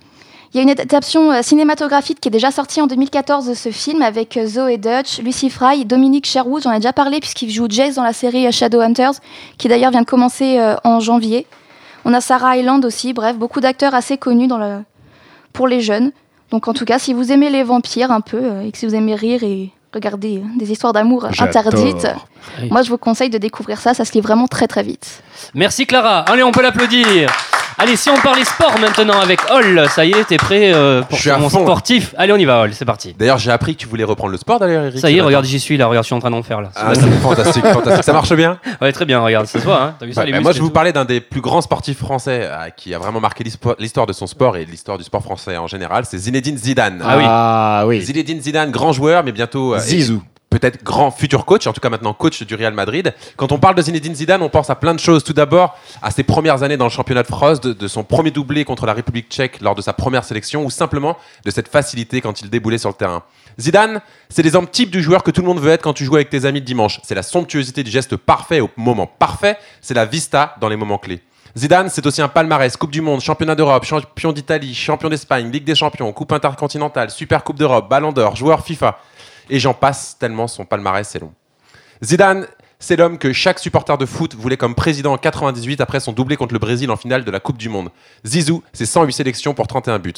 Il 0.54 0.58
y 0.58 0.60
a 0.60 0.64
une 0.64 0.70
adaptation 0.70 1.32
euh, 1.32 1.42
cinématographique 1.42 2.20
qui 2.20 2.28
est 2.28 2.32
déjà 2.32 2.52
sortie 2.52 2.80
en 2.80 2.86
2014 2.86 3.48
de 3.48 3.56
ce 3.56 3.72
film 3.72 4.04
avec 4.04 4.38
euh, 4.38 4.46
Zoe 4.46 4.78
Dutch, 4.78 5.20
Lucy 5.20 5.50
Fry, 5.50 5.84
Dominique 5.84 6.28
Sherwood, 6.28 6.62
j'en 6.62 6.72
ai 6.72 6.76
déjà 6.76 6.94
parlé 6.94 7.20
puisqu'il 7.20 7.50
joue 7.50 7.66
Jace 7.68 7.96
dans 7.96 8.04
la 8.04 8.14
série 8.14 8.46
euh, 8.46 8.52
Shadowhunters, 8.52 9.14
qui 9.58 9.68
d'ailleurs 9.68 9.90
vient 9.90 10.02
de 10.02 10.06
commencer 10.06 10.62
en 10.84 11.00
janvier. 11.00 11.48
On 12.06 12.14
a 12.14 12.22
Sarah 12.22 12.58
Hyland 12.58 12.82
aussi, 12.84 13.14
bref, 13.14 13.36
beaucoup 13.36 13.62
d'acteurs 13.62 13.96
assez 13.96 14.18
connus 14.18 14.46
dans 14.46 14.60
le... 14.60 14.84
pour 15.54 15.68
les 15.68 15.82
jeunes. 15.82 16.12
Donc 16.54 16.68
en 16.68 16.74
tout 16.74 16.86
cas, 16.86 17.00
si 17.00 17.16
vous 17.16 17.32
aimez 17.32 17.50
les 17.50 17.64
vampires 17.64 18.12
un 18.12 18.22
peu, 18.22 18.38
euh, 18.40 18.62
et 18.62 18.72
que 18.72 18.78
si 18.78 18.86
vous 18.86 18.94
aimez 18.94 19.16
rire 19.16 19.42
et 19.42 19.72
regarder 19.92 20.38
euh, 20.38 20.60
des 20.60 20.72
histoires 20.72 20.94
d'amour 20.94 21.26
interdites, 21.40 22.08
Oui. 22.62 22.70
moi 22.70 22.84
je 22.84 22.92
vous 22.92 23.00
conseille 23.00 23.32
de 23.32 23.40
découvrir 23.40 23.80
ça, 23.80 23.96
ça 23.96 24.06
se 24.06 24.14
lit 24.14 24.22
vraiment 24.22 24.46
très 24.48 24.68
très 24.68 24.84
vite. 24.84 25.24
Merci 25.56 25.88
Clara. 25.88 26.20
Allez, 26.20 26.44
on 26.44 26.52
peut 26.52 26.62
l'applaudir. 26.62 27.32
Allez, 27.78 27.96
si 27.96 28.10
on 28.10 28.16
parlait 28.18 28.46
sport 28.46 28.78
maintenant 28.80 29.20
avec 29.20 29.40
Hall, 29.52 29.88
ça 29.90 30.06
y 30.06 30.12
est, 30.12 30.24
t'es 30.26 30.38
prêt 30.38 30.72
euh, 30.74 31.02
pour 31.02 31.18
Je 31.18 31.22
suis 31.22 31.30
à 31.32 31.38
mon 31.38 31.50
fond. 31.50 31.64
sportif 31.64 32.14
Allez, 32.18 32.32
on 32.32 32.38
y 32.38 32.46
va, 32.46 32.62
Hall, 32.62 32.74
c'est 32.74 32.86
parti. 32.86 33.16
D'ailleurs, 33.18 33.38
j'ai 33.40 33.52
appris 33.52 33.76
que 33.76 33.82
tu 33.82 33.88
voulais 33.88 34.04
reprendre 34.04 34.32
le 34.32 34.38
sport 34.38 34.60
d'ailleurs, 34.60 34.86
Eric. 34.86 35.00
Ça 35.00 35.10
y 35.10 35.18
est, 35.18 35.22
regarde, 35.22 35.46
j'y 35.46 35.60
suis 35.60 35.76
là, 35.78 35.88
regarde, 35.88 36.04
je 36.04 36.08
suis 36.08 36.16
en 36.16 36.20
train 36.20 36.32
d'en 36.32 36.44
faire 36.44 36.62
là. 36.62 36.70
Ah, 36.76 36.94
c'est 36.94 37.10
fantastique, 37.22 37.66
fantastique. 37.66 38.04
Ça 38.04 38.14
marche 38.14 38.34
bien? 38.34 38.60
Ouais, 38.82 38.92
très 38.92 39.06
bien, 39.06 39.20
regarde, 39.20 39.48
ça 39.48 39.60
se 39.60 39.64
voit, 39.66 39.82
hein. 39.82 39.96
T'as 40.00 40.06
vu 40.06 40.14
ça, 40.14 40.22
Ouais, 40.22 40.28
les 40.28 40.32
bah, 40.34 40.38
muscles 40.38 40.44
moi, 40.44 40.52
je 40.54 40.58
vais 40.60 40.64
vous 40.64 40.70
parler 40.70 40.94
d'un 40.94 41.06
des 41.06 41.20
plus 41.20 41.42
grands 41.42 41.62
sportifs 41.62 41.98
français 41.98 42.42
euh, 42.44 42.70
qui 42.76 42.94
a 42.94 43.00
vraiment 43.00 43.20
marqué 43.20 43.44
l'histoire 43.80 44.06
de 44.06 44.14
son 44.14 44.28
sport 44.28 44.56
et 44.58 44.66
l'histoire 44.66 44.98
du 44.98 45.04
sport 45.04 45.24
français 45.24 45.58
en 45.58 45.68
général. 45.68 46.06
C'est 46.06 46.18
Zinedine 46.18 46.58
Zidane. 46.58 47.02
Ah 47.04 47.18
oui. 47.18 47.24
Ah 47.28 47.84
oui. 47.88 48.02
Zinedine 48.02 48.42
Zidane, 48.42 48.72
grand 48.72 48.94
joueur, 48.94 49.24
mais 49.24 49.32
bientôt. 49.32 49.74
euh, 49.74 49.80
Zizou. 49.80 50.22
Peut-être 50.54 50.84
grand 50.84 51.10
futur 51.10 51.46
coach, 51.46 51.66
en 51.66 51.74
tout 51.74 51.82
cas 51.82 51.90
maintenant 51.90 52.14
coach 52.14 52.44
du 52.44 52.54
Real 52.54 52.76
Madrid. 52.76 53.12
Quand 53.38 53.52
on 53.52 53.58
parle 53.58 53.74
de 53.74 53.82
Zinedine 53.82 54.14
Zidane, 54.14 54.44
on 54.44 54.50
pense 54.50 54.70
à 54.70 54.76
plein 54.76 54.94
de 54.94 55.00
choses. 55.00 55.24
Tout 55.24 55.34
d'abord, 55.34 55.76
à 56.04 56.12
ses 56.12 56.22
premières 56.22 56.62
années 56.62 56.78
dans 56.78 56.86
le 56.86 56.92
championnat 56.92 57.24
de 57.24 57.28
France, 57.28 57.60
de, 57.60 57.74
de 57.74 57.88
son 57.88 58.04
premier 58.04 58.30
doublé 58.30 58.64
contre 58.64 58.86
la 58.86 58.94
République 58.94 59.30
tchèque 59.32 59.62
lors 59.62 59.74
de 59.74 59.82
sa 59.82 59.94
première 59.94 60.24
sélection, 60.24 60.64
ou 60.64 60.70
simplement 60.70 61.18
de 61.44 61.50
cette 61.50 61.70
facilité 61.70 62.22
quand 62.22 62.42
il 62.42 62.52
déboulait 62.52 62.78
sur 62.78 62.90
le 62.90 62.94
terrain. 62.94 63.24
Zidane, 63.60 64.00
c'est 64.30 64.44
l'exemple 64.44 64.70
type 64.70 64.92
du 64.92 65.02
joueur 65.02 65.24
que 65.24 65.32
tout 65.32 65.42
le 65.42 65.48
monde 65.48 65.60
veut 65.60 65.72
être 65.72 65.82
quand 65.82 65.94
tu 65.94 66.06
joues 66.06 66.18
avec 66.18 66.30
tes 66.30 66.46
amis 66.46 66.60
le 66.60 66.66
dimanche. 66.66 67.00
C'est 67.02 67.16
la 67.16 67.24
somptuosité 67.24 67.82
du 67.84 67.90
geste 67.90 68.16
parfait 68.16 68.60
au 68.60 68.70
moment 68.78 69.08
parfait, 69.08 69.58
c'est 69.82 69.96
la 69.96 70.06
vista 70.06 70.56
dans 70.62 70.70
les 70.70 70.76
moments 70.76 71.00
clés. 71.00 71.24
Zidane, 71.56 71.90
c'est 71.90 72.06
aussi 72.08 72.20
un 72.20 72.28
palmarès, 72.28 72.76
Coupe 72.78 72.90
du 72.90 73.02
Monde, 73.02 73.22
Championnat 73.22 73.54
d'Europe, 73.54 73.86
Champion 73.86 74.32
d'Italie, 74.32 74.74
Champion 74.74 75.10
d'Espagne, 75.10 75.52
Ligue 75.52 75.66
des 75.66 75.76
Champions, 75.76 76.12
Coupe 76.12 76.32
intercontinentale, 76.32 77.12
Super 77.12 77.44
Coupe 77.44 77.58
d'Europe, 77.58 77.88
Ballon 77.88 78.12
d'Or, 78.12 78.36
joueur 78.36 78.64
FIFA. 78.64 78.98
Et 79.50 79.60
j'en 79.60 79.74
passe 79.74 80.18
tellement 80.20 80.48
son 80.48 80.66
palmarès 80.66 81.16
est 81.16 81.20
long. 81.20 81.34
Zidane, 82.04 82.48
c'est 82.80 82.98
l'homme 82.98 83.18
que 83.18 83.32
chaque 83.32 83.60
supporter 83.60 83.98
de 83.98 84.06
foot 84.06 84.36
voulait 84.36 84.58
comme 84.58 84.76
président 84.76 85.14
en 85.14 85.18
98 85.18 85.80
après 85.80 86.02
son 86.02 86.12
doublé 86.12 86.36
contre 86.36 86.54
le 86.54 86.60
Brésil 86.60 86.92
en 86.92 86.98
finale 86.98 87.24
de 87.24 87.32
la 87.32 87.40
Coupe 87.40 87.58
du 87.58 87.70
Monde. 87.70 87.92
Zizou, 88.26 88.62
c'est 88.74 88.86
108 88.86 89.14
sélections 89.14 89.54
pour 89.54 89.68
31 89.68 90.00
buts. 90.00 90.14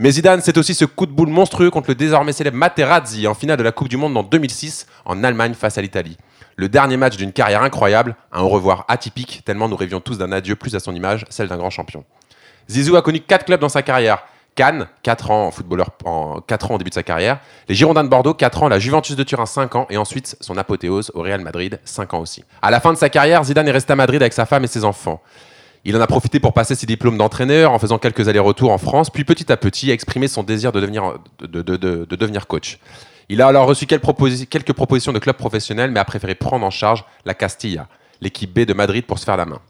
Mais 0.00 0.10
Zidane, 0.10 0.40
c'est 0.40 0.58
aussi 0.58 0.74
ce 0.74 0.84
coup 0.84 1.06
de 1.06 1.12
boule 1.12 1.28
monstrueux 1.28 1.70
contre 1.70 1.90
le 1.90 1.94
désormais 1.94 2.32
célèbre 2.32 2.56
Materazzi 2.56 3.28
en 3.28 3.34
finale 3.34 3.58
de 3.58 3.62
la 3.62 3.70
Coupe 3.70 3.88
du 3.88 3.96
Monde 3.96 4.16
en 4.16 4.24
2006 4.24 4.88
en 5.04 5.22
Allemagne 5.22 5.54
face 5.54 5.78
à 5.78 5.82
l'Italie. 5.82 6.16
Le 6.56 6.68
dernier 6.68 6.96
match 6.96 7.16
d'une 7.16 7.32
carrière 7.32 7.62
incroyable, 7.62 8.16
un 8.32 8.42
au 8.42 8.48
revoir 8.48 8.86
atypique, 8.88 9.42
tellement 9.44 9.68
nous 9.68 9.76
rêvions 9.76 10.00
tous 10.00 10.18
d'un 10.18 10.32
adieu 10.32 10.56
plus 10.56 10.74
à 10.74 10.80
son 10.80 10.94
image, 10.94 11.26
celle 11.30 11.46
d'un 11.46 11.58
grand 11.58 11.70
champion. 11.70 12.04
Zizou 12.68 12.96
a 12.96 13.02
connu 13.02 13.20
4 13.20 13.44
clubs 13.44 13.60
dans 13.60 13.68
sa 13.68 13.82
carrière. 13.82 14.24
Cannes, 14.60 14.88
4 15.04 15.30
ans 15.30 15.50
footballeur, 15.50 15.88
en 16.04 16.42
4 16.42 16.70
ans 16.70 16.74
au 16.74 16.78
début 16.78 16.90
de 16.90 16.94
sa 16.94 17.02
carrière. 17.02 17.38
Les 17.66 17.74
Girondins 17.74 18.04
de 18.04 18.10
Bordeaux, 18.10 18.34
4 18.34 18.62
ans. 18.64 18.68
La 18.68 18.78
Juventus 18.78 19.16
de 19.16 19.22
Turin, 19.22 19.46
5 19.46 19.74
ans. 19.74 19.86
Et 19.88 19.96
ensuite, 19.96 20.36
son 20.42 20.58
apothéose 20.58 21.10
au 21.14 21.22
Real 21.22 21.40
Madrid, 21.40 21.80
5 21.86 22.12
ans 22.12 22.18
aussi. 22.18 22.44
À 22.60 22.70
la 22.70 22.78
fin 22.78 22.92
de 22.92 22.98
sa 22.98 23.08
carrière, 23.08 23.42
Zidane 23.42 23.68
est 23.68 23.72
resté 23.72 23.94
à 23.94 23.96
Madrid 23.96 24.20
avec 24.20 24.34
sa 24.34 24.44
femme 24.44 24.62
et 24.62 24.66
ses 24.66 24.84
enfants. 24.84 25.22
Il 25.86 25.96
en 25.96 26.00
a 26.02 26.06
profité 26.06 26.40
pour 26.40 26.52
passer 26.52 26.74
ses 26.74 26.84
diplômes 26.84 27.16
d'entraîneur 27.16 27.72
en 27.72 27.78
faisant 27.78 27.96
quelques 27.96 28.28
allers-retours 28.28 28.70
en 28.70 28.76
France, 28.76 29.08
puis 29.08 29.24
petit 29.24 29.50
à 29.50 29.56
petit 29.56 29.90
a 29.90 29.94
exprimé 29.94 30.28
son 30.28 30.42
désir 30.42 30.72
de 30.72 30.80
devenir, 30.82 31.14
de, 31.38 31.46
de- 31.46 31.76
de- 31.78 32.04
de 32.04 32.16
devenir 32.16 32.46
coach. 32.46 32.78
Il 33.30 33.40
a 33.40 33.46
alors 33.46 33.66
reçu 33.66 33.86
quelques 33.86 34.74
propositions 34.74 35.12
de 35.14 35.18
clubs 35.18 35.36
professionnels, 35.36 35.90
mais 35.90 36.00
a 36.00 36.04
préféré 36.04 36.34
prendre 36.34 36.66
en 36.66 36.70
charge 36.70 37.06
la 37.24 37.32
Castilla, 37.32 37.86
l'équipe 38.20 38.52
B 38.52 38.66
de 38.66 38.74
Madrid, 38.74 39.06
pour 39.06 39.18
se 39.18 39.24
faire 39.24 39.38
la 39.38 39.46
main. 39.46 39.60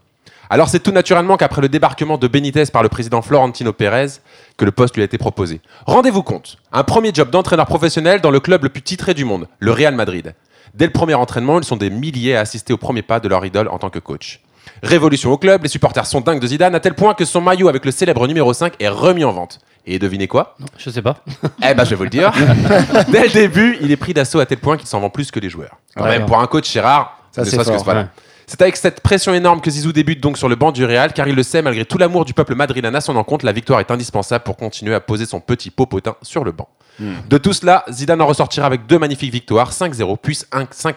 Alors 0.52 0.68
c'est 0.68 0.80
tout 0.80 0.90
naturellement 0.90 1.36
qu'après 1.36 1.62
le 1.62 1.68
débarquement 1.68 2.18
de 2.18 2.26
Benitez 2.26 2.64
par 2.72 2.82
le 2.82 2.88
président 2.88 3.22
Florentino 3.22 3.72
Pérez, 3.72 4.08
que 4.56 4.64
le 4.64 4.72
poste 4.72 4.96
lui 4.96 5.02
a 5.02 5.04
été 5.04 5.16
proposé. 5.16 5.60
Rendez-vous 5.86 6.24
compte, 6.24 6.56
un 6.72 6.82
premier 6.82 7.12
job 7.14 7.30
d'entraîneur 7.30 7.66
professionnel 7.66 8.20
dans 8.20 8.32
le 8.32 8.40
club 8.40 8.64
le 8.64 8.68
plus 8.68 8.82
titré 8.82 9.14
du 9.14 9.24
monde, 9.24 9.46
le 9.60 9.70
Real 9.70 9.94
Madrid. 9.94 10.34
Dès 10.74 10.86
le 10.86 10.92
premier 10.92 11.14
entraînement, 11.14 11.58
ils 11.58 11.64
sont 11.64 11.76
des 11.76 11.88
milliers 11.90 12.34
à 12.36 12.40
assister 12.40 12.72
au 12.72 12.76
premier 12.76 13.02
pas 13.02 13.20
de 13.20 13.28
leur 13.28 13.44
idole 13.46 13.68
en 13.68 13.78
tant 13.78 13.90
que 13.90 14.00
coach. 14.00 14.40
Révolution 14.82 15.30
au 15.30 15.38
club, 15.38 15.62
les 15.62 15.68
supporters 15.68 16.06
sont 16.06 16.20
dingues 16.20 16.40
de 16.40 16.46
Zidane 16.46 16.74
à 16.74 16.80
tel 16.80 16.94
point 16.94 17.14
que 17.14 17.24
son 17.24 17.40
maillot 17.40 17.68
avec 17.68 17.84
le 17.84 17.90
célèbre 17.92 18.26
numéro 18.26 18.52
5 18.52 18.74
est 18.80 18.88
remis 18.88 19.24
en 19.24 19.32
vente. 19.32 19.60
Et 19.86 19.98
devinez 19.98 20.26
quoi? 20.28 20.56
Je 20.78 20.90
sais 20.90 21.02
pas. 21.02 21.16
Eh 21.68 21.74
ben 21.74 21.84
je 21.84 21.90
vais 21.90 21.96
vous 21.96 22.04
le 22.04 22.10
dire. 22.10 22.32
Dès 23.08 23.22
le 23.24 23.30
début, 23.32 23.78
il 23.80 23.90
est 23.90 23.96
pris 23.96 24.14
d'assaut 24.14 24.40
à 24.40 24.46
tel 24.46 24.58
point 24.58 24.76
qu'il 24.76 24.86
s'en 24.86 25.00
vend 25.00 25.10
plus 25.10 25.30
que 25.30 25.40
les 25.40 25.48
joueurs. 25.48 25.78
Quand 25.96 26.04
Ouais. 26.04 26.18
même, 26.18 26.26
pour 26.26 26.38
un 26.40 26.46
coach, 26.46 26.68
c'est 26.68 26.80
rare. 26.80 27.18
Ça, 27.32 27.44
c'est 27.44 27.56
que 27.56 27.62
ce 27.64 27.70
ouais. 27.70 28.06
C'est 28.50 28.62
avec 28.62 28.76
cette 28.76 29.00
pression 29.00 29.32
énorme 29.32 29.60
que 29.60 29.70
Zizou 29.70 29.92
débute 29.92 30.20
donc 30.20 30.36
sur 30.36 30.48
le 30.48 30.56
banc 30.56 30.72
du 30.72 30.84
Real, 30.84 31.12
car 31.12 31.28
il 31.28 31.36
le 31.36 31.42
sait, 31.44 31.62
malgré 31.62 31.84
tout 31.84 31.98
l'amour 31.98 32.24
du 32.24 32.34
peuple 32.34 32.56
madrilène 32.56 32.96
à 32.96 33.00
son 33.00 33.14
encontre, 33.14 33.44
la 33.44 33.52
victoire 33.52 33.78
est 33.78 33.92
indispensable 33.92 34.42
pour 34.42 34.56
continuer 34.56 34.92
à 34.92 34.98
poser 34.98 35.24
son 35.24 35.38
petit 35.38 35.70
popotin 35.70 36.16
sur 36.20 36.42
le 36.42 36.50
banc. 36.50 36.68
De 36.98 37.38
tout 37.38 37.52
cela, 37.52 37.84
Zidane 37.88 38.20
en 38.20 38.26
ressortira 38.26 38.66
avec 38.66 38.86
deux 38.86 38.98
magnifiques 38.98 39.32
victoires, 39.32 39.70
5-0 39.70 40.16
puis 40.20 40.40
1 40.50 40.64
5-1 40.64 40.94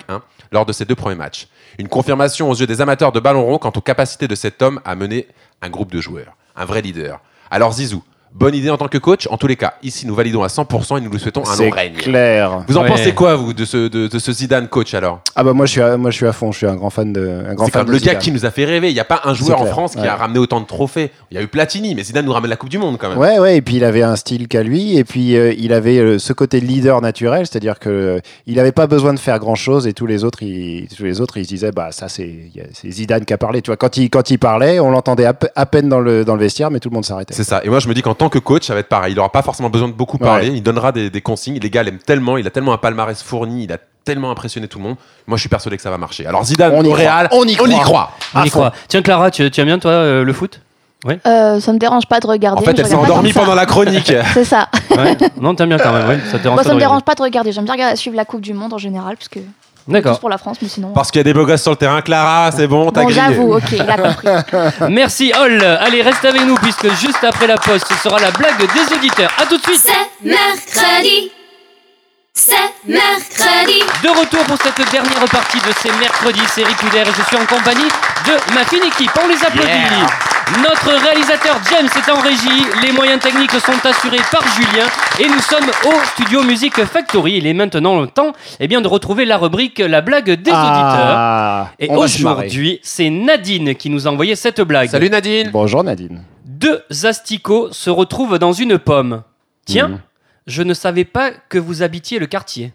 lors 0.52 0.66
de 0.66 0.74
ses 0.74 0.86
deux 0.86 0.96
premiers 0.96 1.16
matchs. 1.16 1.48
Une 1.78 1.90
confirmation 1.90 2.50
aux 2.50 2.56
yeux 2.56 2.66
des 2.66 2.82
amateurs 2.82 3.12
de 3.12 3.20
ballon 3.20 3.46
rond 3.46 3.60
quant 3.60 3.72
aux 3.76 3.82
capacités 3.82 4.28
de 4.28 4.34
cet 4.34 4.64
homme 4.64 4.82
à 4.84 4.96
mener 4.96 5.28
un 5.62 5.70
groupe 5.70 5.92
de 5.92 6.02
joueurs, 6.02 6.36
un 6.56 6.66
vrai 6.66 6.82
leader. 6.82 7.22
Alors 7.52 7.74
Zizou, 7.74 8.04
bonne 8.34 8.56
idée 8.56 8.70
en 8.70 8.78
tant 8.78 8.88
que 8.88 8.98
coach, 8.98 9.28
en 9.30 9.38
tous 9.38 9.48
les 9.48 9.56
cas, 9.56 9.76
ici 9.84 10.08
nous 10.08 10.16
validons 10.16 10.44
à 10.44 10.48
100% 10.48 10.98
et 10.98 11.02
nous 11.02 11.12
lui 11.12 11.20
souhaitons 11.20 11.42
un 11.48 11.54
C'est 11.56 11.66
long 11.70 11.76
règne. 11.76 11.94
clair. 11.94 12.64
Vous 12.68 12.78
en 12.78 12.82
Ouais. 12.84 12.88
pensez 12.90 13.14
quoi 13.14 13.36
vous 13.36 13.54
de 13.54 13.64
ce, 13.66 13.88
de, 13.88 14.08
de 14.08 14.20
ce 14.20 14.32
Zidane 14.32 14.68
coach 14.68 14.94
alors? 14.94 15.22
Ah 15.36 15.44
bah 15.44 15.54
moi 15.54 15.66
je 15.66 15.72
suis 15.72 15.82
à, 15.82 15.98
moi 15.98 16.10
je 16.12 16.18
suis 16.18 16.26
à 16.28 16.34
fond, 16.34 16.52
je 16.52 16.58
suis 16.58 16.68
un 16.68 16.76
grand 16.76 16.90
fan 16.90 17.14
de 17.14 17.44
un 17.48 17.54
grand 17.54 17.66
C'est 17.66 17.72
fan 17.72 17.82
comme 17.84 17.88
de 17.90 17.92
le 17.94 17.98
gars 18.00 18.12
Zidane. 18.12 18.22
qui 18.22 18.32
nous 18.32 18.46
a 18.46 18.52
fait 18.52 18.66
rêver. 18.66 18.90
Il 18.90 18.94
n'y 18.94 19.00
a 19.00 19.06
pas 19.06 19.22
un 19.26 19.34
joueur 19.34 19.62
en 19.62 19.66
France 19.66 19.94
qui 19.96 20.02
ouais. 20.02 20.08
a 20.08 20.16
ramené 20.16 20.40
autant 20.40 20.60
de 20.60 20.66
trophées. 20.66 21.12
Il 21.32 21.36
y 21.36 21.40
a 21.40 21.44
eu 21.44 21.48
Platini, 21.48 21.96
mais 21.96 22.04
Zidane 22.04 22.26
nous 22.26 22.34
ramène 22.34 22.50
la 22.50 22.56
Coupe 22.56 22.70
du 22.70 22.78
Monde 22.78 22.98
quand 23.00 23.10
même. 23.10 23.18
Ouais, 23.18 23.40
ouais, 23.40 23.58
et 23.58 23.62
puis 23.62 23.76
il 23.78 23.84
avait 23.84 24.04
un 24.04 24.16
style 24.16 24.48
qu'à 24.48 24.64
lui, 24.64 24.98
et 24.98 25.04
puis 25.04 25.36
euh, 25.36 25.54
il 25.58 25.72
avait 25.74 25.98
euh, 26.00 26.20
ce 26.20 26.34
côté 26.34 26.60
leader 26.60 27.02
naturel, 27.02 27.46
c'est-à-dire 27.48 27.80
que 27.80 27.90
euh, 27.90 28.20
il 28.48 28.56
n'avait 28.56 28.72
pas 28.72 28.88
besoin 28.88 29.14
de 29.14 29.20
faire 29.20 29.40
grand-chose, 29.40 29.88
et 29.88 29.94
tous 29.94 30.06
les 30.08 30.24
autres, 30.24 30.44
ils, 30.44 30.88
tous 30.96 31.04
les 31.04 31.22
autres, 31.22 31.38
ils 31.38 31.44
se 31.46 31.50
disaient, 31.50 31.72
bah 31.72 31.92
ça 31.92 32.10
c'est, 32.10 32.50
Zidane 32.90 33.26
qui 33.26 33.34
a 33.34 33.38
parlé. 33.38 33.62
Tu 33.62 33.70
vois, 33.70 33.78
quand 33.78 33.96
il, 33.98 34.10
quand 34.10 34.30
il 34.32 34.40
parlait, 34.40 34.80
on 34.80 34.90
l'entendait 34.92 35.26
à 35.26 35.66
peine 35.66 35.88
dans 35.90 36.00
le, 36.00 36.26
dans 36.26 36.34
le 36.36 36.42
vestiaire, 36.42 36.72
mais 36.72 36.80
tout 36.80 36.90
le 36.90 36.94
monde 36.96 37.06
s'arrêtait. 37.06 37.34
C'est 37.34 37.44
ça. 37.44 37.62
Et 37.64 37.70
moi, 37.70 37.80
je 37.80 37.88
me 37.88 37.94
dis 37.94 38.02
qu'en 38.02 38.14
tant 38.24 38.30
que 38.30 38.40
coach, 38.40 38.64
ça 38.66 38.74
va 38.74 38.80
être 38.80 38.90
pareil. 38.90 39.14
Il 39.14 39.16
n'aura 39.16 39.32
pas 39.32 39.42
forcément 39.42 39.70
besoin 39.70 39.88
de 39.88 39.94
beaucoup 39.94 40.18
parler. 40.18 40.50
Ouais. 40.50 40.56
Il 40.58 40.64
donnera 40.64 40.92
des, 40.92 41.10
des 41.10 41.22
consignes. 41.22 41.60
Les 41.62 41.70
gars 41.70 41.84
l'aiment 41.84 41.98
tellement. 42.00 42.38
Il 42.38 42.48
a 42.48 42.50
tellement 42.50 42.74
un 42.74 42.78
palmarès 42.78 43.22
fourni. 43.22 43.66
Il 43.66 43.72
a 43.74 43.78
tellement 44.06 44.32
impressionné 44.32 44.68
tout 44.68 44.78
le 44.80 44.84
monde. 44.86 44.96
Moi, 45.28 45.38
je 45.38 45.42
suis 45.42 45.50
persuadé 45.50 45.76
que 45.78 45.84
ça 45.84 45.90
va 45.90 45.98
marcher. 45.98 46.26
Alors, 46.26 46.44
Zidane 46.44 46.74
On 46.76 46.84
y 46.84 46.88
au 46.88 46.92
croit. 46.94 46.98
Real, 47.04 47.28
On 47.32 47.46
y 47.46 47.56
croit. 47.56 48.12
On 48.36 48.44
y 48.44 48.50
fond. 48.50 48.60
croit. 48.60 48.74
Tiens, 48.88 49.02
Clara, 49.02 49.30
tu, 49.32 49.50
tu 49.52 49.62
aimes 49.62 49.68
bien 49.68 49.80
toi 49.80 49.92
euh, 49.92 50.24
le 50.24 50.34
foot? 50.34 50.60
Ouais. 51.06 51.20
Euh, 51.28 51.60
ça 51.60 51.74
me 51.74 51.78
dérange 51.80 52.06
pas 52.06 52.20
de 52.22 52.28
regarder. 52.28 52.62
En 52.62 52.66
fait, 52.66 52.80
elle 52.80 52.88
s'est 52.88 52.96
endormie 52.96 53.34
pendant 53.34 53.56
la 53.56 53.66
chronique. 53.66 54.14
C'est 54.34 54.46
ça. 54.46 54.70
Ouais. 54.92 55.18
Non, 55.40 55.54
t'aimes 55.54 55.68
bien 55.70 55.78
quand 55.78 55.92
même, 55.92 56.08
ouais. 56.08 56.20
Ça 56.32 56.38
te 56.38 56.44
dérange 56.44 56.56
Moi, 56.58 56.64
ça 56.64 56.74
me 56.74 56.80
dérange 56.80 57.02
regarder. 57.02 57.04
pas 57.06 57.16
de 57.16 57.22
regarder. 57.24 57.52
J'aime 57.52 57.66
bien 57.66 57.74
regarder- 57.74 57.96
suivre 57.98 58.16
la 58.16 58.24
Coupe 58.26 58.40
du 58.42 58.54
Monde 58.54 58.74
en 58.74 58.78
général, 58.78 59.16
puisque 59.18 59.40
D'accord. 59.88 60.14
Juste 60.14 60.22
pour 60.22 60.30
la 60.30 60.38
France, 60.38 60.58
mais 60.62 60.68
sinon. 60.68 60.90
Parce 60.94 61.12
qu'il 61.12 61.20
y 61.20 61.22
a 61.22 61.24
des 61.24 61.34
beaux 61.34 61.46
gosses 61.46 61.62
sur 61.62 61.72
le 61.72 61.78
terrain, 61.78 62.02
Clara, 62.02 62.52
c'est 62.52 62.68
bon, 62.68 62.90
t'as 62.92 63.02
Bon, 63.02 63.08
grillé. 63.08 63.22
j'avoue, 63.22 63.54
ok, 63.56 63.72
il 63.72 63.82
a 63.82 63.98
compris. 63.98 64.28
Merci 64.90 65.34
Hall. 65.38 65.62
Allez, 65.64 66.02
reste 66.02 66.24
avec 66.26 66.46
nous 66.46 66.56
puisque 66.56 66.90
juste 66.96 67.24
après 67.24 67.48
la 67.48 67.58
pause, 67.58 67.82
ce 67.88 67.96
sera 67.98 68.20
la 68.20 68.32
blague 68.32 68.58
des 68.60 68.96
auditeurs. 68.96 69.32
À 69.38 69.46
tout 69.46 69.58
de 69.58 69.64
suite. 69.64 69.82
C'est 69.84 70.28
mercredi. 70.28 71.32
C'est 72.36 72.56
mercredi. 72.88 73.80
De 74.04 74.10
retour 74.10 74.44
pour 74.46 74.58
cette 74.58 74.92
dernière 74.92 75.26
partie 75.26 75.60
de 75.60 75.72
ces 75.82 75.90
mercredis, 76.00 76.42
c'est 76.48 76.64
Ricudaire 76.64 77.08
et 77.08 77.12
je 77.16 77.22
suis 77.28 77.38
en 77.38 77.46
compagnie 77.46 77.88
de 78.26 78.54
ma 78.56 78.66
fine 78.66 78.84
équipe. 78.84 79.12
On 79.24 79.28
les 79.28 79.36
applaudit. 79.44 79.70
Notre 80.58 81.00
réalisateur 81.04 81.58
James 81.70 81.88
est 81.96 82.12
en 82.12 82.20
régie, 82.20 82.66
les 82.82 82.92
moyens 82.92 83.22
techniques 83.22 83.52
sont 83.52 83.86
assurés 83.88 84.20
par 84.32 84.42
Julien 84.56 84.86
et 85.20 85.28
nous 85.28 85.40
sommes 85.40 85.70
au 85.86 86.04
studio 86.06 86.44
Music 86.44 86.84
Factory. 86.86 87.38
Il 87.38 87.46
est 87.48 87.54
maintenant 87.54 88.02
le 88.02 88.08
temps 88.08 88.34
eh 88.60 88.68
bien, 88.68 88.82
de 88.82 88.88
retrouver 88.88 89.26
la 89.26 89.38
rubrique 89.38 89.78
La 89.80 90.02
blague 90.02 90.32
des 90.32 90.52
Ah, 90.54 91.68
auditeurs. 91.70 91.74
Et 91.80 91.96
aujourd'hui, 91.96 92.80
c'est 92.84 93.10
Nadine 93.12 93.76
qui 93.76 93.90
nous 93.92 94.08
a 94.08 94.12
envoyé 94.12 94.36
cette 94.36 94.60
blague. 94.62 94.90
Salut 94.90 95.10
Nadine. 95.10 95.52
Bonjour 95.54 95.84
Nadine. 95.84 96.24
Deux 96.46 96.84
asticots 97.04 97.70
se 97.72 97.90
retrouvent 97.92 98.40
dans 98.40 98.54
une 98.54 98.80
pomme. 98.80 99.22
Tiens, 99.66 99.88
Mhm. 99.90 100.00
Je 100.48 100.64
ne 100.64 100.74
savais 100.74 101.06
pas 101.06 101.32
que 101.50 101.58
vous 101.58 101.84
habitiez 101.84 102.20
le 102.20 102.28
quartier. 102.28 102.74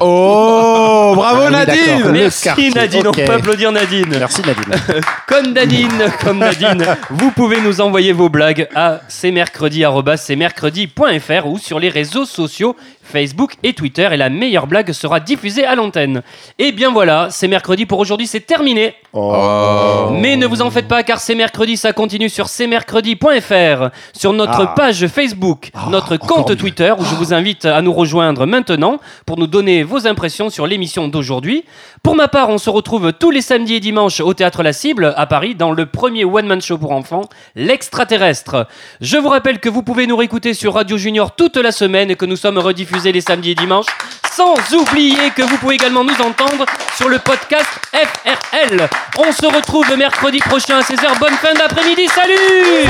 Oh, 0.00 1.12
bravo 1.16 1.42
Ah 1.46 1.50
Nadine 1.50 2.10
Merci 2.12 2.70
Nadine, 2.70 3.06
on 3.06 3.12
peut 3.12 3.30
applaudir 3.30 3.72
Nadine. 3.72 4.16
Merci 4.18 4.42
Nadine. 4.42 4.74
Comme 5.26 5.52
Nadine, 5.52 6.12
comme 6.22 6.38
Nadine, 6.38 6.84
vous 7.10 7.30
pouvez 7.30 7.60
nous 7.60 7.80
envoyer 7.80 8.12
vos 8.12 8.28
blagues 8.28 8.68
à 8.74 9.00
cmercredi.fr 9.08 11.46
ou 11.46 11.58
sur 11.58 11.80
les 11.80 11.88
réseaux 11.88 12.26
sociaux 12.26 12.76
Facebook 13.02 13.54
et 13.62 13.72
Twitter 13.74 14.08
et 14.12 14.16
la 14.16 14.30
meilleure 14.30 14.66
blague 14.66 14.92
sera 14.92 15.20
diffusée 15.20 15.64
à 15.64 15.74
l'antenne. 15.74 16.22
Et 16.58 16.72
bien 16.72 16.90
voilà, 16.90 17.28
c'est 17.30 17.48
mercredi 17.48 17.84
pour 17.86 17.98
aujourd'hui, 17.98 18.26
c'est 18.26 18.40
terminé. 18.40 18.94
Oh. 19.12 20.08
Mais 20.12 20.36
ne 20.36 20.46
vous 20.46 20.62
en 20.62 20.70
faites 20.70 20.88
pas 20.88 21.02
car 21.02 21.20
c'est 21.20 21.34
mercredi, 21.34 21.76
ça 21.76 21.92
continue 21.92 22.28
sur 22.28 22.46
cmercredi.fr, 22.48 23.90
sur 24.12 24.32
notre 24.32 24.60
Ah. 24.62 24.74
page 24.76 25.06
Facebook, 25.08 25.70
notre 25.90 26.14
encore 26.14 26.44
compte. 26.44 26.56
Twitter 26.56 26.94
où 26.98 27.04
je 27.04 27.14
vous 27.14 27.34
invite 27.34 27.64
à 27.64 27.82
nous 27.82 27.92
rejoindre 27.92 28.46
maintenant 28.46 28.98
pour 29.26 29.38
nous 29.38 29.46
donner 29.46 29.82
vos 29.82 30.06
impressions 30.06 30.48
sur 30.50 30.66
l'émission 30.66 31.08
d'aujourd'hui. 31.08 31.64
Pour 32.02 32.14
ma 32.16 32.28
part, 32.28 32.48
on 32.48 32.58
se 32.58 32.70
retrouve 32.70 33.12
tous 33.12 33.30
les 33.30 33.42
samedis 33.42 33.74
et 33.74 33.80
dimanches 33.80 34.20
au 34.20 34.34
théâtre 34.34 34.62
La 34.62 34.72
Cible 34.72 35.12
à 35.16 35.26
Paris 35.26 35.54
dans 35.54 35.72
le 35.72 35.86
premier 35.86 36.24
one-man 36.24 36.60
show 36.60 36.78
pour 36.78 36.92
enfants, 36.92 37.22
l'extraterrestre. 37.54 38.66
Je 39.00 39.16
vous 39.16 39.28
rappelle 39.28 39.58
que 39.58 39.68
vous 39.68 39.82
pouvez 39.82 40.06
nous 40.06 40.16
réécouter 40.16 40.54
sur 40.54 40.74
Radio 40.74 40.96
Junior 40.96 41.34
toute 41.34 41.56
la 41.56 41.72
semaine 41.72 42.10
et 42.10 42.14
que 42.16 42.24
nous 42.26 42.36
sommes 42.36 42.58
rediffusés 42.58 43.01
diffusée 43.02 43.12
les 43.12 43.20
samedis 43.20 43.50
et 43.50 43.54
dimanches. 43.54 43.86
Sans 44.32 44.54
oublier 44.74 45.30
que 45.36 45.42
vous 45.42 45.58
pouvez 45.58 45.74
également 45.74 46.04
nous 46.04 46.20
entendre 46.22 46.64
sur 46.96 47.08
le 47.08 47.18
podcast 47.18 47.68
FRL. 47.92 48.88
On 49.18 49.30
se 49.30 49.46
retrouve 49.46 49.94
mercredi 49.96 50.38
prochain 50.38 50.78
à 50.78 50.82
16h. 50.82 51.18
Bonne 51.18 51.34
fin 51.34 51.52
d'après-midi. 51.54 52.08
Salut 52.08 52.86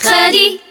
Salut 0.00 0.67